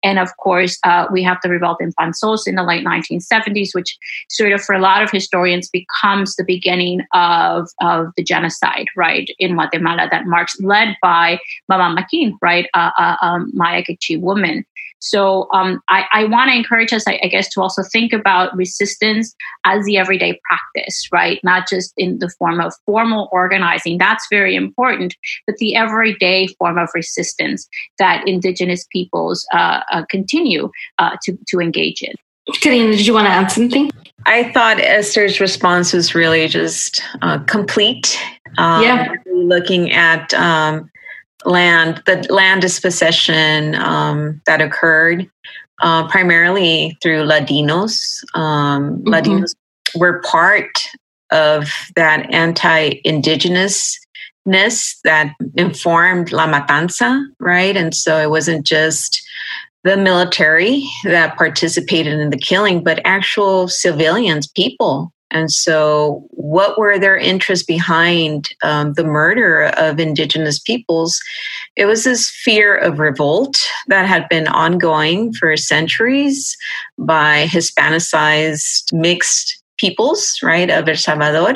And 0.04 0.18
of 0.18 0.36
course, 0.38 0.80
uh, 0.84 1.08
we 1.12 1.22
have 1.24 1.38
the 1.44 1.50
revolt 1.50 1.78
in 1.82 1.92
Panzós 1.94 2.48
in 2.48 2.56
the 2.56 2.64
late 2.64 2.86
1970s, 2.86 3.76
which 3.76 3.98
sort 4.30 4.54
of, 4.54 4.62
for 4.62 4.74
a 4.74 4.80
lot 4.80 5.04
of 5.04 5.12
historians, 5.12 5.70
becomes 5.70 6.36
the 6.36 6.44
beginning 6.44 7.02
of, 7.14 7.70
of 7.82 8.08
the 8.18 8.24
genocide, 8.24 8.88
right, 8.96 9.30
in 9.38 9.54
Guatemala 9.54 10.08
that 10.10 10.26
marks, 10.26 10.60
led 10.62 10.96
by 11.02 11.40
Mama 11.68 12.02
Maquín, 12.02 12.34
right, 12.42 12.68
a 12.74 12.92
uh, 12.98 13.16
um, 13.22 13.52
Maya 13.54 13.84
Kikchi 13.84 14.20
woman. 14.20 14.66
So 15.02 15.50
um, 15.52 15.82
I, 15.90 16.06
I 16.14 16.26
want 16.26 16.52
to 16.52 16.56
encourage 16.56 16.94
us, 16.94 17.08
I, 17.08 17.20
I, 17.24 17.28
guess, 17.28 17.50
to 17.50 17.62
also 17.62 17.82
think 17.92 18.14
about 18.14 18.56
resistance 18.56 19.36
as 19.66 19.84
the 19.86 19.98
everyday 19.98 20.40
practice, 20.48 21.08
right? 21.12 21.40
Not 21.44 21.68
just 21.68 21.92
in 21.98 22.20
the 22.20 22.30
form 22.30 22.62
of 22.62 22.74
formal 22.86 23.28
organizing, 23.32 23.98
that's 23.98 24.26
very 24.30 24.56
important, 24.56 25.16
but 25.48 25.58
the 25.58 25.76
everyday 25.76 26.48
form 26.48 26.78
of 26.78 26.90
resistance 26.94 27.68
that 27.98 28.28
Indigenous 28.28 28.86
peoples 28.92 29.46
uh, 29.54 29.82
uh, 29.92 30.06
continue 30.10 30.70
uh, 31.00 31.18
to, 31.24 31.38
to 31.48 31.60
engage 31.60 32.04
in. 32.04 32.14
Karina, 32.62 32.92
did 32.92 33.06
you 33.06 33.14
want 33.14 33.26
to 33.26 33.32
add 33.32 33.52
something? 33.52 33.90
I 34.26 34.52
thought 34.52 34.80
Esther's 34.80 35.40
response 35.40 35.94
was 35.94 36.14
really 36.14 36.48
just 36.48 37.02
uh, 37.24 37.40
complete. 37.40 38.20
Um, 38.58 38.84
yeah. 38.84 39.16
Looking 39.26 39.92
at 39.92 40.34
um, 40.36 40.92
land, 41.46 42.02
the 42.06 42.26
land 42.30 42.62
dispossession 42.62 43.76
um, 43.76 44.42
that 44.46 44.62
occurred 44.62 45.30
uh, 45.82 46.08
primarily 46.08 46.98
through 47.02 47.24
Ladinos. 47.24 48.24
Um, 48.34 48.98
mm-hmm. 48.98 49.14
Ladinos 49.14 49.56
were 49.96 50.22
part 50.22 50.88
of 51.32 51.70
that 51.96 52.34
anti-indigenousness 52.34 54.96
that 55.04 55.34
informed 55.56 56.32
La 56.32 56.48
Matanza, 56.48 57.26
right? 57.40 57.76
And 57.76 57.96
so 57.96 58.18
it 58.18 58.30
wasn't 58.30 58.66
just 58.66 59.22
the 59.84 59.98
military 59.98 60.88
that 61.06 61.38
participated 61.38 62.20
in 62.20 62.30
the 62.30 62.38
killing, 62.38 62.84
but 62.84 63.02
actual 63.06 63.68
civilians, 63.68 64.48
people. 64.48 65.12
And 65.32 65.50
so, 65.50 66.26
what 66.32 66.78
were 66.78 67.00
their 67.00 67.18
interests 67.18 67.66
behind 67.66 68.50
um, 68.64 68.94
the 68.94 69.04
murder 69.04 69.68
of 69.78 70.00
indigenous 70.00 70.60
peoples? 70.60 71.20
It 71.76 71.86
was 71.86 72.04
this 72.04 72.30
fear 72.30 72.76
of 72.76 73.00
revolt 73.00 73.58
that 73.88 74.08
had 74.08 74.28
been 74.30 74.48
ongoing 74.48 75.34
for 75.34 75.56
centuries 75.58 76.56
by 76.98 77.48
Hispanicized 77.48 78.92
mixed 78.94 79.64
peoples, 79.78 80.38
right, 80.44 80.70
of 80.70 80.88
El 80.88 80.96
Salvador, 80.96 81.56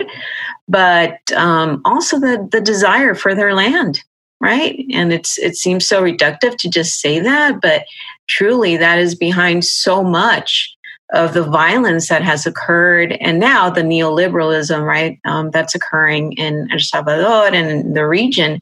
but 0.68 1.20
um, 1.36 1.82
also 1.86 2.20
the, 2.20 2.48
the 2.52 2.62
desire 2.62 3.14
for 3.14 3.36
their 3.36 3.54
land 3.54 4.02
right 4.42 4.86
and 4.92 5.14
it's 5.14 5.38
it 5.38 5.56
seems 5.56 5.88
so 5.88 6.02
reductive 6.02 6.58
to 6.58 6.70
just 6.70 7.00
say 7.00 7.20
that 7.20 7.62
but 7.62 7.86
truly 8.28 8.76
that 8.76 9.00
is 9.00 9.16
behind 9.16 9.64
so 9.64 10.04
much 10.04 10.75
of 11.14 11.34
the 11.34 11.44
violence 11.44 12.10
that 12.10 12.24
has 12.24 12.46
occurred 12.48 13.14
and 13.22 13.40
now 13.40 13.70
the 13.70 13.82
neoliberalism 13.82 14.84
right 14.84 15.20
um, 15.26 15.52
that's 15.52 15.76
occurring 15.76 16.34
in 16.34 16.68
el 16.72 16.80
salvador 16.80 17.54
and 17.54 17.96
the 17.96 18.08
region 18.08 18.60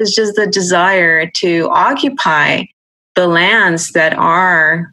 is 0.00 0.12
just 0.14 0.34
the 0.34 0.46
desire 0.46 1.30
to 1.30 1.68
occupy 1.70 2.64
the 3.14 3.28
lands 3.28 3.92
that 3.92 4.12
are 4.14 4.92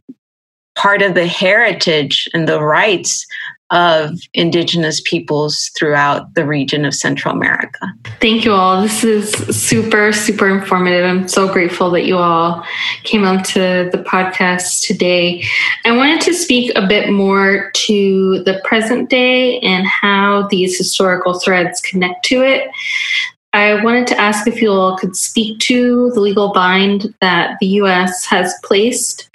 part 0.75 1.01
of 1.01 1.15
the 1.15 1.25
heritage 1.25 2.29
and 2.33 2.47
the 2.47 2.61
rights 2.61 3.25
of 3.71 4.19
indigenous 4.33 5.01
peoples 5.01 5.71
throughout 5.77 6.33
the 6.35 6.45
region 6.45 6.85
of 6.85 6.93
Central 6.93 7.33
America. 7.33 7.79
Thank 8.19 8.43
you 8.43 8.51
all. 8.51 8.81
This 8.81 9.03
is 9.03 9.31
super, 9.31 10.11
super 10.11 10.49
informative. 10.49 11.05
I'm 11.05 11.27
so 11.27 11.51
grateful 11.51 11.89
that 11.91 12.05
you 12.05 12.17
all 12.17 12.63
came 13.03 13.23
on 13.23 13.43
to 13.43 13.89
the 13.91 14.03
podcast 14.05 14.85
today. 14.85 15.43
I 15.85 15.95
wanted 15.95 16.21
to 16.21 16.33
speak 16.33 16.71
a 16.75 16.85
bit 16.85 17.11
more 17.11 17.71
to 17.71 18.43
the 18.43 18.61
present 18.65 19.09
day 19.09 19.59
and 19.59 19.87
how 19.87 20.47
these 20.49 20.77
historical 20.77 21.39
threads 21.39 21.79
connect 21.79 22.25
to 22.25 22.41
it. 22.43 22.69
I 23.53 23.83
wanted 23.83 24.07
to 24.07 24.19
ask 24.19 24.47
if 24.47 24.61
you 24.61 24.71
all 24.71 24.97
could 24.97 25.15
speak 25.15 25.59
to 25.59 26.11
the 26.11 26.19
legal 26.19 26.53
bind 26.53 27.13
that 27.21 27.57
the 27.59 27.67
US 27.67 28.25
has 28.25 28.53
placed 28.63 29.29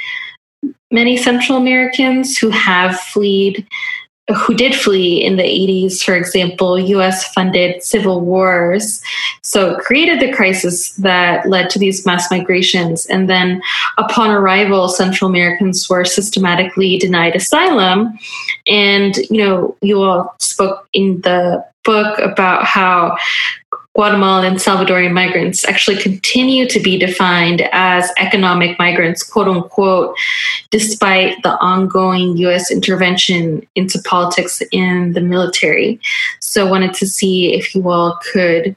many 0.90 1.16
Central 1.16 1.58
Americans 1.58 2.38
who 2.38 2.48
have 2.50 2.98
fled 2.98 3.66
who 4.34 4.54
did 4.54 4.74
flee 4.74 5.22
in 5.22 5.36
the 5.36 5.44
80s, 5.44 6.02
for 6.02 6.14
example, 6.14 6.78
US 6.78 7.32
funded 7.32 7.82
civil 7.82 8.20
wars. 8.20 9.00
So 9.42 9.74
it 9.74 9.84
created 9.84 10.20
the 10.20 10.32
crisis 10.32 10.90
that 10.94 11.48
led 11.48 11.70
to 11.70 11.78
these 11.78 12.04
mass 12.04 12.28
migrations. 12.30 13.06
And 13.06 13.30
then 13.30 13.62
upon 13.98 14.30
arrival, 14.30 14.88
Central 14.88 15.30
Americans 15.30 15.88
were 15.88 16.04
systematically 16.04 16.98
denied 16.98 17.36
asylum. 17.36 18.18
And, 18.66 19.16
you 19.30 19.38
know, 19.38 19.76
you 19.80 20.02
all 20.02 20.34
spoke 20.40 20.88
in 20.92 21.20
the 21.20 21.64
book 21.84 22.18
about 22.18 22.64
how 22.64 23.16
Guatemalan 23.96 24.44
and 24.44 24.56
Salvadorian 24.58 25.12
migrants 25.12 25.64
actually 25.64 25.96
continue 25.96 26.68
to 26.68 26.78
be 26.78 26.98
defined 26.98 27.66
as 27.72 28.12
economic 28.18 28.78
migrants, 28.78 29.22
quote 29.22 29.48
unquote, 29.48 30.14
despite 30.70 31.42
the 31.42 31.58
ongoing 31.60 32.36
US 32.36 32.70
intervention 32.70 33.66
into 33.74 33.98
politics 34.02 34.62
in 34.70 35.14
the 35.14 35.22
military. 35.22 35.98
So, 36.40 36.66
I 36.66 36.70
wanted 36.70 36.92
to 36.94 37.06
see 37.06 37.54
if 37.54 37.74
you 37.74 37.88
all 37.88 38.18
could 38.32 38.76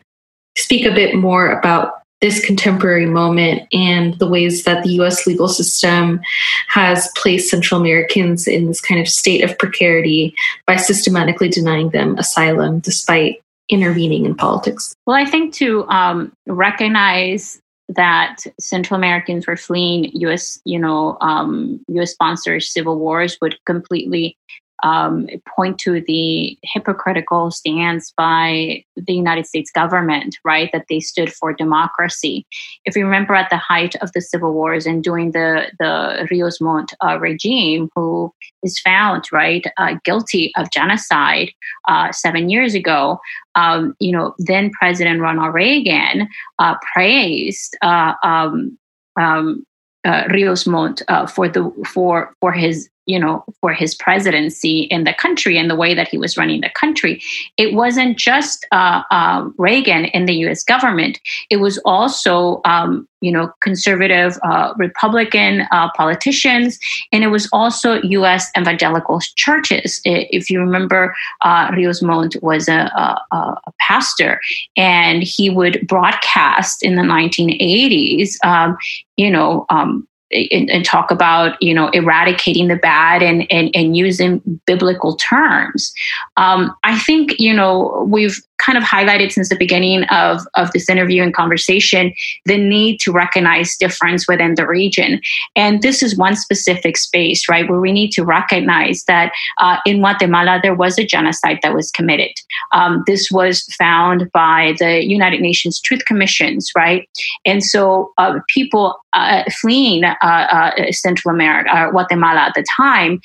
speak 0.57 0.85
a 0.85 0.95
bit 0.95 1.15
more 1.15 1.51
about 1.51 1.95
this 2.21 2.45
contemporary 2.45 3.05
moment 3.05 3.63
and 3.73 4.17
the 4.19 4.27
ways 4.27 4.63
that 4.63 4.83
the 4.83 4.91
US 5.01 5.27
legal 5.27 5.49
system 5.49 6.21
has 6.69 7.09
placed 7.17 7.49
Central 7.49 7.81
Americans 7.81 8.47
in 8.47 8.67
this 8.67 8.79
kind 8.79 9.01
of 9.01 9.07
state 9.09 9.43
of 9.43 9.57
precarity 9.57 10.33
by 10.65 10.77
systematically 10.77 11.49
denying 11.49 11.89
them 11.89 12.17
asylum 12.17 12.79
despite 12.79 13.41
intervening 13.69 14.25
in 14.25 14.35
politics? 14.35 14.95
Well, 15.05 15.15
I 15.15 15.25
think 15.25 15.53
to 15.55 15.87
um, 15.87 16.33
recognize 16.47 17.61
that 17.89 18.37
Central 18.59 18.97
Americans 18.97 19.47
were 19.47 19.57
fleeing 19.57 20.11
U.S. 20.13 20.59
you 20.65 20.79
know 20.79 21.17
um, 21.21 21.83
U.S. 21.87 22.11
sponsored 22.11 22.63
civil 22.63 22.97
wars 22.97 23.37
would 23.41 23.57
completely 23.65 24.37
um, 24.83 25.27
point 25.47 25.77
to 25.79 26.01
the 26.01 26.57
hypocritical 26.63 27.51
stance 27.51 28.13
by 28.15 28.83
the 28.95 29.13
United 29.13 29.45
States 29.45 29.71
government, 29.71 30.37
right? 30.43 30.69
That 30.71 30.85
they 30.89 30.99
stood 30.99 31.31
for 31.31 31.53
democracy. 31.53 32.45
If 32.85 32.95
you 32.95 33.05
remember 33.05 33.35
at 33.35 33.49
the 33.49 33.57
height 33.57 33.95
of 34.01 34.11
the 34.13 34.21
civil 34.21 34.53
wars 34.53 34.85
and 34.85 35.03
during 35.03 35.31
the, 35.31 35.71
the 35.79 36.27
Rios 36.31 36.61
Montt 36.61 36.93
uh, 37.03 37.19
regime, 37.19 37.89
who 37.95 38.33
is 38.63 38.79
found, 38.79 39.25
right, 39.31 39.65
uh, 39.77 39.95
guilty 40.03 40.51
of 40.55 40.71
genocide 40.71 41.51
uh, 41.87 42.11
seven 42.11 42.49
years 42.49 42.73
ago, 42.73 43.19
um, 43.55 43.95
you 43.99 44.11
know, 44.11 44.35
then 44.37 44.71
President 44.71 45.21
Ronald 45.21 45.53
Reagan 45.53 46.27
uh, 46.59 46.75
praised 46.93 47.75
uh, 47.81 48.13
um, 48.23 48.77
um, 49.19 49.65
uh, 50.05 50.23
Rios 50.29 50.65
Montt 50.65 51.01
for 51.29 51.49
the 51.49 51.69
for 51.85 52.33
for 52.39 52.53
his 52.53 52.89
you 53.05 53.19
know, 53.19 53.43
for 53.61 53.73
his 53.73 53.95
presidency 53.95 54.81
in 54.81 55.03
the 55.03 55.13
country 55.13 55.57
and 55.57 55.69
the 55.69 55.75
way 55.75 55.93
that 55.93 56.07
he 56.07 56.17
was 56.17 56.37
running 56.37 56.61
the 56.61 56.69
country. 56.69 57.21
It 57.57 57.73
wasn't 57.73 58.17
just 58.17 58.67
uh, 58.71 59.01
uh, 59.09 59.49
Reagan 59.57 60.05
in 60.05 60.25
the 60.25 60.35
U.S. 60.45 60.63
government; 60.63 61.19
it 61.49 61.57
was 61.57 61.77
also, 61.85 62.61
um, 62.65 63.07
you 63.21 63.31
know, 63.31 63.51
conservative 63.61 64.37
uh, 64.43 64.73
Republican 64.77 65.61
uh, 65.71 65.89
politicians, 65.95 66.77
and 67.11 67.23
it 67.23 67.27
was 67.27 67.49
also 67.51 68.01
U.S. 68.01 68.51
evangelical 68.57 69.19
churches. 69.35 70.01
If 70.05 70.49
you 70.49 70.59
remember, 70.59 71.15
uh, 71.41 71.71
Rios 71.73 72.01
Montt 72.01 72.35
was 72.43 72.67
a, 72.67 72.91
a, 72.95 73.35
a, 73.35 73.71
pastor, 73.79 74.39
and 74.77 75.23
he 75.23 75.49
would 75.49 75.87
broadcast 75.87 76.83
in 76.83 76.95
the 76.95 77.01
1980s, 77.01 78.35
um, 78.43 78.77
you 79.17 79.31
know. 79.31 79.65
Um, 79.69 80.07
and, 80.31 80.69
and, 80.69 80.85
talk 80.85 81.11
about 81.11 81.61
you 81.61 81.73
know 81.73 81.89
eradicating 81.89 82.67
the 82.67 82.75
bad 82.75 83.21
and 83.21 83.45
and, 83.51 83.69
and 83.75 83.97
using 83.97 84.41
biblical 84.65 85.15
terms 85.15 85.91
um, 86.37 86.75
i 86.83 86.97
think 86.97 87.39
you 87.39 87.53
know 87.53 88.05
we've 88.07 88.39
kind 88.59 88.77
of 88.77 88.83
highlighted 88.83 89.31
since 89.31 89.49
the 89.49 89.55
beginning 89.55 90.03
of, 90.05 90.41
of 90.55 90.71
this 90.71 90.89
interview 90.89 91.23
and 91.23 91.33
conversation 91.33 92.13
the 92.45 92.57
need 92.57 92.99
to 92.99 93.11
recognize 93.11 93.75
difference 93.77 94.27
within 94.27 94.55
the 94.55 94.67
region. 94.67 95.21
And 95.55 95.81
this 95.81 96.03
is 96.03 96.17
one 96.17 96.35
specific 96.35 96.97
space, 96.97 97.47
right, 97.49 97.67
where 97.69 97.79
we 97.79 97.91
need 97.91 98.11
to 98.11 98.23
recognize 98.23 99.03
that 99.05 99.31
uh, 99.57 99.77
in 99.85 99.99
Guatemala 99.99 100.59
there 100.61 100.75
was 100.75 100.99
a 100.99 101.05
genocide 101.05 101.59
that 101.63 101.73
was 101.73 101.91
committed. 101.91 102.31
Um, 102.73 103.03
this 103.07 103.29
was 103.31 103.63
found 103.77 104.29
by 104.33 104.75
the 104.77 105.05
United 105.05 105.41
Nations 105.41 105.79
Truth 105.79 106.05
Commissions, 106.05 106.71
right? 106.75 107.09
And 107.45 107.63
so 107.63 108.11
uh, 108.17 108.39
people 108.53 108.99
uh, 109.13 109.43
fleeing 109.59 110.03
uh, 110.03 110.15
uh, 110.21 110.91
Central 110.91 111.33
America, 111.33 111.69
uh, 111.71 111.91
Guatemala 111.91 112.41
at 112.41 112.53
the 112.55 112.65
time, 112.75 113.21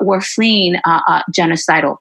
were 0.00 0.20
fleeing 0.20 0.76
genocidal 1.30 1.96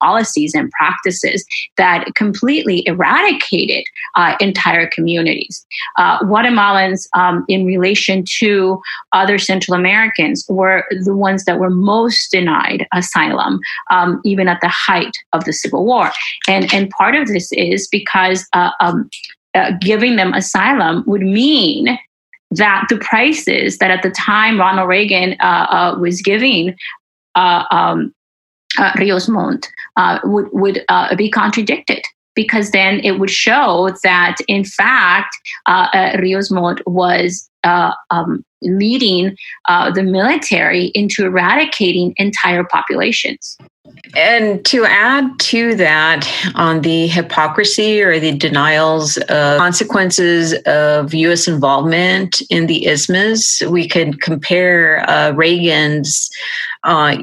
policies 0.00 0.54
and 0.54 0.70
practices 0.70 1.44
that 1.76 2.06
completely 2.14 2.86
eradicated 2.86 3.84
uh, 4.16 4.36
entire 4.40 4.86
communities. 4.88 5.66
Uh, 5.96 6.18
Guatemalans, 6.20 7.06
um, 7.14 7.44
in 7.48 7.64
relation 7.64 8.24
to 8.38 8.80
other 9.12 9.38
Central 9.38 9.76
Americans, 9.76 10.44
were 10.48 10.84
the 11.04 11.14
ones 11.14 11.44
that 11.44 11.58
were 11.58 11.70
most 11.70 12.30
denied 12.30 12.86
asylum, 12.92 13.60
um, 13.90 14.20
even 14.24 14.48
at 14.48 14.60
the 14.60 14.68
height 14.68 15.16
of 15.32 15.44
the 15.44 15.52
Civil 15.52 15.84
War. 15.84 16.10
And, 16.48 16.72
and 16.72 16.90
part 16.90 17.14
of 17.14 17.28
this 17.28 17.52
is 17.52 17.88
because 17.88 18.46
uh, 18.52 18.70
um, 18.80 19.08
uh, 19.54 19.72
giving 19.80 20.16
them 20.16 20.32
asylum 20.32 21.04
would 21.06 21.22
mean 21.22 21.98
that 22.50 22.86
the 22.88 22.98
prices 22.98 23.78
that 23.78 23.90
at 23.90 24.02
the 24.02 24.10
time 24.10 24.58
Ronald 24.58 24.88
Reagan 24.88 25.36
uh, 25.40 25.66
uh, 25.70 25.96
was 25.98 26.20
giving 26.20 26.74
uh, 27.34 27.64
um, 27.70 28.12
uh, 28.78 28.92
Rios 28.98 29.28
Montt 29.28 29.68
uh, 29.96 30.18
would, 30.24 30.48
would 30.52 30.84
be 31.16 31.30
contradicted 31.30 32.02
because 32.34 32.70
then 32.70 33.00
it 33.00 33.18
would 33.18 33.30
show 33.30 33.94
that 34.02 34.36
in 34.48 34.64
fact 34.64 35.36
Rios 36.18 36.50
Montt 36.50 36.80
was 36.86 37.48
um, 37.64 38.44
leading 38.62 39.36
the 39.94 40.02
military 40.02 40.86
into 40.94 41.24
eradicating 41.24 42.14
entire 42.16 42.64
populations. 42.64 43.58
And 44.14 44.64
to 44.66 44.84
add 44.84 45.38
to 45.38 45.74
that, 45.76 46.28
on 46.54 46.80
the 46.80 47.06
hypocrisy 47.06 48.02
or 48.02 48.18
the 48.18 48.32
denials 48.32 49.16
of 49.28 49.58
consequences 49.58 50.54
of 50.66 51.14
U.S. 51.14 51.46
involvement 51.46 52.42
in 52.50 52.66
the 52.66 52.86
isthmus, 52.86 53.60
we 53.68 53.86
could 53.86 54.20
compare 54.20 55.08
uh, 55.08 55.32
Reagan's 55.32 56.30
uh, 56.84 57.18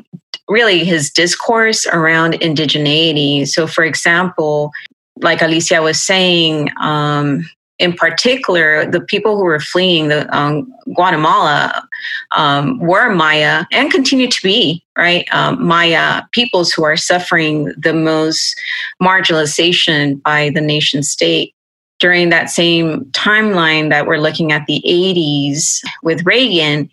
really 0.48 0.84
his 0.84 1.10
discourse 1.10 1.86
around 1.88 2.34
indigeneity. 2.36 3.48
So, 3.48 3.68
for 3.68 3.84
example, 3.84 4.72
like 5.18 5.42
Alicia 5.42 5.82
was 5.82 6.02
saying, 6.02 6.70
um, 6.80 7.50
in 7.80 7.94
particular, 7.94 8.90
the 8.90 9.02
people 9.02 9.38
who 9.38 9.44
were 9.44 9.60
fleeing 9.60 10.08
the 10.08 10.36
um, 10.36 10.72
Guatemala 10.96 11.88
um, 12.36 12.80
were 12.80 13.14
Maya 13.14 13.66
and 13.72 13.92
continue 13.92 14.28
to 14.28 14.42
be 14.42 14.84
right 14.98 15.28
um, 15.32 15.64
Maya 15.64 16.24
peoples 16.32 16.72
who 16.72 16.84
are 16.84 16.98
suffering 16.98 17.74
the 17.78 17.94
most 17.94 18.60
marginalization 19.02 20.22
by 20.24 20.50
the 20.50 20.62
nation 20.62 21.04
state. 21.04 21.54
During 22.00 22.30
that 22.30 22.52
same 22.52 23.06
timeline 23.06 23.90
that 23.90 24.06
we're 24.06 24.20
looking 24.20 24.52
at 24.52 24.68
the 24.68 24.84
80s 24.86 25.82
with 26.04 26.24
Reagan, 26.28 26.92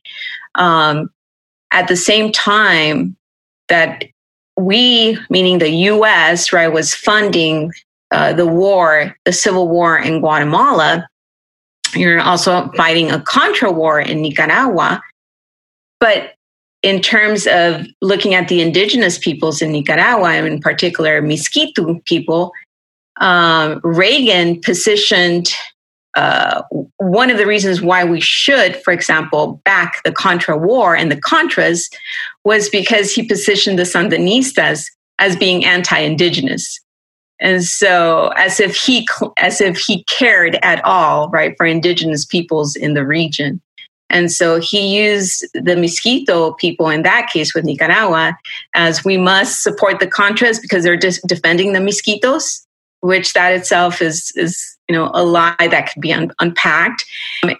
um, 0.54 1.10
at 1.72 1.88
the 1.88 1.96
same 1.96 2.32
time 2.32 3.14
that 3.68 4.04
we, 4.56 5.18
meaning 5.28 5.58
the 5.58 5.68
US, 5.68 6.54
right, 6.54 6.68
was 6.68 6.94
funding 6.94 7.70
uh, 8.14 8.32
the 8.32 8.46
war, 8.46 9.16
the 9.24 9.32
civil 9.32 9.68
war 9.68 9.98
in 9.98 10.20
Guatemala. 10.20 11.08
You're 11.94 12.20
also 12.20 12.70
fighting 12.76 13.10
a 13.10 13.20
Contra 13.20 13.72
war 13.72 14.00
in 14.00 14.22
Nicaragua. 14.22 15.02
But 15.98 16.34
in 16.82 17.00
terms 17.00 17.48
of 17.48 17.86
looking 18.00 18.34
at 18.34 18.46
the 18.46 18.60
indigenous 18.60 19.18
peoples 19.18 19.60
in 19.60 19.72
Nicaragua, 19.72 20.30
and 20.30 20.46
in 20.46 20.60
particular 20.60 21.20
Miskito 21.20 22.04
people, 22.04 22.52
um, 23.20 23.80
Reagan 23.82 24.60
positioned 24.60 25.52
uh, 26.16 26.62
one 26.98 27.30
of 27.30 27.38
the 27.38 27.46
reasons 27.46 27.82
why 27.82 28.04
we 28.04 28.20
should, 28.20 28.76
for 28.84 28.92
example, 28.92 29.60
back 29.64 30.00
the 30.04 30.12
Contra 30.12 30.56
war 30.56 30.94
and 30.94 31.10
the 31.10 31.20
Contras 31.20 31.90
was 32.44 32.68
because 32.68 33.12
he 33.12 33.26
positioned 33.26 33.76
the 33.76 33.82
Sandinistas 33.82 34.84
as 35.18 35.34
being 35.34 35.64
anti-indigenous. 35.64 36.80
And 37.40 37.64
so 37.64 38.28
as 38.36 38.60
if 38.60 38.76
he 38.76 39.06
as 39.38 39.60
if 39.60 39.76
he 39.78 40.04
cared 40.04 40.58
at 40.62 40.84
all, 40.84 41.28
right, 41.30 41.54
for 41.56 41.66
indigenous 41.66 42.24
peoples 42.24 42.76
in 42.76 42.94
the 42.94 43.04
region. 43.04 43.60
And 44.10 44.30
so 44.30 44.60
he 44.60 45.02
used 45.02 45.44
the 45.54 45.74
Miskito 45.74 46.56
people 46.58 46.88
in 46.88 47.02
that 47.02 47.28
case 47.32 47.54
with 47.54 47.64
Nicaragua 47.64 48.36
as 48.74 49.04
we 49.04 49.16
must 49.16 49.62
support 49.62 49.98
the 49.98 50.06
Contras 50.06 50.60
because 50.60 50.84
they're 50.84 50.96
just 50.96 51.26
defending 51.26 51.72
the 51.72 51.80
Miskitos, 51.80 52.64
which 53.00 53.32
that 53.32 53.52
itself 53.52 54.00
is 54.00 54.32
is 54.36 54.76
you 54.88 54.94
know 54.94 55.10
a 55.14 55.24
lie 55.24 55.56
that 55.58 55.92
could 55.92 56.00
be 56.00 56.12
un- 56.12 56.32
unpacked. 56.40 57.04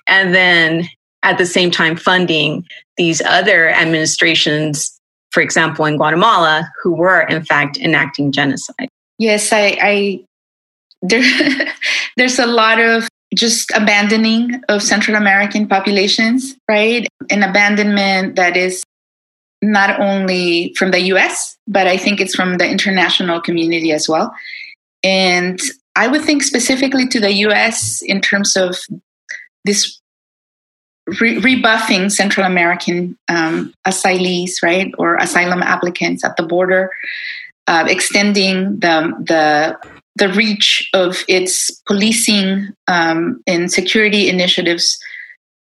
And 0.07 0.35
then 0.35 0.89
at 1.23 1.39
the 1.39 1.47
same 1.47 1.71
time 1.71 1.97
funding 1.97 2.65
these 2.97 3.21
other 3.23 3.71
administrations, 3.71 5.01
for 5.33 5.43
example, 5.43 5.85
in 5.87 5.97
Guatemala, 5.97 6.71
who 6.83 6.95
were 6.95 7.23
in 7.23 7.45
fact 7.45 7.79
enacting 7.79 8.31
genocide. 8.31 8.89
Yes, 9.19 9.53
I, 9.53 9.79
I 9.81 10.25
there, 11.03 11.23
there's 12.17 12.39
a 12.39 12.47
lot 12.47 12.81
of 12.81 13.09
just 13.35 13.71
abandoning 13.73 14.63
of 14.69 14.83
Central 14.83 15.17
American 15.17 15.67
populations, 15.67 16.57
right? 16.69 17.07
An 17.31 17.43
abandonment 17.43 18.37
that 18.37 18.57
is 18.57 18.85
not 19.63 19.99
only 20.01 20.75
from 20.77 20.91
the 20.91 21.01
US, 21.15 21.57
but 21.67 21.87
I 21.87 21.97
think 21.97 22.21
it's 22.21 22.35
from 22.35 22.59
the 22.59 22.69
international 22.69 23.41
community 23.41 23.93
as 23.93 24.09
well. 24.09 24.33
And 25.03 25.59
I 25.97 26.07
would 26.09 26.23
think 26.23 26.43
specifically 26.43 27.07
to 27.09 27.21
the 27.21 27.33
US 27.47 28.03
in 28.03 28.21
terms 28.21 28.57
of 28.57 28.77
this 29.65 30.01
re- 31.21 31.39
rebuffing 31.39 32.11
Central 32.11 32.47
American 32.47 33.17
um, 33.29 33.73
asylees, 33.87 34.63
right, 34.63 34.93
or 34.99 35.17
asylum 35.17 35.63
applicants 35.63 36.25
at 36.25 36.37
the 36.37 36.43
border, 36.43 36.91
uh, 37.67 37.87
extending 37.89 38.79
the 38.81 39.13
the 39.27 39.79
the 40.17 40.29
reach 40.31 40.89
of 40.95 41.25
its 41.29 41.71
policing 41.87 42.69
um, 42.87 43.43
and 43.47 43.71
security 43.73 44.29
initiatives 44.29 44.99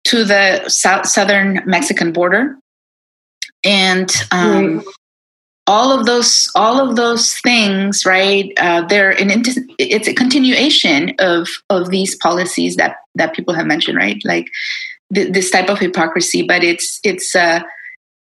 to 0.04 0.24
the 0.24 0.68
south, 0.68 1.06
southern 1.06 1.62
Mexican 1.64 2.12
border, 2.12 2.56
and 3.64 4.10
um, 4.30 4.76
right. 4.76 4.86
all 5.66 5.98
of 5.98 6.06
those 6.06 6.50
all 6.54 6.86
of 6.86 6.96
those 6.96 7.34
things, 7.38 8.04
right? 8.04 8.52
Uh, 8.58 8.82
they're 8.82 9.12
an 9.12 9.30
it's 9.78 10.08
a 10.08 10.14
continuation 10.14 11.14
of 11.18 11.48
of 11.70 11.90
these 11.90 12.16
policies 12.16 12.76
that 12.76 12.96
that 13.14 13.34
people 13.34 13.54
have 13.54 13.66
mentioned, 13.66 13.96
right? 13.96 14.20
Like 14.24 14.48
th- 15.14 15.32
this 15.32 15.50
type 15.50 15.70
of 15.70 15.78
hypocrisy, 15.78 16.42
but 16.42 16.62
it's 16.64 17.00
it's. 17.04 17.34
Uh, 17.34 17.62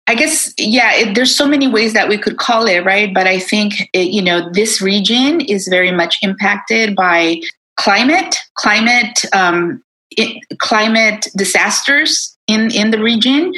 I 0.08 0.16
guess, 0.16 0.54
yeah, 0.58 0.93
it, 0.95 1.16
there's 1.16 1.34
so 1.34 1.47
many 1.47 1.68
ways 1.68 1.93
that 1.93 2.10
we 2.10 2.18
could 2.18 2.38
call 2.38 2.66
it, 2.66 2.84
right? 2.84 3.14
But 3.14 3.28
I 3.28 3.39
think, 3.39 3.89
it, 3.93 4.10
you 4.10 4.22
know, 4.22 4.49
this 4.52 4.82
region 4.82 5.41
is 5.41 5.68
very 5.68 5.91
much 5.91 6.18
impacted 6.22 6.95
by 6.95 7.39
climate, 7.78 8.36
climate, 8.56 9.24
um, 9.34 9.82
it, 10.12 10.43
climate 10.60 11.28
disasters 11.38 12.38
in, 12.47 12.72
in 12.72 12.91
the 12.91 13.02
region. 13.02 13.54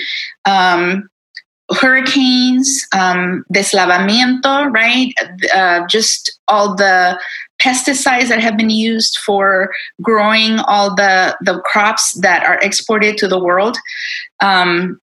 Um, 0.46 1.10
hurricanes, 1.72 2.86
um, 2.94 3.46
deslavamiento, 3.54 4.72
right? 4.72 5.14
Uh, 5.56 5.88
just 5.88 6.39
all 6.48 6.76
the 6.76 7.20
pesticides 7.62 8.28
that 8.28 8.41
have 8.41 8.58
been 8.58 8.70
used 8.70 9.18
for 9.26 9.72
growing 10.02 10.60
all 10.60 10.94
the, 10.94 11.36
the 11.41 11.60
crops 11.62 12.20
that 12.20 12.44
are 12.44 12.60
exported 12.62 13.18
to 13.18 13.28
the 13.28 13.39
world. 13.39 13.78
Um, 14.41 15.00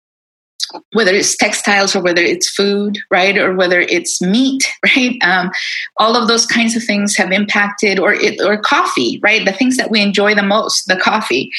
whether 0.93 1.13
it's 1.13 1.35
textiles 1.35 1.95
or 1.95 2.01
whether 2.01 2.21
it's 2.21 2.49
food, 2.49 2.97
right, 3.11 3.37
or 3.37 3.53
whether 3.53 3.81
it's 3.81 4.21
meat, 4.21 4.63
right? 4.95 5.17
Um, 5.21 5.51
all 5.97 6.15
of 6.15 6.27
those 6.27 6.45
kinds 6.45 6.75
of 6.75 6.83
things 6.83 7.15
have 7.15 7.31
impacted, 7.31 7.99
or 7.99 8.13
it, 8.13 8.41
or 8.41 8.57
coffee, 8.57 9.19
right? 9.23 9.45
The 9.45 9.53
things 9.53 9.77
that 9.77 9.91
we 9.91 10.01
enjoy 10.01 10.35
the 10.35 10.43
most, 10.43 10.87
the 10.87 10.97
coffee, 10.97 11.51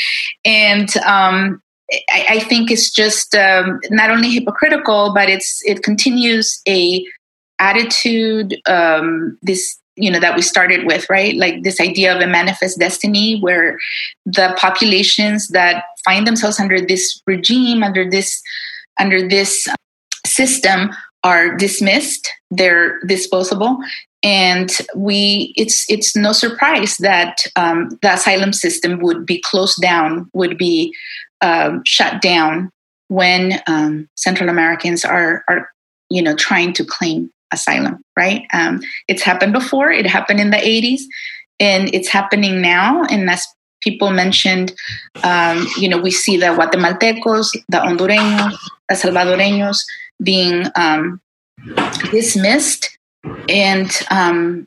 and 0.44 0.94
um, 0.98 1.62
I, 2.10 2.26
I, 2.30 2.38
think 2.40 2.70
it's 2.70 2.90
just 2.90 3.34
um, 3.34 3.80
not 3.90 4.10
only 4.10 4.30
hypocritical, 4.30 5.14
but 5.14 5.28
it's 5.28 5.60
it 5.64 5.82
continues 5.82 6.60
a 6.68 7.06
attitude 7.58 8.56
um, 8.66 9.38
this 9.42 9.78
you 9.94 10.10
know 10.10 10.20
that 10.20 10.36
we 10.36 10.42
started 10.42 10.84
with 10.86 11.08
right 11.08 11.36
like 11.36 11.62
this 11.62 11.80
idea 11.80 12.14
of 12.14 12.20
a 12.20 12.26
manifest 12.26 12.78
destiny 12.78 13.40
where 13.40 13.78
the 14.26 14.54
populations 14.58 15.48
that 15.48 15.84
find 16.04 16.26
themselves 16.26 16.60
under 16.60 16.80
this 16.80 17.22
regime 17.26 17.82
under 17.82 18.08
this 18.08 18.42
under 19.00 19.26
this 19.26 19.66
system 20.24 20.90
are 21.22 21.56
dismissed 21.56 22.28
they're 22.50 23.00
disposable 23.06 23.78
and 24.22 24.78
we 24.94 25.52
it's 25.56 25.84
it's 25.88 26.16
no 26.16 26.32
surprise 26.32 26.96
that 26.98 27.46
um, 27.56 27.88
the 28.02 28.12
asylum 28.12 28.52
system 28.52 29.00
would 29.00 29.26
be 29.26 29.40
closed 29.42 29.80
down 29.80 30.28
would 30.34 30.56
be 30.58 30.94
um, 31.40 31.82
shut 31.84 32.20
down 32.20 32.70
when 33.08 33.60
um, 33.66 34.08
central 34.16 34.48
americans 34.48 35.04
are 35.04 35.44
are 35.48 35.70
you 36.10 36.22
know 36.22 36.34
trying 36.34 36.72
to 36.72 36.84
claim 36.84 37.30
asylum 37.52 38.02
right? 38.16 38.46
Um, 38.52 38.80
it's 39.08 39.22
happened 39.22 39.52
before 39.52 39.90
it 39.90 40.06
happened 40.06 40.40
in 40.40 40.50
the 40.50 40.56
80s 40.56 41.02
and 41.60 41.94
it's 41.94 42.08
happening 42.08 42.60
now 42.60 43.04
and 43.04 43.28
as 43.30 43.46
people 43.82 44.10
mentioned, 44.10 44.72
um, 45.22 45.66
you 45.76 45.88
know, 45.88 45.98
we 45.98 46.10
see 46.10 46.36
the 46.36 46.46
Guatemaltecos, 46.46 47.46
the 47.68 47.76
Hondureños, 47.76 48.56
Salvadoreños 48.94 49.78
being 50.22 50.66
um, 50.76 51.20
dismissed 52.10 52.96
and 53.48 53.90
um, 54.10 54.66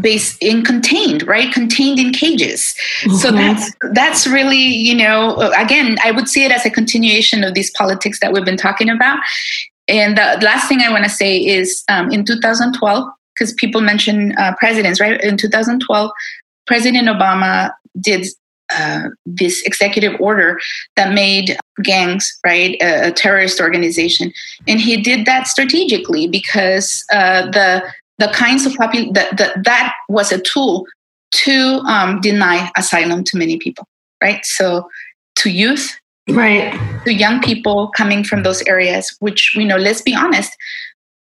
based 0.00 0.42
in 0.42 0.64
contained, 0.64 1.26
right? 1.26 1.52
Contained 1.52 1.98
in 1.98 2.12
cages. 2.12 2.74
Mm-hmm. 3.02 3.14
So 3.16 3.30
that's 3.30 3.72
that's 3.92 4.26
really, 4.26 4.56
you 4.58 4.94
know, 4.94 5.36
again, 5.56 5.96
I 6.04 6.10
would 6.10 6.28
see 6.28 6.44
it 6.44 6.52
as 6.52 6.66
a 6.66 6.70
continuation 6.70 7.44
of 7.44 7.54
these 7.54 7.70
politics 7.70 8.20
that 8.20 8.32
we've 8.32 8.44
been 8.44 8.56
talking 8.56 8.88
about. 8.88 9.18
And 9.88 10.18
the 10.18 10.38
last 10.42 10.68
thing 10.68 10.80
I 10.80 10.90
want 10.90 11.04
to 11.04 11.10
say 11.10 11.38
is 11.38 11.84
um, 11.88 12.10
in 12.10 12.24
2012, 12.24 13.08
because 13.34 13.52
people 13.54 13.80
mention 13.80 14.36
uh, 14.36 14.54
presidents, 14.58 15.00
right? 15.00 15.20
In 15.22 15.36
2012, 15.36 16.10
President 16.66 17.08
Obama 17.08 17.70
did 18.00 18.26
uh, 18.72 19.08
this 19.24 19.62
executive 19.62 20.20
order 20.20 20.58
that 20.96 21.12
made 21.12 21.56
gangs 21.82 22.38
right 22.44 22.76
a, 22.80 23.08
a, 23.08 23.12
terrorist 23.12 23.60
organization. 23.60 24.32
And 24.66 24.80
he 24.80 25.00
did 25.00 25.26
that 25.26 25.46
strategically 25.46 26.26
because 26.26 27.04
uh, 27.12 27.50
the 27.50 27.82
the 28.18 28.28
kinds 28.28 28.66
of 28.66 28.72
popul- 28.72 29.14
that 29.14 29.36
that 29.36 29.64
that 29.64 29.94
was 30.08 30.32
a 30.32 30.40
tool 30.40 30.86
to 31.32 31.80
um, 31.86 32.20
deny 32.20 32.70
asylum 32.76 33.24
to 33.24 33.36
many 33.36 33.58
people 33.58 33.86
right? 34.22 34.44
So 34.44 34.88
to 35.36 35.50
youth 35.50 35.94
right. 36.30 36.72
to 37.04 37.12
young 37.12 37.40
people 37.40 37.88
coming 37.88 38.24
from 38.24 38.42
those 38.42 38.62
areas 38.62 39.14
which 39.20 39.54
we 39.56 39.64
know 39.64 39.76
let's 39.76 40.02
be 40.02 40.14
honest 40.14 40.56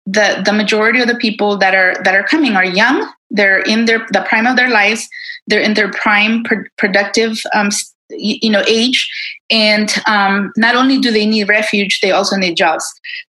the 0.06 0.42
the 0.46 0.54
majority 0.54 1.02
of 1.02 1.08
the 1.08 1.16
people 1.16 1.58
that 1.58 1.74
are 1.74 1.96
that 2.04 2.14
are 2.16 2.24
coming 2.24 2.56
are 2.56 2.66
young. 2.66 3.10
They're 3.32 3.60
in 3.60 3.86
their 3.86 4.06
the 4.12 4.24
prime 4.30 4.46
of 4.46 4.56
their 4.56 4.70
lives 4.70 5.10
they're 5.48 5.62
in 5.62 5.74
their 5.74 5.92
prime 5.92 6.44
pr- 6.44 6.68
productive 6.78 7.38
um, 7.54 7.70
you 8.10 8.50
know 8.50 8.64
age. 8.68 9.10
And 9.50 9.94
um, 10.08 10.52
not 10.58 10.76
only 10.76 11.00
do 11.00 11.12
they 11.12 11.26
need 11.26 11.48
refuge 11.48 12.00
they 12.02 12.12
also 12.12 12.36
need 12.36 12.56
jobs. 12.56 12.86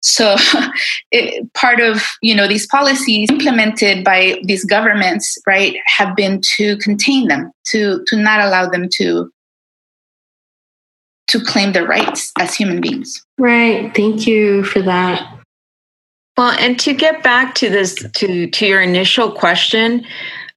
So 0.01 0.37
it, 1.13 1.53
part 1.55 1.81
of 1.81 2.03
you 2.23 2.35
know 2.35 2.49
these 2.49 2.67
policies 2.67 3.31
implemented 3.31 4.05
by 4.05 4.41
these 4.45 4.65
governments 4.65 5.39
right 5.47 5.77
have 5.87 6.17
been 6.17 6.41
to 6.57 6.77
contain 6.79 7.29
them 7.29 7.53
to 7.67 8.05
to 8.07 8.17
not 8.17 8.41
allow 8.41 8.69
them 8.69 8.89
to 8.95 9.31
to 11.29 11.41
claim 11.41 11.73
their 11.73 11.87
rights 11.87 12.33
as 12.41 12.55
human 12.57 12.81
beings. 12.81 13.25
Right. 13.39 13.95
Thank 13.95 14.27
you 14.27 14.65
for 14.65 14.83
that. 14.83 15.37
Well 16.37 16.53
and 16.59 16.79
to 16.81 16.95
get 16.95 17.23
back 17.23 17.55
to 17.57 17.69
this 17.69 17.95
to 18.15 18.49
to 18.49 18.67
your 18.67 18.81
initial 18.81 19.31
question 19.31 20.05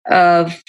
of 0.10 0.64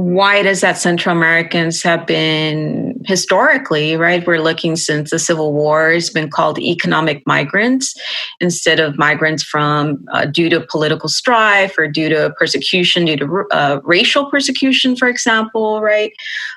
why 0.00 0.36
it 0.36 0.46
is 0.46 0.62
that 0.62 0.78
Central 0.78 1.14
Americans 1.14 1.82
have 1.82 2.06
been 2.06 2.98
historically, 3.04 3.96
right? 3.96 4.26
We're 4.26 4.40
looking 4.40 4.76
since 4.76 5.10
the 5.10 5.18
Civil 5.18 5.52
War, 5.52 5.90
has 5.90 6.08
been 6.08 6.30
called 6.30 6.58
economic 6.58 7.22
migrants 7.26 7.94
instead 8.40 8.80
of 8.80 8.96
migrants 8.96 9.42
from 9.42 10.02
uh, 10.10 10.24
due 10.24 10.48
to 10.48 10.62
political 10.62 11.10
strife 11.10 11.76
or 11.76 11.86
due 11.86 12.08
to 12.08 12.32
persecution, 12.38 13.04
due 13.04 13.18
to 13.18 13.44
uh, 13.50 13.80
racial 13.84 14.30
persecution, 14.30 14.96
for 14.96 15.06
example, 15.06 15.82
right? 15.82 16.12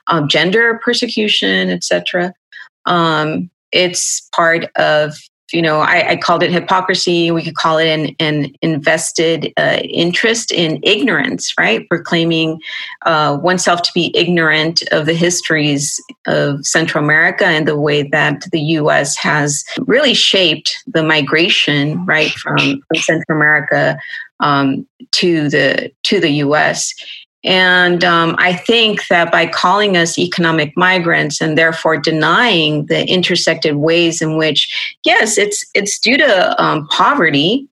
Um, 0.08 0.30
gender 0.30 0.80
persecution, 0.82 1.70
etc. 1.70 2.34
Um, 2.86 3.50
it's 3.74 4.22
part 4.34 4.72
of 4.78 5.18
you 5.54 5.62
know, 5.62 5.80
I, 5.80 6.10
I, 6.10 6.16
called 6.18 6.42
it 6.42 6.52
hypocrisy. 6.52 7.30
We 7.30 7.44
could 7.44 7.56
call 7.56 7.78
it 7.78 7.88
an, 7.88 8.16
an 8.20 8.54
invested 8.62 9.54
uh, 9.58 9.80
interest 9.84 10.52
in 10.52 10.80
ignorance, 10.84 11.54
right? 11.58 11.88
Proclaiming 11.88 12.60
uh, 13.06 13.38
oneself 13.42 13.84
to 13.84 13.92
be 13.94 14.12
ignorant 14.16 14.82
of 14.92 15.06
the 15.06 15.14
histories 15.14 16.02
of 16.26 16.66
Central 16.66 17.04
America 17.04 17.46
and 17.46 17.68
the 17.68 17.80
way 17.80 18.04
that 18.10 18.46
the 18.52 18.62
U.S. 18.62 19.16
has 19.18 19.64
really 19.82 20.14
shaped 20.14 20.84
the 20.88 21.04
migration, 21.04 22.04
right, 22.06 22.32
from, 22.32 22.58
from 22.58 22.98
Central 22.98 23.38
America 23.38 24.00
um, 24.40 24.88
to 25.12 25.50
the 25.50 25.92
to 26.04 26.20
the 26.20 26.30
U.S. 26.30 26.94
And 27.44 28.04
um, 28.04 28.36
I 28.40 28.54
think 28.54 29.08
that 29.08 29.32
by 29.32 29.46
calling 29.46 29.98
us 29.98 30.18
economic 30.18 30.76
migrants 30.78 31.42
and 31.42 31.58
therefore 31.58 31.98
denying 31.98 32.86
the 32.86 33.06
intersected 33.08 33.76
ways 33.76 34.22
in 34.22 34.38
which, 34.38 34.98
yes, 35.04 35.38
it's 35.38 35.66
it's 35.74 36.00
due 36.00 36.18
to 36.18 36.64
um, 36.64 36.88
poverty. 36.88 37.68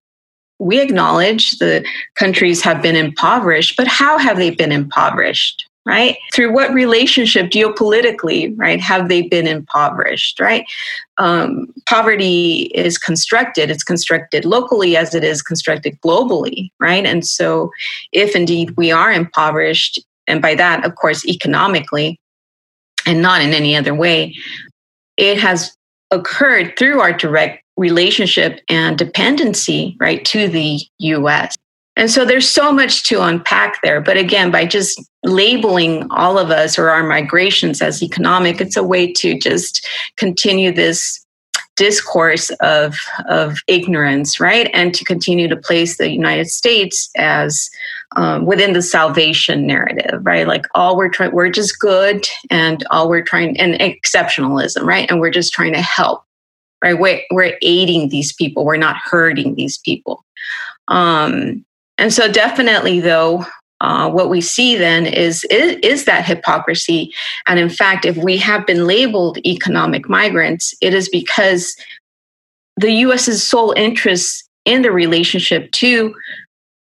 We 0.60 0.80
acknowledge 0.80 1.58
the 1.58 1.86
countries 2.16 2.62
have 2.62 2.82
been 2.82 2.96
impoverished, 2.96 3.78
but 3.78 3.88
how 3.88 4.18
have 4.18 4.38
they 4.38 4.52
been 4.52 4.72
impoverished? 4.72 5.68
Right? 5.86 6.18
Through 6.34 6.54
what 6.54 6.74
relationship 6.74 7.50
geopolitically, 7.50 8.54
right, 8.58 8.80
have 8.80 9.10
they 9.10 9.24
been 9.24 9.48
impoverished, 9.48 10.40
right? 10.40 10.66
Um, 11.18 11.74
poverty 11.88 12.72
is 12.76 12.98
constructed, 12.98 13.72
it's 13.72 13.84
constructed 13.84 14.46
locally 14.46 14.96
as 14.96 15.16
it 15.16 15.24
is 15.24 15.42
constructed 15.42 16.00
globally, 16.02 16.70
right? 16.80 17.06
And 17.06 17.26
so, 17.26 17.72
if 18.12 18.36
indeed 18.36 18.72
we 18.78 18.92
are 18.92 19.12
impoverished, 19.12 20.00
and 20.28 20.42
by 20.42 20.56
that, 20.56 20.86
of 20.86 20.96
course, 20.96 21.26
economically, 21.26 22.20
and 23.06 23.22
not 23.22 23.42
in 23.42 23.54
any 23.54 23.76
other 23.76 23.96
way, 23.96 24.36
it 25.18 25.40
has 25.40 25.76
occurred 26.12 26.74
through 26.78 27.00
our 27.00 27.14
direct 27.14 27.64
relationship 27.78 28.60
and 28.70 28.98
dependency, 28.98 29.96
right, 30.00 30.24
to 30.26 30.48
the 30.48 30.80
US. 31.00 31.58
And 31.98 32.10
so 32.10 32.26
there's 32.26 32.50
so 32.50 32.72
much 32.72 33.04
to 33.10 33.22
unpack 33.22 33.82
there. 33.82 34.00
But 34.02 34.18
again, 34.18 34.50
by 34.50 34.66
just 34.66 35.02
labeling 35.24 36.10
all 36.10 36.38
of 36.38 36.50
us 36.50 36.80
or 36.80 36.90
our 36.90 37.04
migrations 37.04 37.82
as 37.82 38.02
economic, 38.02 38.62
it's 38.62 38.78
a 38.78 38.84
way 38.84 39.12
to 39.14 39.38
just 39.38 39.88
continue 40.18 40.72
this 40.72 41.26
discourse 41.76 42.50
of, 42.62 42.96
of 43.28 43.58
ignorance, 43.68 44.40
right? 44.40 44.70
And 44.74 44.94
to 44.94 45.04
continue 45.04 45.48
to 45.48 45.56
place 45.56 45.98
the 45.98 46.10
United 46.10 46.48
States 46.48 47.10
as 47.18 47.70
um, 48.16 48.46
within 48.46 48.74
the 48.74 48.82
salvation 48.82 49.66
narrative, 49.66 50.20
right? 50.24 50.48
Like 50.48 50.66
all 50.76 50.98
we're 50.98 51.10
trying, 51.10 51.32
we're 51.32 51.50
just 51.50 51.80
good 51.80 52.28
and 52.50 52.86
all 52.92 53.10
we're 53.10 53.24
trying, 53.24 53.60
and 53.60 53.74
exceptionalism, 53.76 54.84
right? 54.84 55.10
And 55.10 55.20
we're 55.20 55.32
just 55.32 55.54
trying 55.54 55.74
to 55.74 55.82
help, 55.82 56.24
right? 56.84 56.98
We're, 56.98 57.22
we're 57.32 57.58
aiding 57.62 58.10
these 58.10 58.34
people, 58.34 58.66
we're 58.66 58.78
not 58.78 58.98
hurting 58.98 59.56
these 59.56 59.78
people. 59.78 60.24
Um, 60.88 61.66
and 61.98 62.14
so, 62.14 62.32
definitely, 62.32 63.00
though, 63.00 63.46
uh, 63.82 64.10
what 64.10 64.30
we 64.30 64.42
see 64.42 64.76
then 64.76 65.06
is, 65.06 65.44
is, 65.46 65.78
is 65.82 66.06
that 66.06 66.26
hypocrisy. 66.26 67.12
And 67.48 67.60
in 67.60 67.70
fact, 67.70 68.06
if 68.06 68.16
we 68.18 68.38
have 68.38 68.66
been 68.68 68.86
labeled 68.86 69.40
economic 69.40 70.08
migrants, 70.08 70.76
it 70.82 70.94
is 70.94 71.10
because 71.10 71.76
the 72.78 72.92
U.S.'s 72.92 73.44
sole 73.44 73.74
interest 73.76 74.48
in 74.66 74.84
the 74.84 74.92
relationship 74.92 75.72
to 75.72 76.14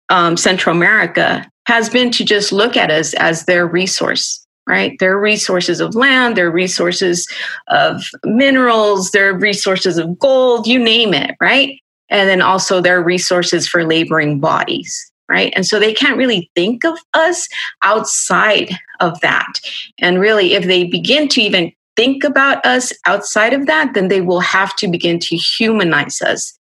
um, 0.10 0.38
Central 0.38 0.76
America 0.76 1.49
has 1.66 1.89
been 1.89 2.12
to 2.12 2.24
just 2.24 2.51
look 2.51 2.78
at 2.78 2.91
us 2.91 3.14
as 3.16 3.45
their 3.45 3.66
resource 3.66 4.43
right? 4.68 4.97
Their 4.99 5.20
resources 5.20 5.80
of 5.80 5.95
land, 5.95 6.38
their 6.38 6.51
resources 6.51 7.28
of 7.68 8.04
minerals, 8.24 9.12
their 9.12 9.34
resources 9.34 9.97
of 9.97 10.18
gold, 10.20 10.68
you 10.68 10.80
name 10.80 11.14
it, 11.14 11.36
right? 11.41 11.78
And 12.14 12.30
then 12.30 12.41
also 12.41 12.80
their 12.80 13.01
resources 13.01 13.68
for 13.68 13.84
laboring 13.84 14.39
bodies 14.39 15.09
right? 15.30 15.53
And 15.55 15.66
so 15.66 15.80
they 15.80 15.93
can't 15.93 16.18
really 16.18 16.51
think 16.53 16.84
of 16.84 16.99
us 17.14 17.47
outside 17.82 18.70
of 18.99 19.20
that. 19.22 19.53
And 19.99 20.20
really 20.20 20.53
if 20.53 20.66
they 20.66 20.84
begin 20.84 21.28
to 21.30 21.41
even 21.41 21.72
think 21.95 22.24
about 22.24 22.64
us 22.66 22.91
outside 23.05 23.53
of 23.53 23.66
that 23.68 23.93
then 23.93 24.07
they 24.07 24.22
will 24.22 24.41
have 24.41 24.76
to 24.78 24.88
begin 24.88 25.20
to 25.20 25.36
humanize 25.36 26.22
us 26.22 26.57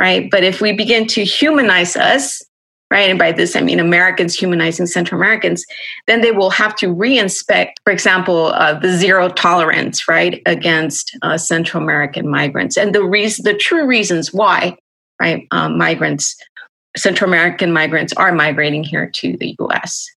right? 0.00 0.30
But 0.30 0.44
if 0.44 0.60
we 0.60 0.72
begin 0.72 1.06
to 1.08 1.24
humanize 1.24 1.96
us 1.96 2.42
right 2.90 3.10
and 3.10 3.18
by 3.18 3.32
this 3.32 3.54
i 3.54 3.60
mean 3.60 3.80
americans 3.80 4.34
humanizing 4.34 4.86
central 4.86 5.20
americans 5.20 5.64
then 6.06 6.20
they 6.20 6.32
will 6.32 6.50
have 6.50 6.74
to 6.74 6.86
reinspect 6.86 7.72
for 7.84 7.92
example 7.92 8.46
uh, 8.46 8.78
the 8.78 8.96
zero 8.96 9.28
tolerance 9.28 10.08
right 10.08 10.40
against 10.46 11.16
uh, 11.22 11.36
central 11.36 11.82
american 11.82 12.28
migrants. 12.28 12.76
And 12.76 12.94
the 12.94 13.04
reason 13.04 13.44
the 13.44 13.54
true 13.54 13.86
reasons 13.86 14.32
why 14.32 14.76
right? 15.20 15.46
Um, 15.50 15.78
migrants, 15.78 16.36
Central 16.96 17.28
American 17.28 17.72
migrants 17.72 18.12
are 18.14 18.32
migrating 18.32 18.84
here 18.84 19.10
to 19.14 19.36
the 19.36 19.56
US. 19.60 20.08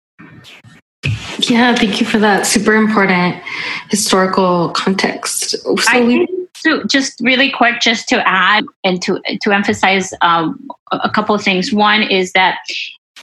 Yeah, 1.39 1.75
thank 1.75 1.99
you 1.99 2.05
for 2.05 2.19
that 2.19 2.45
super 2.45 2.75
important 2.75 3.41
historical 3.89 4.69
context. 4.69 5.51
So 5.51 5.75
I 5.87 6.03
we- 6.03 6.27
so 6.61 6.83
just 6.83 7.19
really 7.21 7.49
quick, 7.49 7.81
just 7.81 8.07
to 8.09 8.27
add 8.27 8.63
and 8.83 9.01
to 9.01 9.19
to 9.41 9.51
emphasize 9.51 10.13
um, 10.21 10.69
a 10.91 11.09
couple 11.09 11.33
of 11.33 11.41
things. 11.41 11.73
One 11.73 12.03
is 12.03 12.31
that 12.33 12.59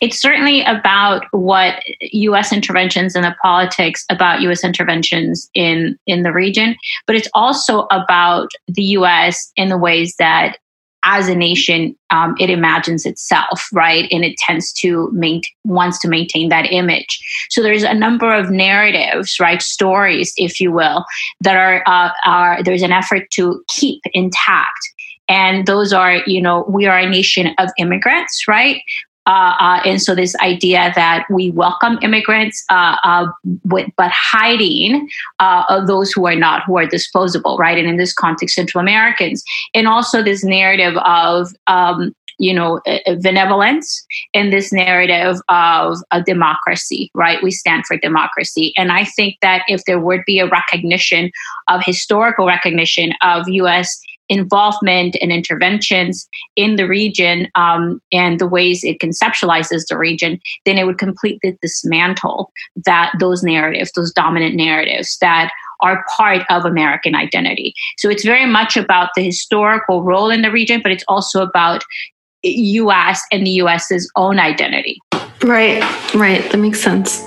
it's 0.00 0.20
certainly 0.20 0.62
about 0.62 1.24
what 1.32 1.82
U.S. 2.00 2.52
interventions 2.52 3.16
in 3.16 3.22
the 3.22 3.34
politics 3.42 4.04
about 4.10 4.40
U.S. 4.42 4.64
interventions 4.64 5.48
in 5.54 5.96
in 6.06 6.22
the 6.22 6.32
region, 6.32 6.76
but 7.06 7.14
it's 7.16 7.28
also 7.32 7.86
about 7.90 8.50
the 8.66 8.82
U.S. 8.82 9.52
in 9.56 9.68
the 9.68 9.78
ways 9.78 10.14
that 10.18 10.58
as 11.04 11.28
a 11.28 11.34
nation, 11.34 11.96
um, 12.10 12.34
it 12.38 12.50
imagines 12.50 13.06
itself, 13.06 13.68
right? 13.72 14.08
And 14.10 14.24
it 14.24 14.36
tends 14.38 14.72
to 14.74 15.10
main, 15.12 15.42
wants 15.64 15.98
to 16.00 16.08
maintain 16.08 16.48
that 16.48 16.72
image. 16.72 17.20
So 17.50 17.62
there's 17.62 17.84
a 17.84 17.94
number 17.94 18.34
of 18.34 18.50
narratives, 18.50 19.38
right? 19.40 19.62
Stories, 19.62 20.32
if 20.36 20.60
you 20.60 20.72
will, 20.72 21.04
that 21.40 21.56
are, 21.56 21.82
uh, 21.86 22.10
are 22.24 22.62
there's 22.62 22.82
an 22.82 22.92
effort 22.92 23.30
to 23.32 23.62
keep 23.68 24.02
intact. 24.12 24.80
And 25.28 25.66
those 25.66 25.92
are, 25.92 26.16
you 26.26 26.40
know, 26.40 26.64
we 26.68 26.86
are 26.86 26.98
a 26.98 27.08
nation 27.08 27.54
of 27.58 27.68
immigrants, 27.78 28.48
right? 28.48 28.80
Uh, 29.28 29.54
uh, 29.60 29.80
and 29.84 30.00
so 30.00 30.14
this 30.14 30.34
idea 30.36 30.90
that 30.96 31.26
we 31.30 31.50
welcome 31.50 31.98
immigrants, 32.00 32.64
uh, 32.70 32.96
uh 33.04 33.26
with, 33.64 33.86
but 33.98 34.10
hiding 34.10 35.06
uh, 35.38 35.84
those 35.84 36.10
who 36.10 36.26
are 36.26 36.34
not, 36.34 36.62
who 36.64 36.78
are 36.78 36.86
disposable, 36.86 37.58
right? 37.58 37.76
And 37.76 37.86
in 37.86 37.98
this 37.98 38.14
context, 38.14 38.54
Central 38.54 38.80
Americans, 38.80 39.44
and 39.74 39.86
also 39.86 40.22
this 40.22 40.42
narrative 40.42 40.96
of 41.04 41.52
um, 41.66 42.14
you 42.38 42.54
know 42.54 42.80
benevolence 43.20 44.06
in 44.32 44.50
this 44.50 44.72
narrative 44.72 45.36
of 45.48 45.98
a 46.10 46.22
democracy 46.22 47.10
right? 47.14 47.42
We 47.42 47.50
stand 47.50 47.84
for 47.84 47.96
democracy. 47.98 48.72
And 48.76 48.92
i 48.92 49.04
think 49.04 49.36
that 49.42 49.62
if 49.68 49.84
there 49.84 50.00
would 50.00 50.22
be 50.24 50.38
a 50.38 50.48
recognition 50.48 51.30
of 51.66 51.82
historical 51.84 52.46
recognition 52.46 53.12
of 53.22 53.46
us 53.48 54.00
involvement 54.28 55.16
and 55.20 55.32
interventions 55.32 56.28
in 56.56 56.76
the 56.76 56.86
region 56.86 57.48
um, 57.54 58.00
and 58.12 58.38
the 58.38 58.46
ways 58.46 58.84
it 58.84 58.98
conceptualizes 58.98 59.86
the 59.88 59.96
region, 59.96 60.40
then 60.64 60.78
it 60.78 60.84
would 60.84 60.98
completely 60.98 61.56
dismantle 61.62 62.52
that 62.84 63.12
those 63.18 63.42
narratives, 63.42 63.92
those 63.96 64.12
dominant 64.12 64.54
narratives 64.54 65.16
that 65.20 65.50
are 65.80 66.04
part 66.16 66.42
of 66.50 66.64
American 66.64 67.14
identity. 67.14 67.72
So 67.98 68.08
it's 68.10 68.24
very 68.24 68.46
much 68.46 68.76
about 68.76 69.10
the 69.14 69.22
historical 69.22 70.02
role 70.02 70.30
in 70.30 70.42
the 70.42 70.50
region, 70.50 70.80
but 70.82 70.92
it's 70.92 71.04
also 71.08 71.42
about 71.42 71.84
US 72.42 73.22
and 73.32 73.46
the 73.46 73.50
US's 73.50 74.10
own 74.16 74.38
identity. 74.38 75.00
Right, 75.42 75.82
right. 76.14 76.42
That 76.50 76.58
makes 76.58 76.80
sense. 76.80 77.24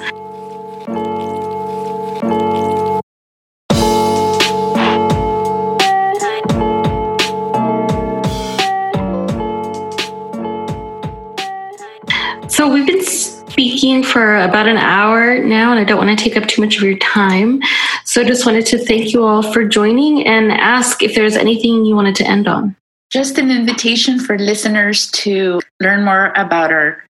For 14.04 14.38
about 14.38 14.68
an 14.68 14.78
hour 14.78 15.38
now, 15.44 15.72
and 15.72 15.80
I 15.80 15.84
don't 15.84 15.98
want 15.98 16.18
to 16.18 16.24
take 16.24 16.38
up 16.38 16.48
too 16.48 16.62
much 16.62 16.78
of 16.78 16.84
your 16.84 16.98
time. 16.98 17.62
So, 18.06 18.24
just 18.24 18.46
wanted 18.46 18.66
to 18.68 18.78
thank 18.78 19.14
you 19.14 19.24
all 19.24 19.44
for 19.44 19.64
joining 19.66 20.26
and 20.26 20.52
ask 20.52 21.04
if 21.04 21.16
there's 21.16 21.36
anything 21.36 21.86
you 21.86 21.96
wanted 21.96 22.16
to 22.16 22.28
end 22.28 22.48
on. 22.48 22.76
Just 23.12 23.38
an 23.38 23.52
invitation 23.52 24.20
for 24.20 24.38
listeners 24.38 25.12
to 25.12 25.62
learn 25.80 26.06
more 26.06 26.34
about 26.36 26.72
our, 26.72 27.04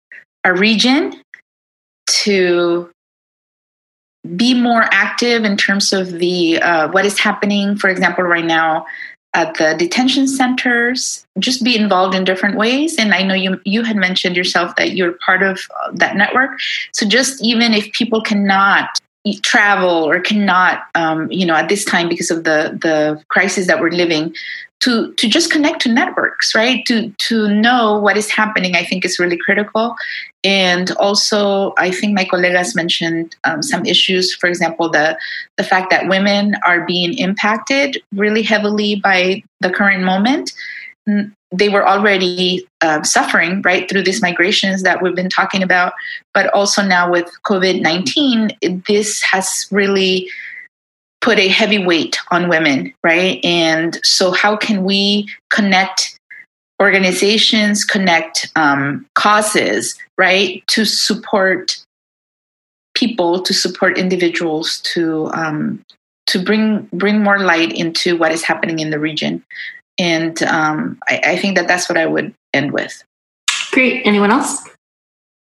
our 0.46 0.56
region, 0.56 1.22
to 2.08 2.90
be 4.36 4.54
more 4.54 4.86
active 4.92 5.44
in 5.44 5.58
terms 5.58 5.94
of 5.94 6.12
the 6.20 6.62
uh, 6.62 6.90
what 6.90 7.06
is 7.06 7.20
happening. 7.20 7.78
For 7.78 7.90
example, 7.90 8.24
right 8.24 8.46
now 8.46 8.86
at 9.34 9.56
the 9.58 9.76
detention 9.78 10.28
centers, 10.28 11.26
just 11.38 11.64
be 11.64 11.76
involved 11.76 12.16
in 12.16 12.24
different 12.24 12.58
ways. 12.58 12.98
And 12.98 13.14
I 13.14 13.22
know 13.22 13.36
you 13.36 13.62
you 13.64 13.84
had 13.84 13.96
mentioned 13.96 14.36
yourself 14.36 14.76
that 14.78 14.94
you're 14.94 15.14
part 15.14 15.44
of 15.44 15.60
uh, 15.84 15.92
that 15.94 16.16
network. 16.16 16.60
So 16.94 17.08
just 17.08 17.42
even 17.44 17.74
if 17.74 17.92
people 17.94 18.22
cannot 18.22 18.90
travel 19.44 20.10
or 20.10 20.20
cannot, 20.20 20.88
um, 20.96 21.32
you 21.32 21.46
know, 21.46 21.54
at 21.54 21.70
this 21.70 21.86
time 21.86 22.10
because 22.10 22.32
of 22.32 22.44
the 22.44 22.78
the 22.82 23.22
crisis 23.28 23.68
that 23.68 23.80
we're 23.80 23.92
living, 23.92 24.34
to 24.82 25.14
to 25.14 25.28
just 25.28 25.52
connect 25.52 25.82
to 25.82 25.90
networks 25.90 26.56
right? 26.56 26.86
To 26.86 27.10
to 27.10 27.48
know 27.50 28.00
what 28.00 28.18
is 28.18 28.30
happening 28.30 28.76
i 28.76 28.84
think 28.84 29.06
is 29.06 29.20
really 29.20 29.38
critical. 29.38 29.96
And 30.44 30.92
also 30.92 31.74
i 31.78 31.92
think 31.92 32.14
my 32.14 32.26
colegas 32.26 32.76
mentioned 32.76 33.36
um, 33.44 33.62
some 33.62 33.86
issues 33.86 34.34
for 34.34 34.48
example 34.48 34.90
the 34.90 35.18
the 35.58 35.64
fact 35.64 35.90
that 35.92 36.08
women 36.08 36.56
are 36.66 36.86
being 36.86 37.18
impacted 37.18 38.02
really 38.14 38.44
heavily 38.44 38.96
by 38.96 39.44
the 39.60 39.70
current 39.70 40.04
moment. 40.04 40.54
They 41.52 41.70
were 41.70 41.88
already 41.88 42.68
uh, 42.82 43.02
suffering 43.02 43.64
right 43.64 43.90
through 43.90 44.04
these 44.04 44.22
migrations 44.22 44.84
that 44.84 45.02
we've 45.02 45.16
been 45.16 45.30
talking 45.30 45.64
about. 45.64 45.94
But 46.36 46.54
also 46.54 46.84
now 46.84 47.12
with 47.12 47.30
covid-19 47.44 48.86
this 48.86 49.22
has 49.24 49.68
really 49.72 50.30
put 51.22 51.40
a 51.40 51.48
heavy 51.48 51.84
weight 51.84 52.18
on 52.32 52.50
women, 52.50 52.94
right? 53.04 53.44
And 53.44 54.00
so, 54.04 54.32
how 54.32 54.56
can 54.56 54.84
we 54.84 55.28
connect 55.50 56.20
organizations, 56.82 57.84
connect 57.84 58.50
um, 58.56 59.06
causes, 59.16 59.98
right, 60.18 60.64
to 60.68 60.86
support 60.86 61.84
people, 62.96 63.42
to 63.42 63.54
support 63.54 63.98
individuals, 63.98 64.80
to 64.94 65.30
um, 65.34 65.84
to 66.28 66.44
bring 66.44 66.88
bring 66.94 67.22
more 67.22 67.40
light 67.40 67.74
into 67.74 68.18
what 68.18 68.32
is 68.32 68.44
happening 68.44 68.80
in 68.80 68.90
the 68.90 69.00
region? 69.00 69.44
And 69.98 70.42
um, 70.44 70.98
I, 71.10 71.22
I 71.26 71.36
think 71.38 71.58
that 71.58 71.68
that's 71.68 71.90
what 71.90 71.98
I 71.98 72.06
would 72.06 72.34
end 72.54 72.72
with. 72.72 73.04
Great. 73.72 74.06
Anyone 74.06 74.32
else? 74.32 74.68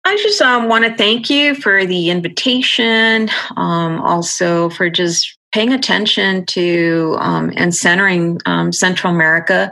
I 0.05 0.17
just 0.17 0.41
um, 0.41 0.69
want 0.69 0.87
to 0.87 0.95
thank 0.97 1.29
you 1.29 1.55
for 1.55 1.85
the 1.85 2.09
invitation, 2.09 3.29
um, 3.57 4.01
also 4.01 4.71
for 4.71 4.89
just 4.89 5.38
paying 5.53 5.73
attention 5.73 6.45
to 6.47 7.17
um, 7.19 7.53
and 7.57 7.75
centering 7.75 8.39
um, 8.47 8.73
Central 8.73 9.13
America. 9.13 9.71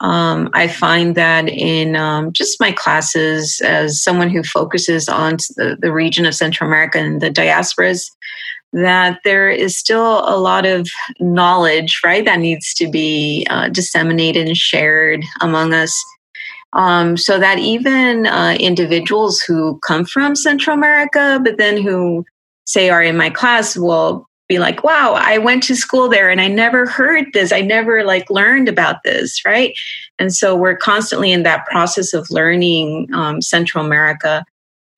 Um, 0.00 0.50
I 0.52 0.66
find 0.66 1.14
that 1.14 1.48
in 1.48 1.94
um, 1.94 2.32
just 2.32 2.58
my 2.58 2.72
classes, 2.72 3.60
as 3.64 4.02
someone 4.02 4.30
who 4.30 4.42
focuses 4.42 5.08
on 5.08 5.36
the, 5.56 5.76
the 5.80 5.92
region 5.92 6.26
of 6.26 6.34
Central 6.34 6.68
America 6.68 6.98
and 6.98 7.20
the 7.20 7.30
diasporas, 7.30 8.10
that 8.72 9.20
there 9.22 9.48
is 9.48 9.78
still 9.78 10.28
a 10.28 10.36
lot 10.36 10.66
of 10.66 10.88
knowledge, 11.20 12.00
right, 12.04 12.24
that 12.24 12.40
needs 12.40 12.74
to 12.74 12.88
be 12.88 13.46
uh, 13.50 13.68
disseminated 13.68 14.48
and 14.48 14.56
shared 14.56 15.22
among 15.40 15.72
us. 15.72 15.96
Um, 16.72 17.18
so 17.18 17.38
that 17.38 17.58
even 17.58 18.26
uh, 18.26 18.56
individuals 18.58 19.40
who 19.40 19.78
come 19.80 20.06
from 20.06 20.34
Central 20.34 20.74
America, 20.74 21.38
but 21.44 21.58
then 21.58 21.80
who 21.80 22.24
say 22.64 22.88
are 22.88 23.02
in 23.02 23.16
my 23.16 23.28
class, 23.28 23.76
will 23.76 24.26
be 24.48 24.58
like, 24.58 24.84
wow, 24.84 25.14
I 25.16 25.38
went 25.38 25.62
to 25.64 25.76
school 25.76 26.08
there 26.08 26.28
and 26.28 26.40
I 26.40 26.48
never 26.48 26.86
heard 26.86 27.32
this. 27.32 27.52
I 27.52 27.60
never 27.60 28.04
like 28.04 28.28
learned 28.28 28.68
about 28.68 29.02
this, 29.02 29.44
right? 29.44 29.74
And 30.18 30.34
so 30.34 30.54
we're 30.54 30.76
constantly 30.76 31.32
in 31.32 31.42
that 31.44 31.66
process 31.66 32.12
of 32.12 32.30
learning 32.30 33.08
um, 33.14 33.40
Central 33.40 33.84
America. 33.84 34.44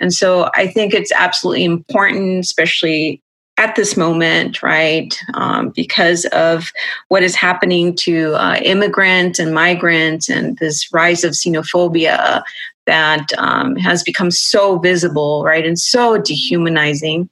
And 0.01 0.13
so 0.13 0.51
I 0.55 0.67
think 0.67 0.93
it's 0.93 1.13
absolutely 1.13 1.65
important, 1.65 2.41
especially 2.41 3.23
at 3.57 3.77
this 3.77 3.97
moment, 3.97 4.63
right? 4.63 5.17
Um, 5.35 5.71
because 5.71 6.25
of 6.27 6.73
what 7.09 7.23
is 7.23 7.37
happening 7.37 7.95
to 7.97 8.35
uh, 8.35 8.57
immigrants 8.65 9.39
and 9.39 9.55
migrants 9.55 10.29
and 10.29 10.59
this 10.59 10.93
rise 10.93 11.23
of 11.23 11.33
xenophobia 11.33 12.43
that 12.87 13.29
um, 13.39 13.77
has 13.77 14.03
become 14.03 14.31
so 14.31 14.79
visible, 14.79 15.45
right? 15.45 15.65
And 15.65 15.79
so 15.79 16.19
dehumanizing. 16.19 17.31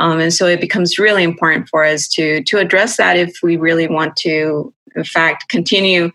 Um, 0.00 0.18
and 0.18 0.32
so 0.32 0.46
it 0.46 0.62
becomes 0.62 0.98
really 0.98 1.22
important 1.22 1.68
for 1.68 1.84
us 1.84 2.08
to 2.08 2.42
to 2.44 2.58
address 2.58 2.96
that 2.96 3.18
if 3.18 3.38
we 3.42 3.56
really 3.56 3.86
want 3.86 4.16
to, 4.16 4.72
in 4.96 5.04
fact, 5.04 5.48
continue. 5.48 6.10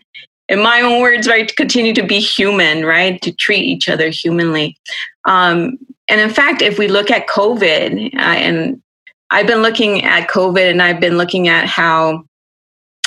In 0.48 0.60
my 0.60 0.80
own 0.80 1.00
words, 1.00 1.26
right, 1.26 1.48
to 1.48 1.54
continue 1.54 1.92
to 1.94 2.06
be 2.06 2.20
human, 2.20 2.84
right, 2.84 3.20
to 3.22 3.32
treat 3.32 3.64
each 3.64 3.88
other 3.88 4.10
humanly. 4.10 4.76
Um, 5.24 5.76
and 6.08 6.20
in 6.20 6.30
fact, 6.30 6.62
if 6.62 6.78
we 6.78 6.86
look 6.86 7.10
at 7.10 7.26
COVID, 7.26 8.14
uh, 8.14 8.18
and 8.18 8.80
I've 9.30 9.48
been 9.48 9.62
looking 9.62 10.04
at 10.04 10.28
COVID, 10.28 10.70
and 10.70 10.80
I've 10.80 11.00
been 11.00 11.18
looking 11.18 11.48
at 11.48 11.66
how 11.66 12.24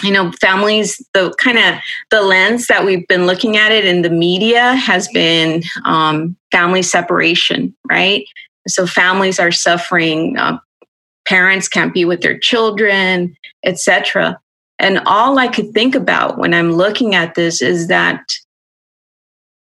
you 0.02 0.12
know 0.12 0.32
families 0.40 1.06
the 1.14 1.34
kind 1.38 1.58
of 1.58 1.76
the 2.10 2.22
lens 2.22 2.68
that 2.68 2.86
we've 2.86 3.08
been 3.08 3.26
looking 3.26 3.58
at 3.58 3.72
it 3.72 3.84
in 3.84 4.02
the 4.02 4.10
media 4.10 4.76
has 4.76 5.10
been 5.10 5.62
um, 5.84 6.38
family 6.54 6.82
separation 6.82 7.76
right 7.90 8.26
so 8.66 8.88
families 8.88 9.40
are 9.40 9.52
suffering 9.52 10.38
uh, 10.38 10.58
parents 11.30 11.70
can't 11.70 11.94
be 11.94 12.06
with 12.06 12.22
their 12.22 12.38
children, 12.38 13.38
etc. 13.64 14.40
And 14.80 15.00
all 15.06 15.38
I 15.38 15.48
could 15.48 15.74
think 15.74 15.94
about 15.94 16.40
when 16.40 16.56
I'm 16.56 16.72
looking 16.72 17.14
at 17.14 17.36
this 17.36 17.62
is 17.62 17.88
that 17.88 18.24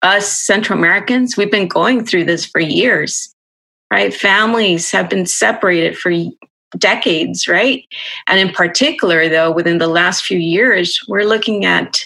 us 0.01 0.33
Central 0.33 0.79
Americans, 0.79 1.37
we've 1.37 1.51
been 1.51 1.69
going 1.69 2.07
through 2.07 2.25
this 2.25 2.47
for 2.47 2.61
years, 2.61 3.35
right? 3.93 4.15
Families 4.15 4.91
have 4.93 5.11
been 5.11 5.27
separated 5.27 5.99
for 5.99 6.11
decades, 6.79 7.47
right? 7.49 7.85
And 8.27 8.41
in 8.41 8.55
particular, 8.55 9.29
though, 9.29 9.51
within 9.51 9.77
the 9.77 9.89
last 9.89 10.25
few 10.25 10.39
years, 10.39 10.99
we're 11.07 11.25
looking 11.25 11.67
at 11.67 12.03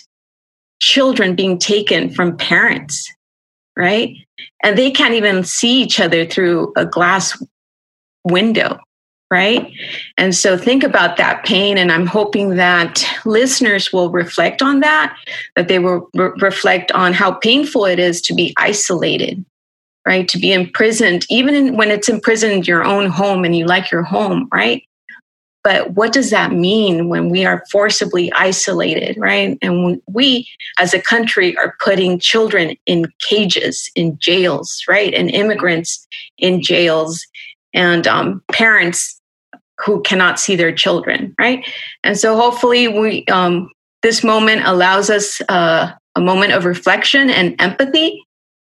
children 0.80 1.36
being 1.36 1.58
taken 1.58 2.10
from 2.10 2.36
parents, 2.36 3.08
right? 3.76 4.16
And 4.64 4.76
they 4.76 4.90
can't 4.90 5.14
even 5.14 5.44
see 5.44 5.82
each 5.82 6.00
other 6.00 6.26
through 6.26 6.72
a 6.76 6.84
glass 6.84 7.40
window, 8.24 8.80
right? 9.33 9.72
And 10.18 10.35
so 10.35 10.59
think 10.59 10.85
about 10.85 11.16
that 11.16 11.43
pain. 11.47 11.78
And 11.78 11.91
I'm 11.91 12.05
hoping 12.05 12.57
that 12.57 13.03
listeners 13.24 13.91
will 13.91 14.11
reflect 14.11 14.61
on 14.61 14.80
that, 14.80 15.16
that 15.57 15.68
they 15.68 15.78
will 15.78 16.11
re- 16.14 16.33
reflect 16.37 16.93
on 16.93 17.14
how 17.14 17.33
painful 17.33 17.87
it 17.87 17.99
is 17.99 18.20
to 18.22 18.35
be 18.35 18.53
isolated, 18.59 19.43
right? 20.07 20.28
To 20.28 20.39
be 20.39 20.53
imprisoned, 20.53 21.24
even 21.30 21.55
in, 21.55 21.76
when 21.78 21.91
it's 21.91 22.11
imprisoned 22.11 22.68
your 22.68 22.85
own 22.85 23.09
home 23.09 23.47
and 23.47 23.57
you 23.57 23.64
like 23.64 23.91
your 23.91 24.03
home, 24.03 24.51
right? 24.53 24.83
But 25.64 25.93
what 25.93 26.12
does 26.12 26.28
that 26.28 26.53
mean 26.53 27.09
when 27.09 27.30
we 27.30 27.47
are 27.47 27.64
forcibly 27.70 28.30
isolated, 28.35 29.16
right? 29.16 29.57
And 29.62 30.03
we 30.09 30.47
as 30.76 30.93
a 30.93 31.01
country 31.01 31.57
are 31.57 31.74
putting 31.80 32.18
children 32.18 32.76
in 32.85 33.11
cages, 33.20 33.91
in 33.95 34.18
jails, 34.18 34.85
right? 34.87 35.14
And 35.14 35.30
immigrants 35.30 36.07
in 36.37 36.61
jails 36.61 37.24
and 37.72 38.07
um, 38.07 38.43
parents 38.53 39.22
who 39.85 40.01
cannot 40.03 40.39
see 40.39 40.57
their 40.57 40.72
children, 40.72 41.35
right? 41.39 41.66
And 42.05 42.18
so 42.18 42.37
hopefully 42.37 42.89
we 42.89 43.24
um, 43.26 43.70
this 44.03 44.24
moment 44.24 44.62
allows 44.64 45.11
us 45.11 45.41
uh, 45.49 45.93
a 46.16 46.20
moment 46.20 46.53
of 46.53 46.64
reflection 46.64 47.30
and 47.30 47.55
empathy, 47.61 48.24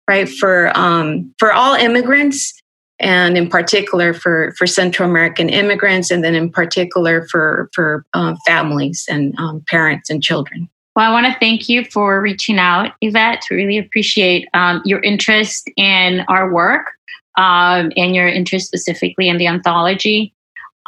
right, 0.08 0.28
for 0.28 0.76
um, 0.76 1.34
for 1.38 1.52
all 1.52 1.74
immigrants, 1.74 2.52
and 2.98 3.36
in 3.36 3.48
particular 3.48 4.14
for 4.14 4.54
for 4.58 4.66
Central 4.66 5.08
American 5.08 5.48
immigrants, 5.48 6.10
and 6.10 6.22
then 6.22 6.34
in 6.34 6.50
particular 6.50 7.26
for 7.28 7.70
for 7.74 8.04
uh, 8.14 8.34
families 8.46 9.06
and 9.08 9.34
um, 9.38 9.62
parents 9.68 10.10
and 10.10 10.22
children. 10.22 10.68
Well, 10.94 11.10
I 11.10 11.12
want 11.12 11.32
to 11.32 11.38
thank 11.40 11.70
you 11.70 11.86
for 11.86 12.20
reaching 12.20 12.58
out, 12.58 12.92
Yvette. 13.00 13.46
Really 13.50 13.78
appreciate 13.78 14.46
um, 14.52 14.82
your 14.84 15.00
interest 15.00 15.70
in 15.78 16.20
our 16.28 16.52
work 16.52 16.90
um, 17.38 17.92
and 17.96 18.14
your 18.14 18.28
interest 18.28 18.66
specifically 18.66 19.28
in 19.30 19.38
the 19.38 19.46
anthology. 19.46 20.34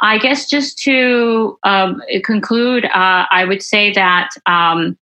I 0.05 0.19
guess 0.19 0.47
just 0.47 0.77
to 0.83 1.57
um, 1.63 1.99
conclude, 2.23 2.85
uh, 2.85 3.25
I 3.31 3.43
would 3.43 3.63
say 3.63 3.91
that 3.93 4.29
um, 4.45 4.95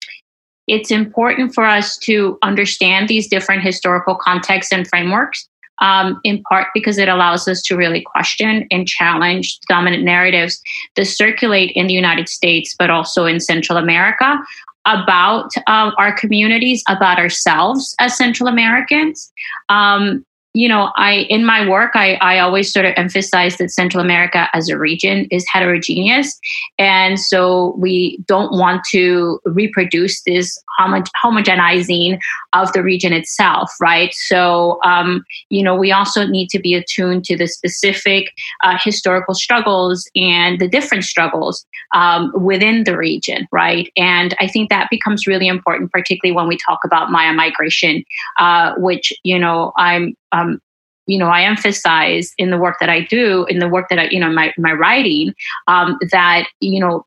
it's 0.67 0.91
important 0.91 1.53
for 1.53 1.65
us 1.65 1.97
to 1.97 2.37
understand 2.41 3.09
these 3.09 3.27
different 3.27 3.63
historical 3.63 4.15
contexts 4.15 4.71
and 4.71 4.87
frameworks, 4.87 5.45
um, 5.81 6.21
in 6.23 6.41
part 6.43 6.67
because 6.73 6.97
it 6.97 7.09
allows 7.09 7.49
us 7.49 7.61
to 7.63 7.75
really 7.75 7.99
question 7.99 8.65
and 8.71 8.87
challenge 8.87 9.59
dominant 9.67 10.03
narratives 10.03 10.61
that 10.95 11.03
circulate 11.03 11.73
in 11.75 11.87
the 11.87 11.93
United 11.93 12.29
States, 12.29 12.73
but 12.79 12.89
also 12.89 13.25
in 13.25 13.41
Central 13.41 13.77
America 13.77 14.39
about 14.85 15.49
uh, 15.67 15.91
our 15.97 16.13
communities, 16.13 16.81
about 16.87 17.19
ourselves 17.19 17.93
as 17.99 18.15
Central 18.15 18.47
Americans. 18.47 19.33
Um, 19.67 20.25
you 20.53 20.67
know, 20.67 20.91
I 20.95 21.25
in 21.29 21.45
my 21.45 21.67
work, 21.67 21.91
I, 21.95 22.15
I 22.15 22.39
always 22.39 22.71
sort 22.71 22.85
of 22.85 22.93
emphasize 22.95 23.57
that 23.57 23.71
Central 23.71 24.03
America 24.03 24.49
as 24.53 24.69
a 24.69 24.77
region 24.77 25.27
is 25.31 25.45
heterogeneous, 25.51 26.39
and 26.77 27.19
so 27.19 27.75
we 27.77 28.19
don't 28.27 28.57
want 28.57 28.83
to 28.91 29.39
reproduce 29.45 30.21
this 30.23 30.57
homo- 30.77 31.03
homogenizing 31.23 32.19
of 32.53 32.71
the 32.73 32.83
region 32.83 33.13
itself, 33.13 33.71
right? 33.81 34.13
So, 34.13 34.79
um, 34.83 35.23
you 35.49 35.63
know, 35.63 35.75
we 35.75 35.91
also 35.91 36.27
need 36.27 36.49
to 36.49 36.59
be 36.59 36.75
attuned 36.75 37.25
to 37.25 37.37
the 37.37 37.47
specific 37.47 38.31
uh, 38.63 38.77
historical 38.79 39.33
struggles 39.33 40.07
and 40.15 40.59
the 40.59 40.67
different 40.67 41.03
struggles 41.03 41.65
um, 41.95 42.31
within 42.35 42.83
the 42.83 42.95
region, 42.95 43.47
right? 43.51 43.91
And 43.97 44.35
I 44.39 44.47
think 44.47 44.69
that 44.69 44.89
becomes 44.91 45.25
really 45.25 45.47
important, 45.47 45.91
particularly 45.91 46.35
when 46.35 46.47
we 46.47 46.57
talk 46.57 46.79
about 46.85 47.11
Maya 47.11 47.33
migration, 47.33 48.03
uh, 48.37 48.73
which 48.77 49.11
you 49.23 49.39
know 49.39 49.71
I'm 49.77 50.15
um, 50.33 50.59
you 51.05 51.17
know, 51.17 51.27
I 51.27 51.43
emphasize 51.43 52.33
in 52.37 52.49
the 52.49 52.57
work 52.57 52.77
that 52.79 52.89
I 52.89 53.01
do, 53.01 53.45
in 53.45 53.59
the 53.59 53.67
work 53.67 53.89
that 53.89 53.99
I, 53.99 54.07
you 54.09 54.19
know, 54.19 54.29
my, 54.29 54.53
my 54.57 54.71
writing, 54.71 55.33
um, 55.67 55.97
that, 56.11 56.47
you 56.59 56.79
know, 56.79 57.05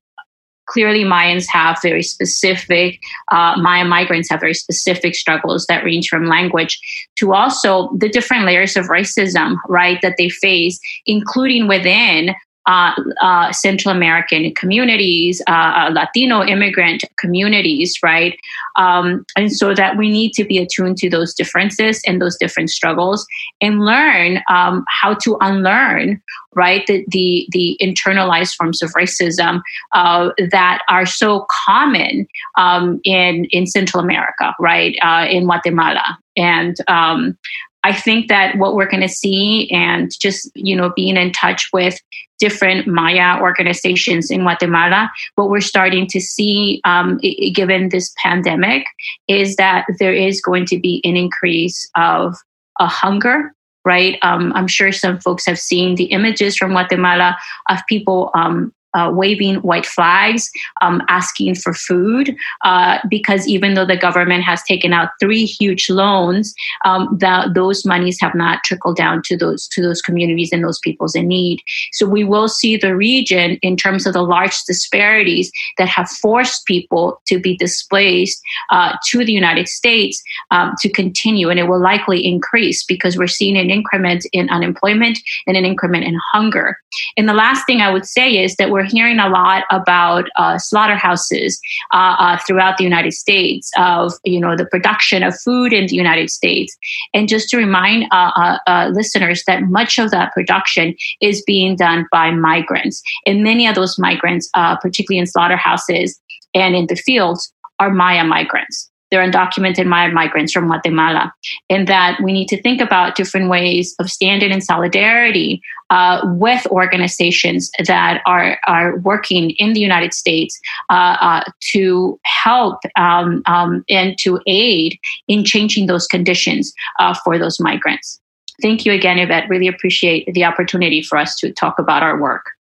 clearly 0.67 1.05
Mayans 1.05 1.47
have 1.49 1.79
very 1.81 2.03
specific, 2.03 3.01
uh, 3.31 3.55
Maya 3.57 3.85
migrants 3.85 4.29
have 4.31 4.41
very 4.41 4.55
specific 4.55 5.15
struggles 5.15 5.65
that 5.67 5.85
range 5.85 6.09
from 6.09 6.27
language 6.27 6.79
to 7.17 7.33
also 7.33 7.91
the 7.97 8.09
different 8.09 8.45
layers 8.45 8.77
of 8.77 8.87
racism, 8.87 9.57
right, 9.69 10.01
that 10.03 10.17
they 10.19 10.29
face, 10.29 10.79
including 11.07 11.69
within 11.69 12.35
uh, 12.67 12.93
uh, 13.21 13.53
Central 13.53 13.95
American 13.95 14.53
communities, 14.55 15.41
uh, 15.47 15.51
uh, 15.87 15.91
Latino 15.93 16.43
immigrant 16.43 17.05
communities, 17.19 17.99
right? 18.03 18.37
Um, 18.77 19.25
and 19.37 19.53
so 19.53 19.75
that 19.75 19.97
we 19.97 20.11
need 20.11 20.33
to 20.33 20.45
be 20.45 20.59
attuned 20.59 20.99
to 20.99 21.11
those 21.11 21.35
differences 21.35 22.01
and 22.07 22.21
those 22.21 22.37
different 22.37 22.71
struggles 22.71 23.27
and 23.61 23.81
learn 23.81 24.43
um, 24.51 24.85
how 24.89 25.15
to 25.15 25.37
unlearn, 25.41 26.21
right, 26.55 26.87
the, 26.87 27.05
the, 27.09 27.47
the 27.53 27.79
internalized 27.81 28.55
forms 28.55 28.83
of 28.83 28.91
racism 28.93 29.61
uh, 29.93 30.31
that 30.51 30.81
are 30.89 31.07
so 31.07 31.47
common 31.51 32.27
um, 32.59 33.01
in, 33.05 33.47
in 33.47 33.67
Central 33.67 34.03
America, 34.03 34.55
right, 34.59 34.97
uh, 35.03 35.27
in 35.31 35.45
Guatemala. 35.45 36.19
And 36.37 36.77
um, 36.89 37.39
I 37.85 37.93
think 37.93 38.29
that 38.29 38.59
what 38.59 38.75
we're 38.75 38.91
going 38.91 39.03
to 39.03 39.09
see 39.09 39.71
and 39.71 40.11
just, 40.21 40.51
you 40.55 40.75
know, 40.75 40.93
being 40.97 41.17
in 41.17 41.31
touch 41.31 41.69
with 41.73 42.01
different 42.39 42.87
Maya 42.87 43.41
organizations 43.41 44.31
in 44.31 44.43
Guatemala, 44.43 45.11
what 45.37 45.49
we're 45.49 45.61
starting 45.61 46.07
to 46.09 46.21
see, 46.21 46.81
um, 46.85 47.19
given 47.53 47.89
this 47.89 48.15
pandemic, 48.23 48.87
is 49.29 49.57
that 49.57 49.87
there 49.99 50.15
is 50.15 50.41
going 50.41 50.67
to 50.67 50.79
be 50.79 51.01
an 51.05 51.17
increase 51.17 51.89
of 51.97 52.37
a 52.79 52.87
hunger 52.87 53.53
right? 53.87 54.19
Um, 54.23 54.53
I'm 54.55 54.67
sure 54.67 54.91
some 54.91 55.21
folks 55.21 55.47
have 55.47 55.61
seen 55.61 55.95
the 55.95 56.07
images 56.07 56.57
from 56.57 56.73
Guatemala 56.73 57.37
of 57.71 57.79
people 57.89 58.33
um, 58.35 58.75
uh, 58.97 59.11
waving 59.13 59.57
white 59.57 59.87
flags, 59.87 60.51
um, 60.81 61.03
asking 61.09 61.55
for 61.55 61.75
food, 61.75 62.35
uh, 62.65 62.99
because 63.09 63.47
even 63.47 63.75
though 63.75 63.87
the 63.87 63.97
government 63.97 64.43
has 64.43 64.63
taken 64.63 64.93
out 64.93 65.11
three 65.21 65.45
huge 65.45 65.91
loans, 65.91 66.55
um, 66.85 67.17
that 67.21 67.55
those 67.55 67.85
monies 67.85 68.19
have 68.21 68.35
not 68.35 68.65
trickled 68.65 68.97
down 68.97 69.23
to 69.23 69.37
those 69.37 69.69
to 69.69 69.83
those 69.83 70.01
communities 70.03 70.53
and 70.53 70.65
those 70.65 70.79
peoples 70.79 71.15
in 71.15 71.29
need. 71.29 71.61
So 71.93 72.07
we 72.07 72.25
will 72.25 72.49
see 72.49 72.77
the 72.77 72.97
region 72.97 73.59
in 73.63 73.77
terms 73.77 74.07
of 74.07 74.15
the 74.15 74.23
large 74.23 74.57
disparities 74.65 75.51
that 75.79 75.89
have 75.89 76.09
forced 76.09 76.65
people 76.67 77.21
to 77.27 77.39
be 77.39 77.57
displaced 77.57 78.41
uh, 78.71 78.97
to 79.11 79.25
the 79.25 79.33
United 79.33 79.69
States 79.69 80.23
um, 80.51 80.73
to 80.81 80.89
continue, 80.89 81.51
and 81.51 81.61
it 81.61 81.69
will 81.69 81.81
likely 81.81 82.25
increase 82.25 82.85
because 82.85 83.19
we're 83.19 83.27
seeing 83.27 83.57
an 83.57 83.71
increment 83.71 84.25
in 84.33 84.49
unemployment 84.49 85.19
and 85.47 85.57
an 85.57 85.65
increment 85.65 86.05
in 86.05 86.19
hunger. 86.33 86.79
And 87.17 87.29
the 87.29 87.35
last 87.35 87.67
thing 87.67 87.81
I 87.81 87.93
would 87.93 88.07
say 88.07 88.43
is 88.43 88.57
that 88.57 88.71
we're 88.71 88.86
hearing 88.87 89.19
a 89.19 89.29
lot 89.29 89.65
about 89.71 90.29
uh, 90.37 90.59
slaughterhouses 90.59 91.61
uh, 91.93 92.17
uh, 92.19 92.39
throughout 92.47 92.79
the 92.79 92.85
United 92.85 93.13
States, 93.13 93.71
of 93.77 94.13
you 94.25 94.41
know 94.41 94.57
the 94.57 94.67
production 94.67 95.23
of 95.23 95.39
food 95.41 95.73
in 95.73 95.87
the 95.87 95.95
United 95.95 96.31
States, 96.31 96.77
and 97.15 97.29
just 97.29 97.49
to 97.51 97.57
remind 97.57 98.07
uh, 98.11 98.59
uh, 98.67 98.91
listeners 98.93 99.43
that 99.47 99.63
much 99.65 99.99
of 99.99 100.11
that 100.11 100.33
production 100.33 100.95
is 101.21 101.43
being 101.47 101.77
done 101.77 102.07
by 102.11 102.31
migrants, 102.31 103.03
and 103.27 103.43
many 103.43 103.67
of 103.67 103.75
those 103.75 103.99
migrants, 103.99 104.49
particularly 104.81 105.19
in 105.19 105.27
slaughterhouses 105.27 106.21
and 106.55 106.75
in 106.75 106.87
the 106.87 106.97
fields, 106.97 107.53
are 107.79 107.91
Maya 107.91 108.25
migrants 108.25 108.91
they're 109.11 109.29
undocumented 109.29 109.87
migrants 109.87 110.53
from 110.53 110.67
Guatemala, 110.67 111.33
and 111.71 111.87
that 111.87 112.19
we 112.23 112.33
need 112.33 112.49
to 112.49 112.61
think 112.61 112.81
about 112.81 113.17
different 113.17 113.49
ways 113.49 113.95
of 113.99 114.11
standing 114.11 114.51
in 114.51 114.61
solidarity 114.61 115.63
uh, 115.91 116.21
with 116.25 116.67
organizations 116.69 117.71
that 117.87 118.21
are, 118.27 118.59
are 118.67 118.99
working 118.99 119.51
in 119.59 119.73
the 119.73 119.81
United 119.81 120.13
States 120.13 120.59
uh, 120.91 121.17
uh, 121.21 121.45
to 121.61 122.19
help 122.25 122.81
um, 122.97 123.43
um, 123.47 123.85
and 123.89 124.19
to 124.19 124.41
aid 124.47 124.99
in 125.29 125.45
changing 125.45 125.87
those 125.87 126.07
conditions 126.07 126.73
uh, 126.99 127.15
for 127.25 127.39
those 127.39 127.61
migrants. 127.61 128.21
Thank 128.63 128.87
you 128.87 128.93
again, 128.93 129.19
Yvette. 129.19 129.49
Really 129.49 129.69
appreciate 129.69 130.33
the 130.33 130.45
opportunity 130.45 131.03
for 131.03 131.19
us 131.19 131.37
to 131.37 131.53
talk 131.53 131.79
about 131.79 132.03
our 132.03 132.21
work. 132.21 132.56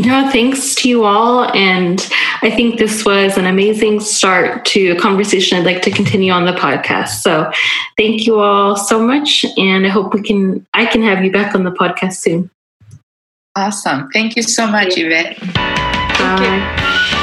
No, 0.00 0.30
thanks 0.30 0.74
to 0.76 0.88
you 0.88 1.04
all. 1.04 1.50
And 1.56 2.06
I 2.42 2.50
think 2.50 2.78
this 2.78 3.04
was 3.04 3.36
an 3.36 3.46
amazing 3.46 4.00
start 4.00 4.64
to 4.66 4.90
a 4.90 4.96
conversation 5.00 5.58
I'd 5.58 5.64
like 5.64 5.82
to 5.82 5.90
continue 5.90 6.30
on 6.30 6.44
the 6.44 6.52
podcast. 6.52 7.20
So 7.20 7.50
thank 7.96 8.26
you 8.26 8.40
all 8.40 8.76
so 8.76 9.04
much. 9.04 9.44
And 9.56 9.86
I 9.86 9.88
hope 9.88 10.14
we 10.14 10.22
can, 10.22 10.66
I 10.74 10.86
can 10.86 11.02
have 11.02 11.24
you 11.24 11.32
back 11.32 11.54
on 11.54 11.64
the 11.64 11.72
podcast 11.72 12.14
soon. 12.14 12.50
Awesome. 13.56 14.08
Thank 14.12 14.36
you 14.36 14.42
so 14.42 14.66
much, 14.68 14.94
Yvette. 14.96 15.38
Bye. 16.18 17.14